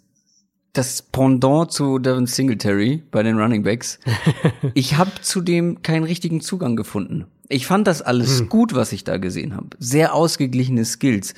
[0.74, 4.00] das Pendant zu Devin Singletary bei den Running Backs.
[4.74, 7.26] ich habe zudem keinen richtigen Zugang gefunden.
[7.50, 9.70] Ich fand das alles gut, was ich da gesehen habe.
[9.80, 11.34] Sehr ausgeglichene Skills.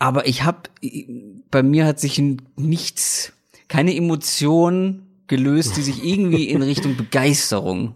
[0.00, 0.62] Aber ich habe,
[1.52, 2.20] bei mir hat sich
[2.56, 3.32] nichts,
[3.68, 7.94] keine Emotion gelöst, die sich irgendwie in Richtung Begeisterung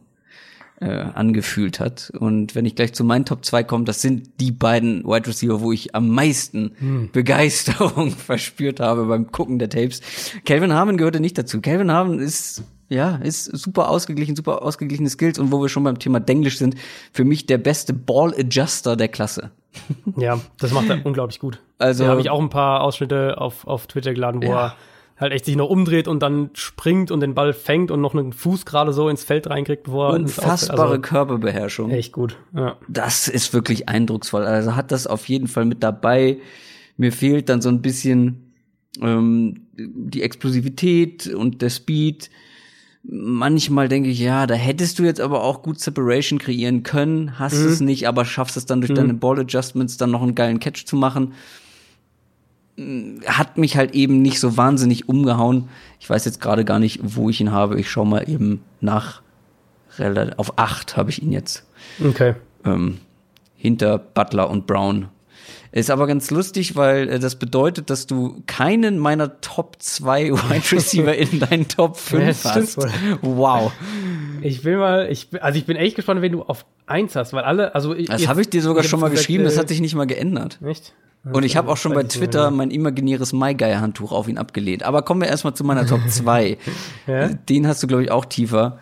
[0.81, 2.11] äh, angefühlt hat.
[2.19, 5.61] Und wenn ich gleich zu meinen Top 2 komme, das sind die beiden Wide Receiver,
[5.61, 10.01] wo ich am meisten Begeisterung verspürt habe beim Gucken der Tapes.
[10.45, 11.61] Calvin Harmon gehörte nicht dazu.
[11.61, 15.99] Calvin Harmon ist ja, ist super ausgeglichen, super ausgeglichene Skills und wo wir schon beim
[15.99, 16.75] Thema Denglisch sind,
[17.13, 19.51] für mich der beste Ball Adjuster der Klasse.
[20.19, 21.59] Ja, das macht er unglaublich gut.
[21.79, 24.67] Also- da habe ich auch ein paar Ausschnitte auf, auf Twitter geladen, wo Ja.
[24.67, 24.77] er
[25.23, 28.33] halt echt sich noch umdreht und dann springt und den Ball fängt und noch einen
[28.33, 31.91] Fuß gerade so ins Feld reinkriegt, wo er Unfassbare also, Körperbeherrschung.
[31.91, 32.37] echt gut.
[32.55, 32.77] Ja.
[32.89, 34.45] Das ist wirklich eindrucksvoll.
[34.45, 36.39] Also hat das auf jeden Fall mit dabei.
[36.99, 38.53] Mir fehlt dann so ein bisschen
[39.01, 42.31] ähm, die Explosivität und der Speed.
[43.05, 47.59] Manchmal denke ich, ja, da hättest du jetzt aber auch gut Separation kreieren können, hast
[47.59, 47.67] mhm.
[47.69, 48.97] es nicht, aber schaffst es dann durch mhm.
[48.97, 51.33] deine Ball Adjustments dann noch einen geilen Catch zu machen.
[53.27, 55.69] Hat mich halt eben nicht so wahnsinnig umgehauen.
[56.01, 57.79] Ich weiß jetzt gerade gar nicht, wo ich ihn habe.
[57.79, 59.23] Ich schaue mal eben nach.
[60.37, 61.67] Auf acht habe ich ihn jetzt.
[62.03, 62.35] Okay.
[62.65, 62.99] Ähm,
[63.57, 65.09] hinter Butler und Brown.
[65.75, 70.73] Ist aber ganz lustig, weil äh, das bedeutet, dass du keinen meiner Top 2 Wide
[70.77, 72.77] Receiver in deinen Top 5 ja, hast.
[73.23, 73.73] Wow.
[74.43, 77.45] Ich will mal, ich, also ich bin echt gespannt, wenn du auf 1 hast, weil
[77.45, 80.07] alle, also Das habe ich dir sogar schon mal geschrieben, das hat sich nicht mal
[80.07, 80.59] geändert.
[80.63, 80.93] Echt?
[81.25, 84.83] Und ich habe auch schon bei Twitter mein imaginäres MyGuy-Handtuch auf ihn abgelehnt.
[84.83, 86.59] Aber kommen wir erstmal zu meiner Top 2.
[87.07, 87.29] ja?
[87.29, 88.79] Den hast du, glaube ich, auch tiefer.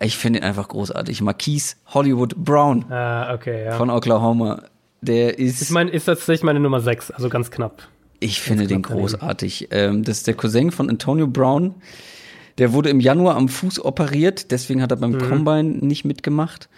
[0.00, 1.20] Ich finde ihn einfach großartig.
[1.22, 3.72] Marquise Hollywood Brown ah, okay, ja.
[3.72, 4.62] von Oklahoma.
[5.00, 5.62] Der ist.
[5.62, 7.82] Ich meine, ist tatsächlich meine Nummer 6, also ganz knapp.
[8.20, 9.68] Ich finde den großartig.
[9.70, 11.74] Ähm, das ist der Cousin von Antonio Brown.
[12.58, 15.18] Der wurde im Januar am Fuß operiert, deswegen hat er beim mhm.
[15.18, 16.68] Combine nicht mitgemacht.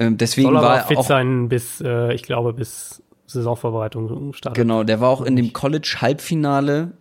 [0.00, 3.02] Ähm, deswegen Soll aber war er fit auch, sein bis, äh, ich glaube, bis
[3.32, 4.60] Saisonvorbereitung startet.
[4.62, 6.92] Genau, der war auch in dem College-Halbfinale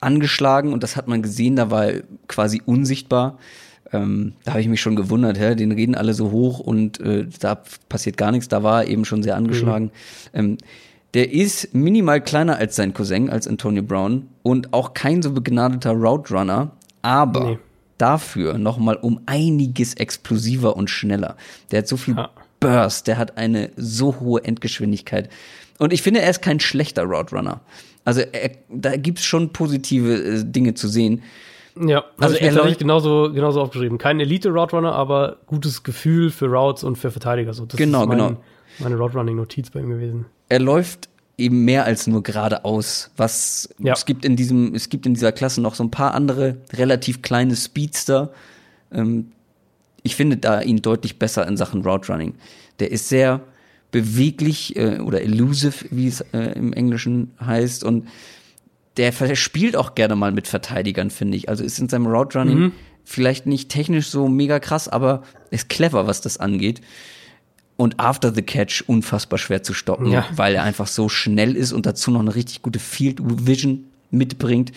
[0.00, 3.38] angeschlagen und das hat man gesehen, da war er quasi unsichtbar.
[3.92, 5.54] Ähm, da habe ich mich schon gewundert, hä?
[5.54, 8.48] den reden alle so hoch und äh, da passiert gar nichts.
[8.48, 9.86] Da war er eben schon sehr angeschlagen.
[10.32, 10.38] Mhm.
[10.38, 10.58] Ähm,
[11.14, 15.92] der ist minimal kleiner als sein Cousin, als Antonio Brown und auch kein so begnadeter
[15.92, 16.70] Route Runner,
[17.02, 17.58] aber nee.
[17.98, 21.36] dafür noch mal um einiges explosiver und schneller.
[21.70, 22.30] Der hat so viel ja.
[22.60, 25.28] Burst, der hat eine so hohe Endgeschwindigkeit.
[25.82, 27.60] Und ich finde, er ist kein schlechter Route Runner.
[28.04, 31.24] Also er, da gibt's schon positive äh, Dinge zu sehen.
[31.74, 33.98] Ja, also er habe ich genauso, genauso aufgeschrieben.
[33.98, 37.52] Kein Elite-Route-Runner, aber gutes Gefühl für Routes und für Verteidiger.
[37.52, 38.36] So, das genau, ist mein, genau.
[38.78, 40.26] meine Route-Running-Notiz bei ihm gewesen.
[40.48, 43.10] Er läuft eben mehr als nur geradeaus.
[43.16, 43.92] Was ja.
[43.92, 47.22] es gibt in diesem, es gibt in dieser Klasse noch so ein paar andere relativ
[47.22, 48.30] kleine Speedster.
[48.92, 49.32] Ähm,
[50.04, 52.34] ich finde da ihn deutlich besser in Sachen Route Running.
[52.78, 53.40] Der ist sehr
[53.92, 58.08] beweglich äh, oder elusive, wie es äh, im Englischen heißt und
[58.96, 61.48] der spielt auch gerne mal mit Verteidigern, finde ich.
[61.48, 62.72] Also ist in seinem Route Running mhm.
[63.04, 66.82] vielleicht nicht technisch so mega krass, aber ist clever, was das angeht.
[67.76, 70.26] Und after the catch unfassbar schwer zu stoppen, ja.
[70.36, 74.72] weil er einfach so schnell ist und dazu noch eine richtig gute Field Vision mitbringt.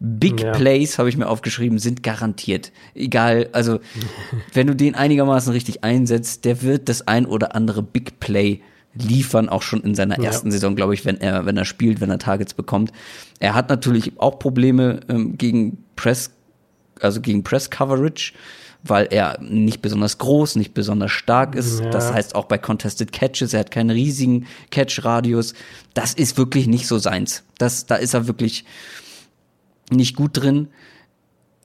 [0.00, 0.52] Big ja.
[0.52, 2.72] Plays, habe ich mir aufgeschrieben, sind garantiert.
[2.94, 3.80] Egal, also
[4.52, 8.60] wenn du den einigermaßen richtig einsetzt, der wird das ein oder andere Big Play
[8.94, 10.52] liefern, auch schon in seiner ersten ja.
[10.52, 12.92] Saison, glaube ich, wenn er, wenn er spielt, wenn er Targets bekommt.
[13.38, 16.30] Er hat natürlich auch Probleme ähm, gegen Press,
[17.00, 18.32] also gegen Press Coverage,
[18.82, 21.80] weil er nicht besonders groß, nicht besonders stark ist.
[21.80, 21.90] Ja.
[21.90, 25.54] Das heißt auch bei Contested Catches, er hat keinen riesigen Catch-Radius.
[25.94, 27.44] Das ist wirklich nicht so seins.
[27.58, 28.64] Das, da ist er wirklich
[29.90, 30.68] nicht gut drin.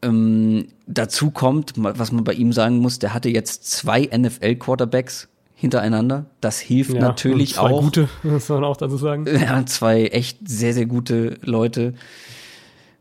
[0.02, 6.26] Ähm, dazu kommt, was man bei ihm sagen muss, der hatte jetzt zwei NFL-Quarterbacks hintereinander.
[6.42, 7.80] Das hilft ja, natürlich zwei auch.
[7.80, 9.26] Zwei gute, muss man auch dazu sagen.
[9.26, 11.94] Ja, zwei echt sehr, sehr gute Leute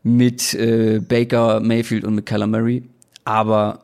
[0.05, 2.85] mit äh, Baker, Mayfield und mit Kyler Murray.
[3.25, 3.81] Aber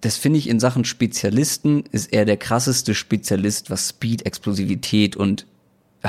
[0.00, 5.46] das finde ich in Sachen Spezialisten ist er der krasseste Spezialist, was Speed, Explosivität und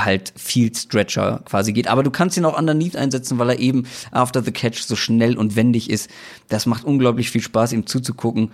[0.04, 1.88] halt Field Stretcher quasi geht.
[1.88, 5.36] Aber du kannst ihn auch underneath einsetzen, weil er eben after the catch so schnell
[5.36, 6.10] und wendig ist.
[6.48, 8.50] Das macht unglaublich viel Spaß, ihm zuzugucken.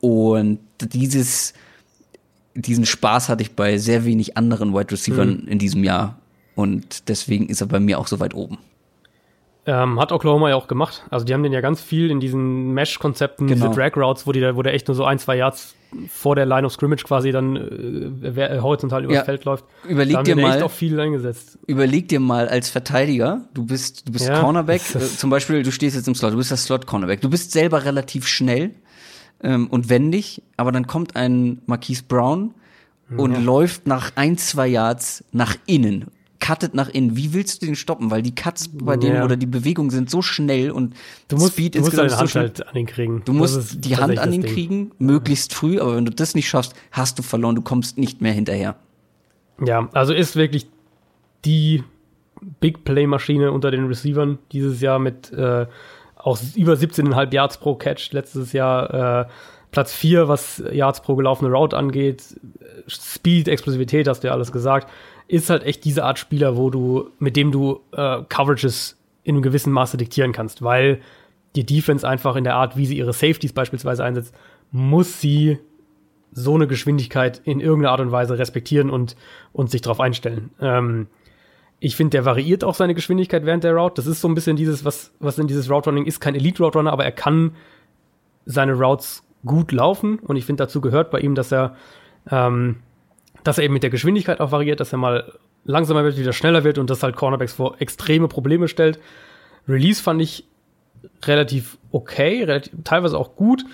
[0.00, 1.54] Und dieses,
[2.54, 5.48] diesen Spaß hatte ich bei sehr wenig anderen Wide Receivers mhm.
[5.48, 6.18] in diesem Jahr.
[6.54, 8.58] Und deswegen ist er bei mir auch so weit oben.
[9.68, 11.04] Ähm, hat Oklahoma ja auch gemacht.
[11.10, 13.66] Also die haben den ja ganz viel in diesen Mesh-Konzepten, genau.
[13.66, 15.74] diese Drag-Routes, wo, die, wo der echt nur so ein, zwei Yards
[16.08, 19.24] vor der Line of Scrimmage quasi dann äh, äh horizontal übers ja.
[19.24, 19.64] Feld läuft.
[19.88, 21.58] Überleg dir mal, echt auch viel eingesetzt.
[21.66, 25.72] Überleg dir mal als Verteidiger, du bist, du bist ja, Cornerback, äh, zum Beispiel, du
[25.72, 28.70] stehst jetzt im Slot, du bist das Slot-Cornerback, du bist selber relativ schnell
[29.42, 32.54] ähm, und wendig, aber dann kommt ein Marquise Brown
[33.16, 33.38] und ja.
[33.38, 36.06] läuft nach ein, zwei Yards nach innen,
[36.40, 37.16] cuttet nach innen.
[37.16, 38.10] Wie willst du den stoppen?
[38.10, 40.94] Weil die Cuts bei denen oder die Bewegungen sind so schnell und
[41.28, 43.22] du musst, Speed du musst deine Hand so halt an den kriegen.
[43.24, 46.74] Du musst die Hand an den kriegen, möglichst früh, aber wenn du das nicht schaffst,
[46.92, 48.76] hast du verloren, du kommst nicht mehr hinterher.
[49.64, 50.66] Ja, also ist wirklich
[51.44, 51.82] die
[52.60, 55.66] Big Play Maschine unter den Receivern dieses Jahr mit äh,
[56.16, 59.22] auch über 17,5 Yards pro Catch letztes Jahr.
[59.22, 59.26] Äh,
[59.70, 62.22] Platz 4, was Yards pro gelaufene Route angeht.
[62.88, 64.88] Speed, Explosivität, hast du ja alles gesagt.
[65.28, 69.42] Ist halt echt diese Art Spieler, wo du, mit dem du äh, Coverages in einem
[69.42, 71.00] gewissen Maße diktieren kannst, weil
[71.56, 74.34] die Defense einfach in der Art, wie sie ihre Safeties beispielsweise einsetzt,
[74.70, 75.58] muss sie
[76.32, 79.16] so eine Geschwindigkeit in irgendeiner Art und Weise respektieren und,
[79.52, 80.50] und sich darauf einstellen.
[80.60, 81.06] Ähm,
[81.80, 83.94] ich finde, der variiert auch seine Geschwindigkeit während der Route.
[83.96, 86.62] Das ist so ein bisschen dieses, was, was in dieses Route Running ist, kein Elite
[86.62, 87.52] Route Runner, aber er kann
[88.44, 91.76] seine Routes gut laufen und ich finde, dazu gehört bei ihm, dass er,
[92.30, 92.76] ähm,
[93.46, 95.32] dass er eben mit der Geschwindigkeit auch variiert, dass er mal
[95.64, 98.98] langsamer wird, wieder schneller wird und das halt Cornerbacks vor extreme Probleme stellt.
[99.68, 100.44] Release fand ich
[101.24, 103.64] relativ okay, relativ, teilweise auch gut.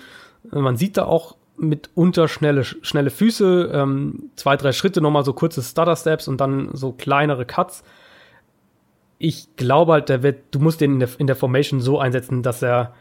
[0.51, 5.61] Man sieht da auch mitunter schnelle, schnelle Füße, ähm, zwei, drei Schritte, nochmal so kurze
[5.61, 7.83] Stutter-Steps und dann so kleinere Cuts.
[9.19, 12.43] Ich glaube halt, der wird, du musst den in der, in der Formation so einsetzen,
[12.43, 12.93] dass er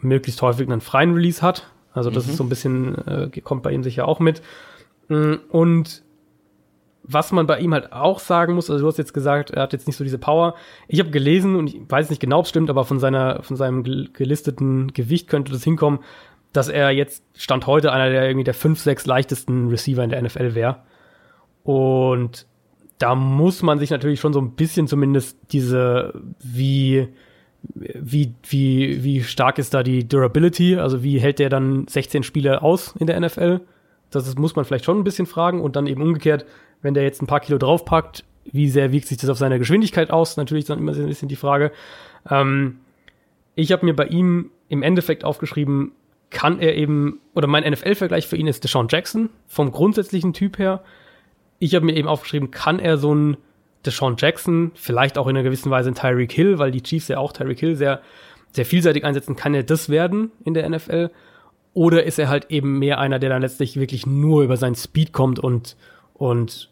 [0.00, 1.70] möglichst häufig einen freien Release hat.
[1.92, 2.30] Also das mhm.
[2.30, 4.42] ist so ein bisschen, äh, kommt bei ihm sicher auch mit.
[5.08, 6.02] Mm, und
[7.10, 9.72] was man bei ihm halt auch sagen muss, also du hast jetzt gesagt, er hat
[9.72, 10.54] jetzt nicht so diese Power.
[10.88, 13.56] Ich habe gelesen und ich weiß nicht genau, ob es stimmt, aber von seiner, von
[13.56, 13.82] seinem
[14.12, 16.00] gelisteten Gewicht könnte das hinkommen,
[16.52, 20.22] dass er jetzt Stand heute einer der irgendwie der fünf, sechs leichtesten Receiver in der
[20.22, 20.80] NFL wäre.
[21.64, 22.46] Und
[22.98, 27.08] da muss man sich natürlich schon so ein bisschen zumindest diese, wie,
[27.62, 30.76] wie, wie, wie stark ist da die Durability?
[30.76, 33.60] Also wie hält der dann 16 Spiele aus in der NFL?
[34.10, 36.46] Das muss man vielleicht schon ein bisschen fragen und dann eben umgekehrt,
[36.82, 40.10] wenn der jetzt ein paar Kilo draufpackt, wie sehr wiegt sich das auf seine Geschwindigkeit
[40.10, 40.36] aus?
[40.36, 41.72] Natürlich dann immer so ein bisschen die Frage.
[42.30, 42.80] Ähm,
[43.54, 45.92] ich habe mir bei ihm im Endeffekt aufgeschrieben,
[46.30, 50.82] kann er eben, oder mein NFL-Vergleich für ihn ist Deshaun Jackson, vom grundsätzlichen Typ her.
[51.58, 53.36] Ich habe mir eben aufgeschrieben, kann er so ein
[53.84, 57.18] Deshaun Jackson, vielleicht auch in einer gewissen Weise ein Tyreek Hill, weil die Chiefs ja
[57.18, 58.02] auch Tyreek Hill sehr,
[58.52, 61.10] sehr vielseitig einsetzen, kann er das werden in der NFL?
[61.74, 65.12] Oder ist er halt eben mehr einer, der dann letztlich wirklich nur über seinen Speed
[65.12, 65.76] kommt und,
[66.18, 66.68] und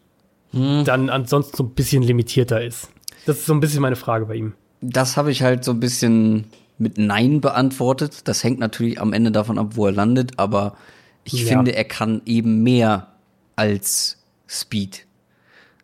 [0.51, 0.83] hm.
[0.85, 2.89] dann ansonsten so ein bisschen limitierter ist?
[3.25, 4.53] Das ist so ein bisschen meine Frage bei ihm.
[4.81, 6.45] Das habe ich halt so ein bisschen
[6.77, 8.27] mit Nein beantwortet.
[8.27, 10.77] Das hängt natürlich am Ende davon ab, wo er landet, aber
[11.23, 11.47] ich ja.
[11.47, 13.07] finde, er kann eben mehr
[13.55, 15.05] als Speed.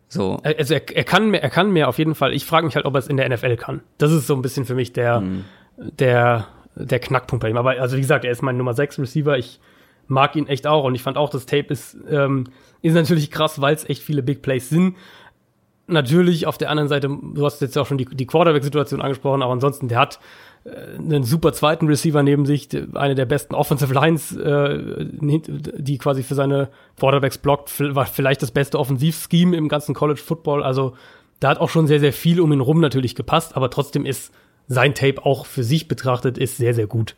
[0.08, 0.38] So.
[0.44, 2.32] Also er, er kann mehr, er kann mehr auf jeden Fall.
[2.32, 3.80] Ich frage mich halt, ob er es in der NFL kann.
[3.98, 5.44] Das ist so ein bisschen für mich der, mhm.
[5.76, 6.46] der,
[6.76, 7.56] der Knackpunkt bei ihm.
[7.56, 9.36] Aber also wie gesagt, er ist mein Nummer 6 Receiver.
[9.36, 9.58] Ich
[10.08, 12.44] mag ihn echt auch und ich fand auch, das Tape ist, ähm,
[12.82, 14.96] ist natürlich krass, weil es echt viele Big Plays sind.
[15.86, 19.52] Natürlich auf der anderen Seite, du hast jetzt auch schon die, die Quarterback-Situation angesprochen, aber
[19.52, 20.18] ansonsten, der hat
[20.64, 26.22] äh, einen super zweiten Receiver neben sich, eine der besten Offensive Lines, äh, die quasi
[26.22, 30.62] für seine Quarterbacks blockt, war vielleicht das beste Offensivscheme im ganzen College Football.
[30.62, 30.94] Also
[31.40, 34.32] da hat auch schon sehr, sehr viel um ihn rum natürlich gepasst, aber trotzdem ist
[34.66, 37.16] sein Tape auch für sich betrachtet ist sehr, sehr gut.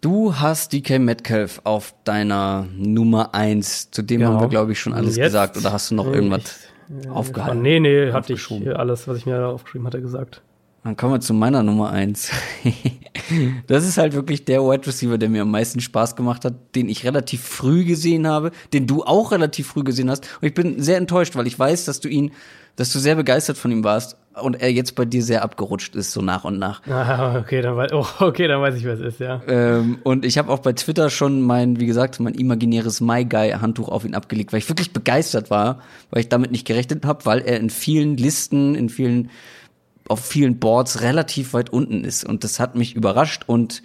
[0.00, 3.90] Du hast DK Metcalf auf deiner Nummer eins.
[3.90, 4.32] Zu dem genau.
[4.32, 5.56] haben wir, glaube ich, schon alles Jetzt, gesagt.
[5.56, 6.68] Oder hast du noch irgendwas
[7.02, 7.62] ich, aufgehalten?
[7.62, 10.42] Nee, nee, hatte ich alles, was ich mir da aufgeschrieben hatte, gesagt.
[10.84, 12.30] Dann kommen wir zu meiner Nummer eins.
[13.66, 16.88] das ist halt wirklich der Wide Receiver, der mir am meisten Spaß gemacht hat, den
[16.88, 20.28] ich relativ früh gesehen habe, den du auch relativ früh gesehen hast.
[20.40, 22.30] Und ich bin sehr enttäuscht, weil ich weiß, dass du ihn,
[22.78, 26.12] dass du sehr begeistert von ihm warst und er jetzt bei dir sehr abgerutscht ist,
[26.12, 26.80] so nach und nach.
[26.88, 29.42] Ah, okay, dann weiß, oh, okay, dann weiß ich, es ist, ja.
[29.48, 33.50] Ähm, und ich habe auch bei Twitter schon mein, wie gesagt, mein imaginäres My Guy
[33.50, 35.80] Handtuch auf ihn abgelegt, weil ich wirklich begeistert war,
[36.10, 39.30] weil ich damit nicht gerechnet habe, weil er in vielen Listen, in vielen
[40.06, 42.24] auf vielen Boards relativ weit unten ist.
[42.24, 43.82] Und das hat mich überrascht und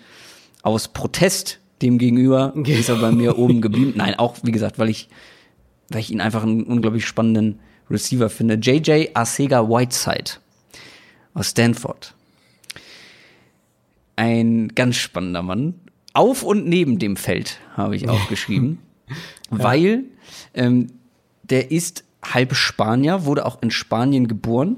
[0.61, 3.93] aus Protest dem gegenüber ist er bei mir oben geblieben.
[3.95, 5.09] Nein, auch wie gesagt, weil ich,
[5.89, 8.55] weil ich ihn einfach einen unglaublich spannenden Receiver finde.
[8.55, 10.31] JJ Arcega Whiteside
[11.33, 12.13] aus Stanford.
[14.15, 15.75] Ein ganz spannender Mann.
[16.13, 18.77] Auf und neben dem Feld habe ich aufgeschrieben,
[19.09, 19.15] ja.
[19.49, 20.03] weil
[20.53, 20.87] ähm,
[21.43, 24.77] der ist halb Spanier, wurde auch in Spanien geboren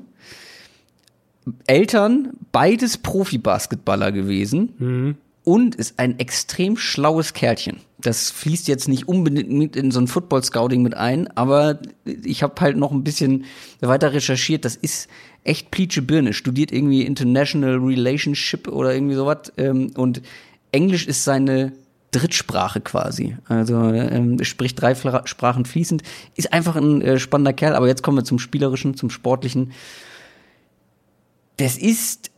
[1.67, 5.15] Eltern, beides Profi-Basketballer gewesen mhm.
[5.45, 7.77] Und ist ein extrem schlaues Kerlchen.
[7.97, 12.77] Das fließt jetzt nicht unbedingt in so ein Football-Scouting mit ein, aber ich habe halt
[12.77, 13.45] noch ein bisschen
[13.79, 14.65] weiter recherchiert.
[14.65, 15.07] Das ist
[15.43, 16.33] echt pleatsche Birne.
[16.33, 19.53] Studiert irgendwie International Relationship oder irgendwie sowas.
[19.57, 20.21] Ähm, und
[20.71, 21.71] Englisch ist seine
[22.11, 23.37] Drittsprache quasi.
[23.47, 26.03] Also ähm, spricht drei Sprachen fließend.
[26.35, 27.75] Ist einfach ein äh, spannender Kerl.
[27.75, 29.71] Aber jetzt kommen wir zum Spielerischen, zum Sportlichen
[31.57, 32.31] das ist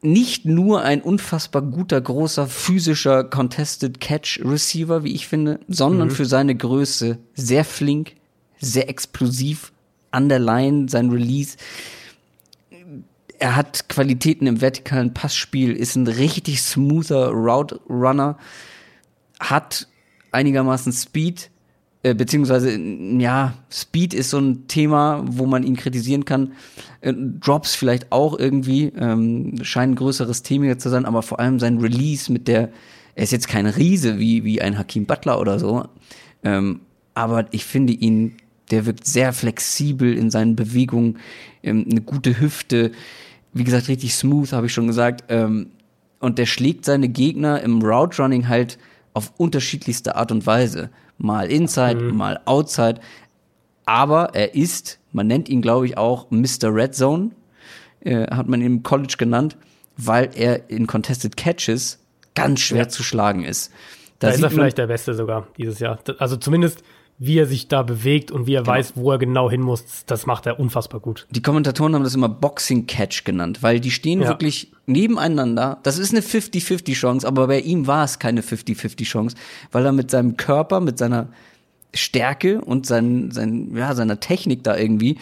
[0.00, 6.12] nicht nur ein unfassbar guter, großer, physischer Contested Catch Receiver, wie ich finde, sondern mhm.
[6.12, 8.14] für seine Größe sehr flink,
[8.60, 9.72] sehr explosiv
[10.10, 11.56] an der Line, sein Release.
[13.38, 18.36] Er hat Qualitäten im vertikalen Passspiel, ist ein richtig smoother Route Runner,
[19.40, 19.88] hat
[20.32, 21.50] einigermaßen Speed,
[22.14, 26.52] beziehungsweise, ja, Speed ist so ein Thema, wo man ihn kritisieren kann.
[27.00, 31.58] Äh, Drops vielleicht auch irgendwie, ähm, scheint ein größeres Thema zu sein, aber vor allem
[31.58, 32.70] sein Release mit der,
[33.14, 35.86] er ist jetzt kein Riese wie, wie ein Hakim Butler oder so,
[36.44, 36.80] ähm,
[37.14, 38.36] aber ich finde ihn,
[38.70, 41.18] der wirkt sehr flexibel in seinen Bewegungen,
[41.62, 42.92] ähm, eine gute Hüfte,
[43.52, 45.70] wie gesagt, richtig smooth, habe ich schon gesagt, ähm,
[46.20, 48.78] und der schlägt seine Gegner im Route Running halt
[49.14, 50.90] auf unterschiedlichste Art und Weise.
[51.18, 52.16] Mal Inside, mhm.
[52.16, 53.00] mal Outside.
[53.84, 56.74] Aber er ist, man nennt ihn, glaube ich, auch Mr.
[56.74, 57.30] Red Zone,
[58.00, 59.56] äh, hat man im College genannt,
[59.96, 61.98] weil er in Contested Catches
[62.34, 62.88] ganz schwer ja.
[62.88, 63.72] zu schlagen ist.
[64.18, 65.98] Da, da ist er vielleicht der Beste sogar dieses Jahr.
[66.18, 66.82] Also zumindest
[67.18, 68.76] wie er sich da bewegt und wie er genau.
[68.76, 71.26] weiß, wo er genau hin muss, das macht er unfassbar gut.
[71.30, 74.28] Die Kommentatoren haben das immer Boxing Catch genannt, weil die stehen ja.
[74.28, 75.78] wirklich nebeneinander.
[75.82, 79.36] Das ist eine 50-50 Chance, aber bei ihm war es keine 50-50 Chance,
[79.72, 81.28] weil er mit seinem Körper, mit seiner
[81.92, 85.18] Stärke und sein, sein, ja, seiner Technik da irgendwie,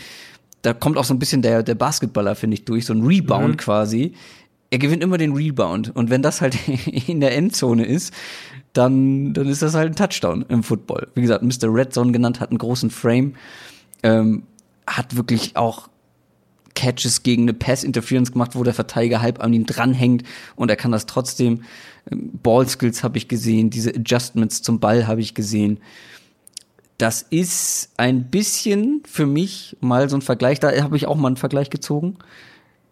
[0.62, 3.54] da kommt auch so ein bisschen der, der Basketballer, finde ich, durch, so ein Rebound
[3.54, 3.56] mhm.
[3.56, 4.12] quasi.
[4.70, 5.94] Er gewinnt immer den Rebound.
[5.94, 6.56] Und wenn das halt
[7.08, 8.12] in der Endzone ist,
[8.72, 11.08] dann, dann ist das halt ein Touchdown im Football.
[11.14, 11.72] Wie gesagt, Mr.
[11.72, 13.34] Red Zone genannt, hat einen großen Frame,
[14.02, 14.42] ähm,
[14.86, 15.88] hat wirklich auch
[16.76, 20.22] Catches gegen eine Pass-Interference gemacht, wo der Verteidiger halb an ihm dranhängt
[20.54, 21.62] und er kann das trotzdem.
[22.10, 25.80] Ähm, Ball-Skills habe ich gesehen, diese Adjustments zum Ball habe ich gesehen.
[26.98, 31.28] Das ist ein bisschen für mich mal so ein Vergleich, da habe ich auch mal
[31.28, 32.18] einen Vergleich gezogen.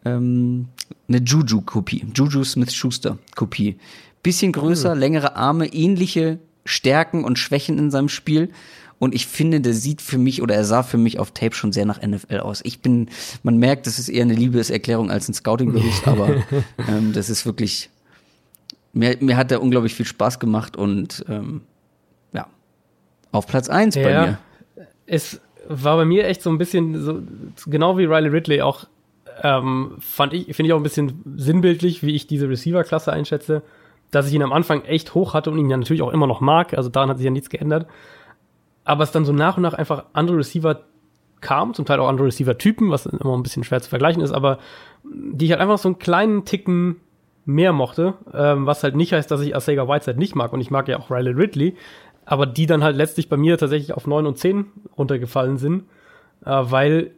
[0.05, 0.68] Ähm,
[1.09, 3.76] eine Juju-Kopie, Juju Smith-Schuster-Kopie.
[4.22, 5.01] Bisschen größer, mhm.
[5.01, 8.51] längere Arme, ähnliche Stärken und Schwächen in seinem Spiel.
[8.98, 11.72] Und ich finde, der sieht für mich oder er sah für mich auf Tape schon
[11.72, 12.62] sehr nach NFL aus.
[12.64, 13.10] Ich bin,
[13.43, 16.43] man merkt, das ist eher eine Liebeserklärung als ein Scouting-Bericht, aber
[16.89, 17.90] ähm, das ist wirklich,
[18.93, 21.62] mir, mir hat er unglaublich viel Spaß gemacht und ähm,
[22.32, 22.47] ja,
[23.32, 24.39] auf Platz eins ja, bei mir.
[25.06, 27.22] Es war bei mir echt so ein bisschen so,
[27.66, 28.86] genau wie Riley Ridley auch,
[29.43, 33.62] ähm, fand ich, finde ich auch ein bisschen sinnbildlich, wie ich diese Receiver-Klasse einschätze
[34.15, 36.40] dass ich ihn am Anfang echt hoch hatte und ihn ja natürlich auch immer noch
[36.40, 36.74] mag.
[36.74, 37.86] Also daran hat sich ja nichts geändert.
[38.85, 40.82] Aber es dann so nach und nach einfach andere Receiver
[41.40, 44.59] kam, zum Teil auch andere Receiver-Typen, was immer ein bisschen schwer zu vergleichen ist, aber
[45.05, 47.01] die ich halt einfach so einen kleinen Ticken
[47.44, 50.70] mehr mochte, ähm, was halt nicht heißt, dass ich Asega Whiteside nicht mag und ich
[50.70, 51.77] mag ja auch Riley Ridley,
[52.24, 54.65] aber die dann halt letztlich bei mir tatsächlich auf 9 und 10
[54.97, 55.85] runtergefallen sind,
[56.47, 57.11] äh, weil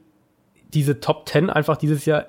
[0.75, 2.27] diese Top 10 einfach dieses Jahr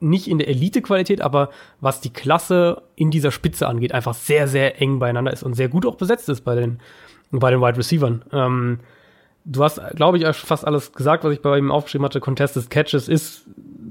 [0.00, 4.80] nicht in der Elite-Qualität, aber was die Klasse in dieser Spitze angeht, einfach sehr, sehr
[4.80, 6.80] eng beieinander ist und sehr gut auch besetzt ist bei den,
[7.30, 8.24] bei den Wide Receivern.
[8.32, 8.80] Ähm,
[9.44, 12.20] du hast, glaube ich, fast alles gesagt, was ich bei ihm aufgeschrieben hatte.
[12.20, 13.44] Contested Catches ist,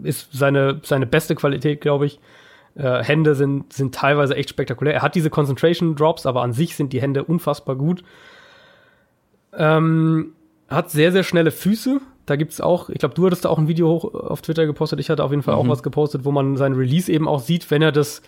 [0.04, 2.20] ist seine, seine beste Qualität, glaube ich.
[2.76, 4.94] Äh, Hände sind, sind teilweise echt spektakulär.
[4.94, 8.04] Er hat diese Concentration Drops, aber an sich sind die Hände unfassbar gut.
[9.54, 10.34] Ähm,
[10.70, 12.00] hat sehr, sehr schnelle Füße.
[12.30, 15.00] Da gibt's auch, ich glaube, du hattest da auch ein Video hoch auf Twitter gepostet.
[15.00, 15.62] Ich hatte auf jeden Fall mhm.
[15.62, 18.22] auch was gepostet, wo man sein Release eben auch sieht, wenn er das,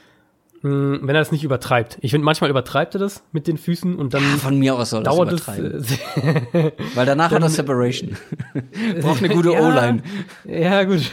[0.64, 2.00] mh, hm, wenn er das nicht übertreibt.
[2.02, 4.24] Ich finde, manchmal übertreibt er das mit den Füßen und dann.
[4.24, 5.74] Ja, von mir aus soll dauert das übertreiben.
[5.84, 8.18] Es, Weil danach dann, hat er Separation.
[9.02, 10.02] Braucht eine gute ja, O-Line.
[10.46, 11.12] Ja, gut.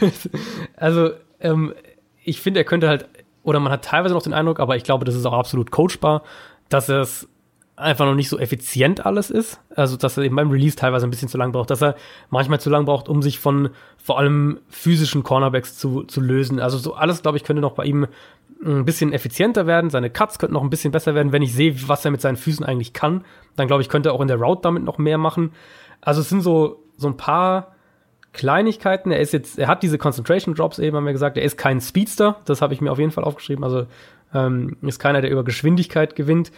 [0.75, 1.11] Also,
[1.41, 1.75] ähm,
[2.25, 3.07] ich finde, er könnte halt,
[3.43, 6.23] oder man hat teilweise noch den Eindruck, aber ich glaube, das ist auch absolut coachbar,
[6.71, 7.29] dass er es
[7.79, 9.61] einfach noch nicht so effizient alles ist.
[9.75, 11.97] Also, dass er eben beim Release teilweise ein bisschen zu lang braucht, dass er
[12.31, 16.61] manchmal zu lang braucht, um sich von vor allem physischen Cornerbacks zu, zu lösen.
[16.61, 18.07] Also, so alles, glaube ich, könnte noch bei ihm
[18.65, 19.91] ein bisschen effizienter werden.
[19.91, 21.33] Seine Cuts könnten noch ein bisschen besser werden.
[21.33, 23.25] Wenn ich sehe, was er mit seinen Füßen eigentlich kann,
[23.57, 25.53] dann glaube ich, könnte er auch in der Route damit noch mehr machen.
[26.01, 27.75] Also, es sind so, so ein paar
[28.33, 29.11] Kleinigkeiten.
[29.11, 31.37] Er ist jetzt, er hat diese Concentration Drops eben, haben wir gesagt.
[31.37, 32.41] Er ist kein Speedster.
[32.45, 33.65] Das habe ich mir auf jeden Fall aufgeschrieben.
[33.65, 33.87] Also,
[34.35, 36.51] ähm, ist keiner, der über Geschwindigkeit gewinnt.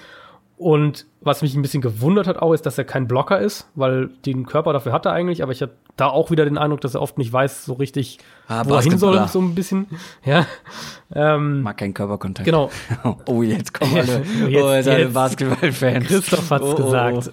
[0.60, 4.10] Und was mich ein bisschen gewundert hat auch, ist, dass er kein Blocker ist, weil
[4.26, 6.94] den Körper dafür hat er eigentlich, aber ich habe da auch wieder den Eindruck, dass
[6.94, 9.86] er oft nicht weiß so richtig, ah, wo er hin soll, so ein bisschen.
[10.22, 10.46] Ja.
[11.14, 12.44] Ähm, Mag keinen Körperkontakt.
[12.44, 12.70] Genau.
[13.26, 14.18] oh, jetzt kommen alle.
[14.50, 16.06] jetzt, oh, jetzt alle Basketballfans.
[16.06, 16.82] Christoph hat's oh, oh.
[16.82, 17.30] gesagt.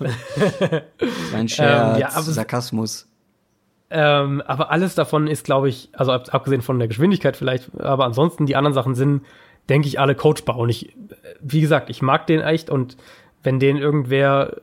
[1.34, 3.10] Mein Scherz, ähm, ja, aber, Sarkasmus.
[3.90, 8.45] Ähm, aber alles davon ist, glaube ich, also abgesehen von der Geschwindigkeit vielleicht, aber ansonsten
[8.45, 9.24] die anderen Sachen sind
[9.69, 10.57] denke ich, alle coachbar.
[10.57, 10.95] Und ich,
[11.41, 12.98] wie gesagt, ich mag den echt und
[13.44, 14.56] wenn den irgendwer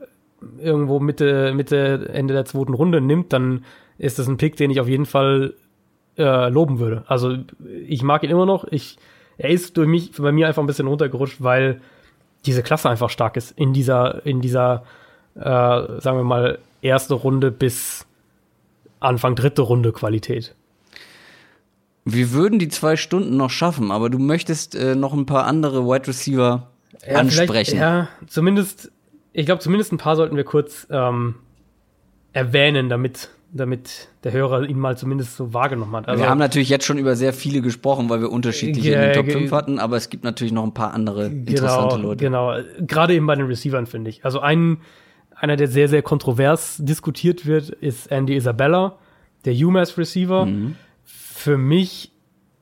[0.59, 3.65] irgendwo Mitte, Mitte, Ende der zweiten Runde nimmt, dann
[3.97, 5.53] ist das ein Pick, den ich auf jeden Fall
[6.17, 7.03] äh, loben würde.
[7.07, 7.37] Also
[7.87, 8.65] ich mag ihn immer noch.
[8.69, 8.97] Ich,
[9.37, 11.81] er ist durch mich, bei mir einfach ein bisschen runtergerutscht, weil
[12.45, 14.83] diese Klasse einfach stark ist in dieser, in dieser,
[15.35, 18.05] äh, sagen wir mal, erste Runde bis
[18.99, 20.55] Anfang dritte Runde Qualität.
[22.07, 25.85] Wir würden die zwei Stunden noch schaffen, aber du möchtest äh, noch ein paar andere
[25.87, 26.69] Wide Receiver
[27.05, 27.79] ja, ansprechen.
[27.79, 28.91] Ja, zumindest,
[29.33, 31.35] ich glaube, zumindest ein paar sollten wir kurz ähm,
[32.31, 36.07] erwähnen, damit, damit der Hörer ihn mal zumindest so wahrgenommen hat.
[36.07, 39.13] Also, wir haben natürlich jetzt schon über sehr viele gesprochen, weil wir unterschiedliche in den
[39.13, 42.23] Top 5 hatten, aber es gibt natürlich noch ein paar andere genau, interessante Leute.
[42.23, 44.23] Genau, gerade eben bei den Receivern, finde ich.
[44.23, 44.77] Also ein,
[45.35, 48.99] einer, der sehr, sehr kontrovers diskutiert wird, ist Andy Isabella,
[49.45, 50.45] der UMass Receiver.
[50.45, 50.75] Mhm
[51.45, 52.11] für mich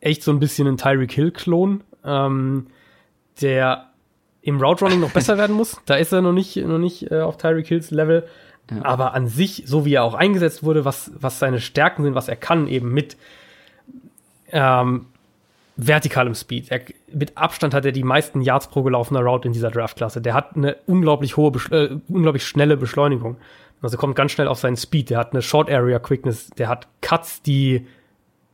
[0.01, 1.83] echt so ein bisschen ein Tyreek Hill-Klon.
[2.03, 2.67] Ähm,
[3.41, 3.89] der
[4.41, 5.79] im Route Running noch besser werden muss.
[5.85, 8.27] Da ist er noch nicht, noch nicht äh, auf Tyreek Hills Level.
[8.69, 8.83] Ja.
[8.83, 12.27] Aber an sich, so wie er auch eingesetzt wurde, was, was seine Stärken sind, was
[12.27, 13.15] er kann, eben mit
[14.51, 15.05] ähm,
[15.77, 16.69] vertikalem Speed.
[16.71, 16.81] Er,
[17.13, 20.21] mit Abstand hat er die meisten Yards pro gelaufener Route in dieser Draftklasse.
[20.21, 23.37] Der hat eine unglaublich hohe, äh, unglaublich schnelle Beschleunigung.
[23.81, 25.09] Also kommt ganz schnell auf seinen Speed.
[25.09, 26.49] Der hat eine Short Area Quickness.
[26.57, 27.87] Der hat Cuts, die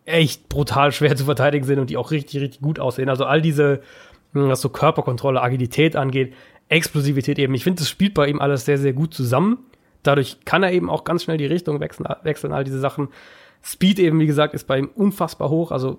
[0.10, 3.10] echt brutal schwer zu verteidigen sind und die auch richtig, richtig gut aussehen.
[3.10, 3.81] Also all diese,
[4.34, 6.34] hm, was so Körperkontrolle, Agilität angeht,
[6.68, 7.53] Explosivität eben.
[7.53, 9.60] Ich finde, das spielt bei ihm alles sehr, sehr gut zusammen.
[10.03, 13.10] Dadurch kann er eben auch ganz schnell die Richtung wechseln, wechseln all diese Sachen.
[13.64, 15.72] Speed eben, wie gesagt, ist bei ihm unfassbar hoch.
[15.72, 15.98] Also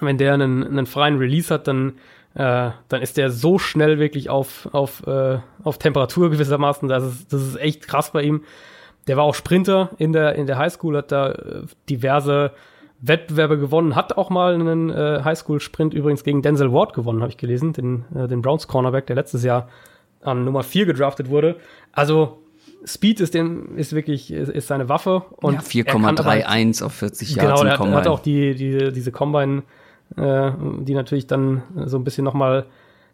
[0.00, 1.94] wenn der einen, einen freien Release hat, dann,
[2.34, 6.88] äh, dann ist der so schnell wirklich auf, auf, äh, auf Temperatur gewissermaßen.
[6.88, 8.42] Das ist, das ist echt krass bei ihm.
[9.06, 12.52] Der war auch Sprinter in der, in der Highschool, hat da äh, diverse
[13.06, 17.36] Wettbewerbe gewonnen, hat auch mal einen äh, Highschool-Sprint übrigens gegen Denzel Ward gewonnen, habe ich
[17.36, 19.68] gelesen, den, äh, den Browns Cornerback, der letztes Jahr
[20.22, 21.56] an Nummer 4 gedraftet wurde.
[21.92, 22.38] Also
[22.86, 25.22] Speed ist, dem, ist wirklich ist, ist seine Waffe.
[25.36, 27.48] Und ja, 4,31 auf 40 Jahre.
[27.48, 29.62] Genau, er hat, hat, auch die, die, diese Combine,
[30.16, 30.50] äh,
[30.80, 32.66] die natürlich dann so ein bisschen nochmal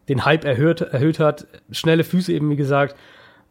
[0.09, 1.47] den Hype erhöht, erhöht hat.
[1.71, 2.95] Schnelle Füße eben, wie gesagt.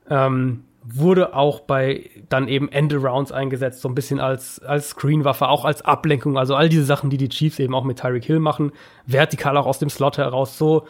[0.08, 5.64] Ähm, wurde auch bei dann eben End-Rounds eingesetzt, so ein bisschen als, als Screenwaffe, auch
[5.64, 6.38] als Ablenkung.
[6.38, 8.72] Also all diese Sachen, die die Chiefs eben auch mit Tyreek Hill machen.
[9.06, 10.56] Vertikal auch aus dem Slot heraus.
[10.56, 10.86] So,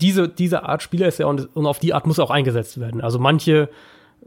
[0.00, 2.78] diese, diese Art Spieler ist er und, und auf die Art muss er auch eingesetzt
[2.80, 3.00] werden.
[3.00, 3.70] Also manche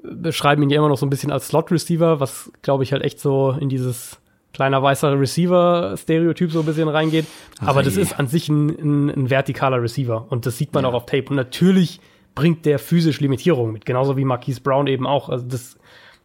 [0.03, 3.19] beschreiben ihn ja immer noch so ein bisschen als Slot-Receiver, was, glaube ich, halt echt
[3.19, 4.19] so in dieses
[4.53, 7.25] kleiner weißer Receiver-Stereotyp so ein bisschen reingeht.
[7.59, 10.89] Aber das ist an sich ein, ein, ein, vertikaler Receiver und das sieht man ja.
[10.89, 11.25] auch auf Tape.
[11.29, 11.99] Und natürlich
[12.37, 15.29] bringt der physisch Limitierungen mit, genauso wie Marquise Brown eben auch.
[15.29, 15.77] Also das,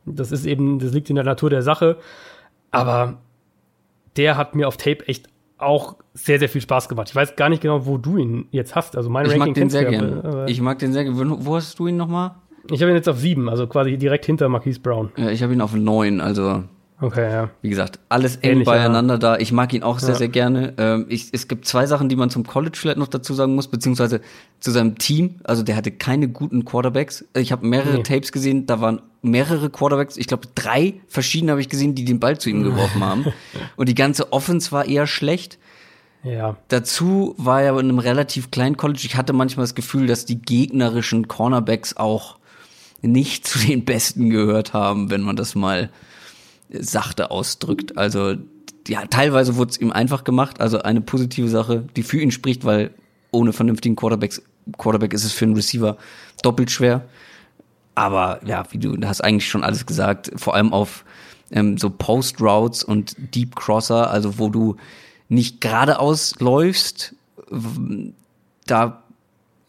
[0.05, 1.97] das ist eben, das liegt in der Natur der Sache.
[2.71, 3.19] Aber
[4.17, 7.09] der hat mir auf Tape echt auch sehr, sehr viel Spaß gemacht.
[7.09, 8.95] Ich weiß gar nicht genau, wo du ihn jetzt hast.
[8.95, 10.45] Also mein ich Ranking mag den sehr gerne.
[10.49, 11.19] Ich mag den sehr gerne.
[11.19, 12.33] Wo hast du ihn nochmal?
[12.71, 15.11] Ich habe ihn jetzt auf sieben, also quasi direkt hinter Marquise Brown.
[15.17, 16.65] Ja, ich habe ihn auf neun, also.
[17.03, 17.51] Okay, ja.
[17.63, 19.19] Wie gesagt, alles eng Ähnlich, beieinander ja.
[19.19, 19.37] da.
[19.37, 20.15] Ich mag ihn auch sehr, ja.
[20.15, 20.73] sehr gerne.
[20.79, 23.67] Ähm, ich, es gibt zwei Sachen, die man zum College vielleicht noch dazu sagen muss,
[23.67, 24.21] beziehungsweise
[24.61, 25.41] zu seinem Team.
[25.43, 27.25] Also der hatte keine guten Quarterbacks.
[27.35, 28.03] Ich habe mehrere nee.
[28.05, 30.17] Tapes gesehen, da waren mehrere Quarterbacks.
[30.17, 33.27] Ich glaube, drei verschiedene habe ich gesehen, die den Ball zu ihm geworfen haben.
[33.75, 35.59] Und die ganze Offense war eher schlecht.
[36.23, 36.57] Ja.
[36.69, 39.03] Dazu war er in einem relativ kleinen College.
[39.03, 42.39] Ich hatte manchmal das Gefühl, dass die gegnerischen Cornerbacks auch
[43.01, 45.91] nicht zu den Besten gehört haben, wenn man das mal
[46.79, 47.97] sachte ausdrückt.
[47.97, 48.37] Also
[48.89, 50.61] ja, teilweise wurde es ihm einfach gemacht.
[50.61, 52.93] Also eine positive Sache, die für ihn spricht, weil
[53.31, 54.43] ohne vernünftigen Quarterbacks,
[54.79, 55.97] Quarterback ist es für einen Receiver
[56.43, 57.07] doppelt schwer.
[57.95, 61.05] Aber ja, wie du hast eigentlich schon alles gesagt, vor allem auf
[61.51, 64.77] ähm, so Post Routes und Deep Crosser, also wo du
[65.29, 67.15] nicht geradeaus läufst,
[68.67, 69.03] da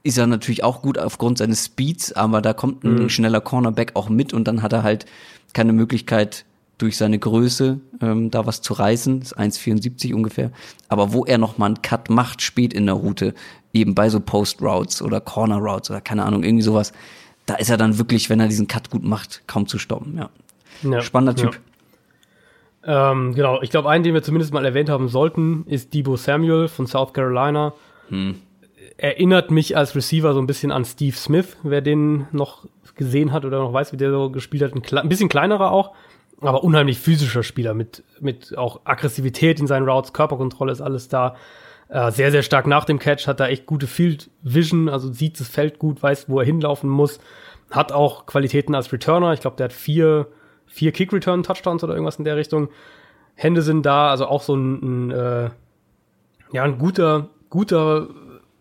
[0.03, 3.09] ist er natürlich auch gut aufgrund seines Speeds, aber da kommt ein mhm.
[3.09, 5.05] schneller Cornerback auch mit und dann hat er halt
[5.53, 6.45] keine Möglichkeit
[6.83, 10.51] durch seine Größe ähm, da was zu reißen, ist 1,74 ungefähr.
[10.89, 13.33] Aber wo er noch mal einen Cut macht, spät in der Route,
[13.71, 16.91] eben bei so Post Routes oder Corner Routes oder keine Ahnung, irgendwie sowas,
[17.45, 20.17] da ist er dann wirklich, wenn er diesen Cut gut macht, kaum zu stoppen.
[20.17, 20.29] Ja,
[20.83, 21.59] ja spannender Typ.
[22.85, 23.11] Ja.
[23.11, 26.67] Ähm, genau, ich glaube, einen, den wir zumindest mal erwähnt haben sollten, ist Debo Samuel
[26.67, 27.73] von South Carolina.
[28.09, 28.35] Hm
[28.97, 32.65] erinnert mich als Receiver so ein bisschen an Steve Smith, wer den noch
[32.95, 34.73] gesehen hat oder noch weiß, wie der so gespielt hat.
[34.75, 35.93] Ein, ein bisschen kleinerer auch,
[36.47, 41.35] aber unheimlich physischer Spieler mit, mit auch Aggressivität in seinen Routes, Körperkontrolle ist alles da.
[41.89, 45.39] Äh, sehr, sehr stark nach dem Catch, hat da echt gute Field Vision, also sieht
[45.39, 47.19] das Feld gut, weiß, wo er hinlaufen muss.
[47.69, 49.33] Hat auch Qualitäten als Returner.
[49.33, 50.27] Ich glaube, der hat vier,
[50.65, 52.69] vier Kick-Return-Touchdowns oder irgendwas in der Richtung.
[53.35, 55.49] Hände sind da, also auch so ein, ein äh,
[56.51, 58.07] ja, ein guter, guter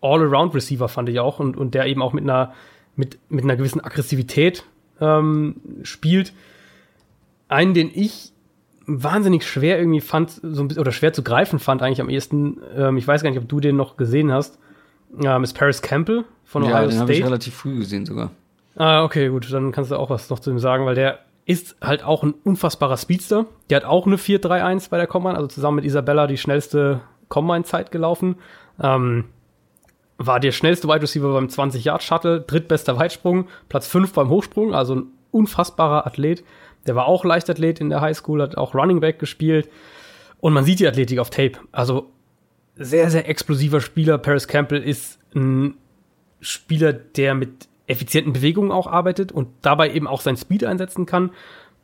[0.01, 2.53] All-Around-Receiver, fand ich auch, und, und der eben auch mit einer,
[2.95, 4.63] mit, mit einer gewissen Aggressivität
[4.99, 6.33] ähm, spielt.
[7.53, 8.31] Einen, den ich
[8.85, 12.59] wahnsinnig schwer irgendwie fand, so ein bisschen, oder schwer zu greifen fand, eigentlich am ehesten,
[12.75, 14.59] ähm, ich weiß gar nicht, ob du den noch gesehen hast,
[15.23, 17.01] ähm, ist Paris Campbell von Ohio ja, den State.
[17.01, 18.31] habe ich relativ früh gesehen sogar.
[18.75, 21.75] Ah, okay, gut, dann kannst du auch was noch zu ihm sagen, weil der ist
[21.81, 23.45] halt auch ein unfassbarer Speedster.
[23.69, 27.91] Der hat auch eine 4-3-1 bei der Combine, also zusammen mit Isabella die schnellste Combine-Zeit
[27.91, 28.35] gelaufen.
[28.81, 29.25] Ähm,
[30.17, 35.05] war der schnellste Wide Receiver beim 20-Yard-Shuttle, drittbester Weitsprung, Platz 5 beim Hochsprung, also ein
[35.31, 36.43] unfassbarer Athlet.
[36.87, 39.69] Der war auch Leichtathlet in der Highschool, hat auch Running Back gespielt.
[40.39, 41.59] Und man sieht die Athletik auf Tape.
[41.71, 42.11] Also
[42.75, 44.17] sehr, sehr explosiver Spieler.
[44.17, 45.75] Paris Campbell ist ein
[46.41, 51.31] Spieler, der mit effizienten Bewegungen auch arbeitet und dabei eben auch sein Speed einsetzen kann.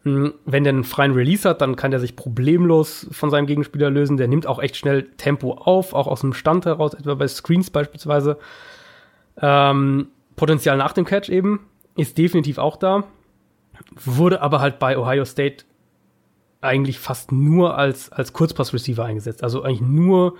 [0.03, 3.89] Hm, wenn der einen freien Release hat, dann kann der sich problemlos von seinem Gegenspieler
[3.89, 4.17] lösen.
[4.17, 7.69] Der nimmt auch echt schnell Tempo auf, auch aus dem Stand heraus, etwa bei Screens
[7.69, 8.37] beispielsweise.
[9.41, 11.67] Ähm, Potenzial nach dem Catch eben
[11.97, 13.03] ist definitiv auch da.
[13.95, 15.65] Wurde aber halt bei Ohio State
[16.61, 19.43] eigentlich fast nur als, als Kurzpass-Receiver eingesetzt.
[19.43, 20.35] Also eigentlich nur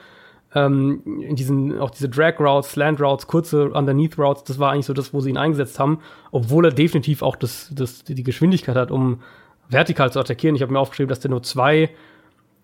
[0.54, 4.86] ähm, in diesen, auch diese Drag Routes, Slant Routes, kurze Underneath Routes, das war eigentlich
[4.86, 6.00] so das, wo sie ihn eingesetzt haben,
[6.32, 9.22] obwohl er definitiv auch das, das, die Geschwindigkeit hat, um
[9.70, 10.56] vertikal zu attackieren.
[10.56, 11.90] Ich habe mir aufgeschrieben, dass der nur zwei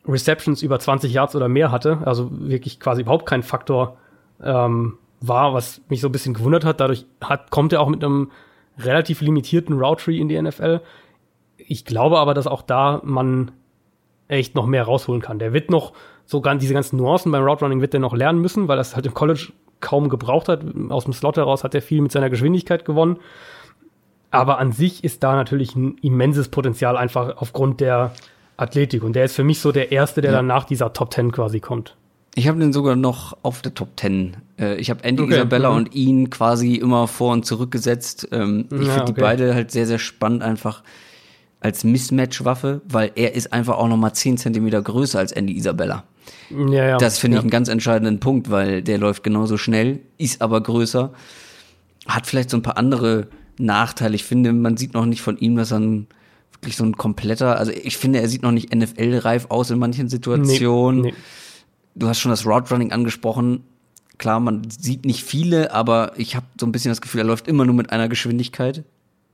[0.08, 3.98] Receptions über 20 Yards oder mehr hatte, also wirklich quasi überhaupt kein Faktor
[4.44, 6.80] ähm, war, was mich so ein bisschen gewundert hat.
[6.80, 8.32] Dadurch hat, kommt er auch mit einem
[8.78, 10.82] relativ limitierten Route Tree in die NFL.
[11.58, 13.52] Ich glaube aber, dass auch da man
[14.28, 15.40] echt noch mehr rausholen kann.
[15.40, 15.94] Der wird noch
[16.26, 18.96] so ganz, diese ganzen Nuancen beim Route Running wird er noch lernen müssen, weil das
[18.96, 20.64] halt im College kaum gebraucht hat.
[20.90, 23.18] Aus dem Slot heraus hat er viel mit seiner Geschwindigkeit gewonnen.
[24.32, 28.12] Aber an sich ist da natürlich ein immenses Potenzial einfach aufgrund der
[28.58, 29.04] Athletik.
[29.04, 30.38] Und der ist für mich so der Erste, der ja.
[30.38, 31.96] dann nach dieser Top Ten quasi kommt.
[32.38, 34.38] Ich habe den sogar noch auf der Top Ten.
[34.60, 35.36] Äh, ich habe Andy okay.
[35.36, 35.78] Isabella mhm.
[35.78, 38.28] und ihn quasi immer vor und zurück gesetzt.
[38.32, 39.14] Ähm, ich ja, finde okay.
[39.14, 40.84] die beide halt sehr, sehr spannend einfach
[41.62, 46.04] als Mismatch-Waffe, weil er ist einfach auch noch mal 10 Zentimeter größer als Andy Isabella.
[46.50, 46.98] Ja, ja.
[46.98, 47.42] Das finde ich ja.
[47.42, 51.14] einen ganz entscheidenden Punkt, weil der läuft genauso schnell, ist aber größer,
[52.06, 54.14] hat vielleicht so ein paar andere Nachteile.
[54.14, 56.08] Ich finde, man sieht noch nicht von ihm, dass er ein,
[56.52, 60.10] wirklich so ein kompletter, also ich finde, er sieht noch nicht NFL-reif aus in manchen
[60.10, 61.02] Situationen.
[61.02, 61.18] Nee, nee.
[61.96, 63.64] Du hast schon das Route Running angesprochen.
[64.18, 67.48] Klar, man sieht nicht viele, aber ich habe so ein bisschen das Gefühl, er läuft
[67.48, 68.84] immer nur mit einer Geschwindigkeit,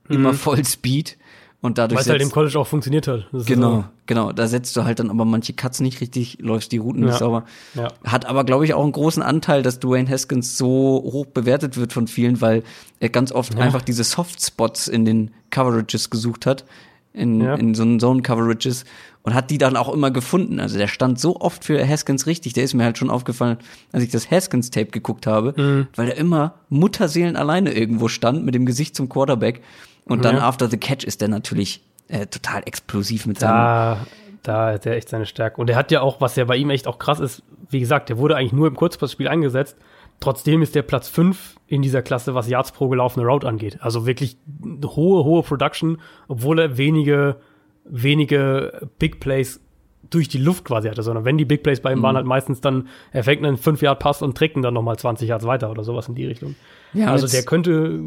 [0.08, 0.16] mhm.
[0.16, 1.18] immer voll Speed.
[1.62, 3.28] Und dadurch Weil es halt im College auch funktioniert hat.
[3.30, 4.32] Das genau, genau.
[4.32, 7.44] Da setzt du halt dann aber manche Cuts nicht richtig, läufst die Routen nicht sauber.
[7.74, 7.86] Ja.
[8.02, 11.92] Hat aber, glaube ich, auch einen großen Anteil, dass Dwayne Haskins so hoch bewertet wird
[11.92, 12.64] von vielen, weil
[12.98, 13.60] er ganz oft ja.
[13.60, 16.64] einfach diese Softspots in den Coverages gesucht hat,
[17.12, 17.54] in, ja.
[17.54, 18.84] in so Zone-Coverages
[19.22, 20.60] und hat die dann auch immer gefunden.
[20.60, 23.58] Also der stand so oft für Haskins richtig, der ist mir halt schon aufgefallen,
[23.92, 25.86] als ich das Haskins-Tape geguckt habe, mhm.
[25.94, 29.60] weil er immer Mutterseelen alleine irgendwo stand mit dem Gesicht zum Quarterback
[30.04, 30.42] und dann ja.
[30.42, 33.52] after the catch ist der natürlich äh, total explosiv mit seinem.
[33.52, 34.06] Da,
[34.42, 35.60] da hat er echt seine Stärke.
[35.60, 38.08] Und er hat ja auch, was ja bei ihm echt auch krass ist, wie gesagt,
[38.08, 39.76] der wurde eigentlich nur im Kurzpassspiel eingesetzt.
[40.22, 43.78] Trotzdem ist der Platz 5 in dieser Klasse, was Yards pro gelaufene Route angeht.
[43.80, 44.36] Also wirklich
[44.86, 47.38] hohe, hohe Production, obwohl er wenige,
[47.84, 49.60] wenige Big Plays
[50.10, 52.02] durch die Luft quasi hatte, sondern wenn die Big Plays bei ihm mhm.
[52.02, 55.44] waren, halt meistens dann, er fängt einen 5-Yard-Pass und trägt ihn dann nochmal 20 Yards
[55.44, 56.54] weiter oder sowas in die Richtung.
[56.92, 58.00] Ja, also der könnte,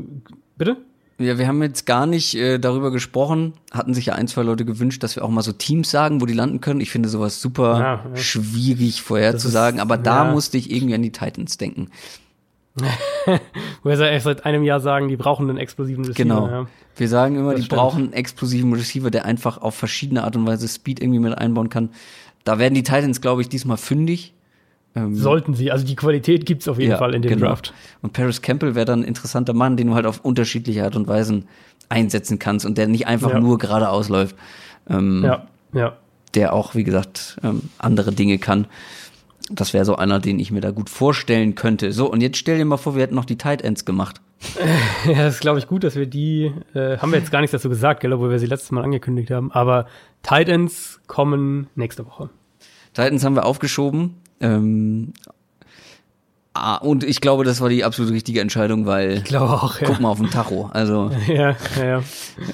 [0.57, 0.77] bitte?
[1.17, 3.53] Ja, wir haben jetzt gar nicht äh, darüber gesprochen.
[3.71, 6.25] Hatten sich ja ein, zwei Leute gewünscht, dass wir auch mal so Teams sagen, wo
[6.25, 6.81] die landen können.
[6.81, 8.17] Ich finde sowas super ja, ja.
[8.17, 10.31] schwierig vorherzusagen, aber da ja.
[10.31, 11.89] musste ich irgendwie an die Titans denken.
[13.83, 16.23] wo wir seit einem Jahr sagen, die brauchen einen explosiven Receiver.
[16.23, 16.67] Genau.
[16.97, 17.79] Wir sagen immer, das die stimmt.
[17.79, 21.69] brauchen einen explosiven Receiver, der einfach auf verschiedene Art und Weise Speed irgendwie mit einbauen
[21.69, 21.91] kann.
[22.43, 24.34] Da werden die Titans, glaube ich, diesmal fündig.
[24.95, 25.71] Ähm, Sollten sie.
[25.71, 27.47] Also die Qualität gibt's auf jeden ja, Fall in dem genau.
[27.47, 27.73] Draft.
[28.01, 31.07] Und Paris Campbell wäre dann ein interessanter Mann, den du halt auf unterschiedliche Art und
[31.07, 31.47] Weisen
[31.89, 33.39] einsetzen kannst und der nicht einfach ja.
[33.39, 34.35] nur geradeaus läuft.
[34.89, 35.97] Ähm, ja, ja.
[36.33, 38.67] Der auch, wie gesagt, ähm, andere Dinge kann.
[39.51, 41.91] Das wäre so einer, den ich mir da gut vorstellen könnte.
[41.91, 44.21] So, und jetzt stell dir mal vor, wir hätten noch die Tight Ends gemacht.
[45.07, 47.51] ja, das ist, glaube ich, gut, dass wir die, äh, haben wir jetzt gar nichts
[47.51, 49.51] dazu gesagt, gell, obwohl wir sie letztes Mal angekündigt haben.
[49.51, 49.87] Aber
[50.23, 52.29] Tight Ends kommen nächste Woche.
[52.95, 54.15] Titans haben wir aufgeschoben.
[54.45, 55.13] Ähm,
[56.53, 59.87] ah, und ich glaube, das war die absolut richtige Entscheidung, weil ich glaube auch, ja.
[59.87, 60.69] guck mal auf den Tacho.
[60.73, 62.03] Also ja, ja, ja.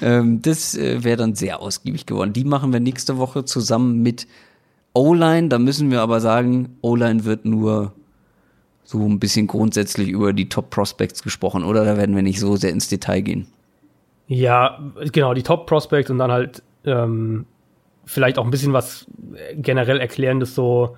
[0.00, 2.32] Ähm, das äh, wäre dann sehr ausgiebig geworden.
[2.32, 4.26] Die machen wir nächste Woche zusammen mit
[4.94, 5.48] O-Line.
[5.48, 7.92] Da müssen wir aber sagen, O-Line wird nur
[8.84, 11.84] so ein bisschen grundsätzlich über die Top Prospects gesprochen, oder?
[11.84, 13.46] Da werden wir nicht so sehr ins Detail gehen.
[14.26, 14.78] Ja,
[15.12, 17.46] genau, die Top Prospects und dann halt ähm,
[18.04, 19.06] vielleicht auch ein bisschen was
[19.54, 20.96] generell erklärendes so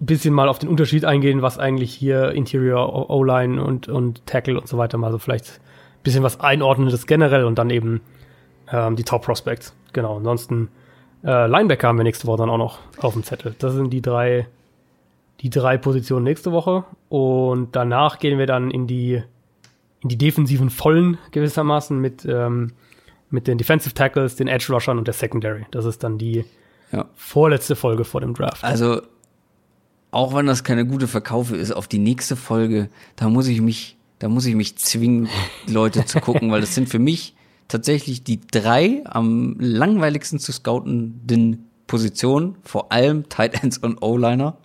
[0.00, 4.68] bisschen mal auf den Unterschied eingehen, was eigentlich hier Interior O-Line und, und Tackle und
[4.68, 5.60] so weiter mal so vielleicht
[5.98, 8.00] ein bisschen was Einordnendes generell und dann eben
[8.70, 9.74] ähm, die Top Prospects.
[9.92, 10.16] Genau.
[10.18, 10.68] Ansonsten
[11.24, 13.54] äh, Linebacker haben wir nächste Woche dann auch noch auf dem Zettel.
[13.58, 14.46] Das sind die drei,
[15.40, 16.84] die drei Positionen nächste Woche.
[17.08, 19.22] Und danach gehen wir dann in die,
[20.02, 22.72] in die defensiven Vollen gewissermaßen mit, ähm,
[23.30, 25.66] mit den Defensive Tackles, den Edge Rushern und der Secondary.
[25.70, 26.44] Das ist dann die
[26.92, 27.06] ja.
[27.14, 28.62] vorletzte Folge vor dem Draft.
[28.62, 29.00] Also
[30.16, 33.98] auch wenn das keine gute Verkaufe ist, auf die nächste Folge, da muss ich mich,
[34.18, 35.28] da muss ich mich zwingen,
[35.66, 37.34] Leute zu gucken, weil das sind für mich
[37.68, 44.56] tatsächlich die drei am langweiligsten zu scoutenden Positionen, vor allem Tight Ends und O-Liner.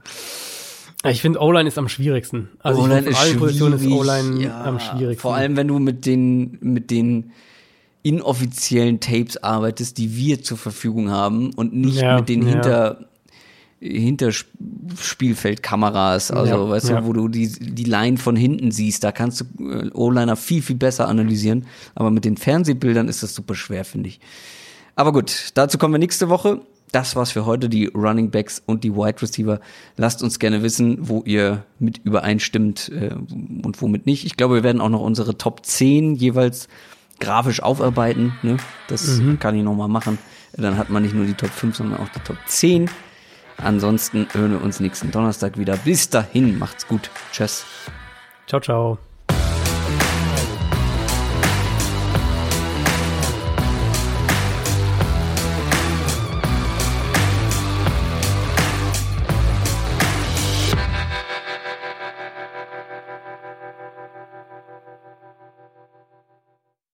[1.03, 2.49] Ich finde O-Line ist am schwierigsten.
[2.59, 5.21] Also O-Line ist allen Positionen ist O-Line ja, am schwierigsten.
[5.21, 7.31] Vor allem, wenn du mit den mit den
[8.03, 12.49] inoffiziellen Tapes arbeitest, die wir zur Verfügung haben und nicht ja, mit den ja.
[12.49, 13.10] hinter
[13.81, 17.01] Hinterspielfeldkameras, also Ja, weißt ja.
[17.01, 20.61] du, wo du die, die Line von hinten siehst, da kannst du äh, O-Liner viel,
[20.61, 21.65] viel besser analysieren.
[21.95, 24.19] Aber mit den Fernsehbildern ist das super schwer, finde ich.
[24.95, 26.61] Aber gut, dazu kommen wir nächste Woche.
[26.91, 29.59] Das war's für heute, die Running Backs und die Wide Receiver.
[29.97, 34.25] Lasst uns gerne wissen, wo ihr mit übereinstimmt äh, und womit nicht.
[34.25, 36.67] Ich glaube, wir werden auch noch unsere Top 10 jeweils
[37.19, 38.33] grafisch aufarbeiten.
[38.43, 38.57] Ne?
[38.89, 40.17] Das kann ich noch mal machen.
[40.53, 42.89] Dann hat man nicht nur die Top 5, sondern auch die Top 10.
[43.63, 45.77] Ansonsten hören wir uns nächsten Donnerstag wieder.
[45.77, 47.09] Bis dahin, macht's gut.
[47.31, 47.65] Tschüss.
[48.47, 49.10] Ciao, ciao.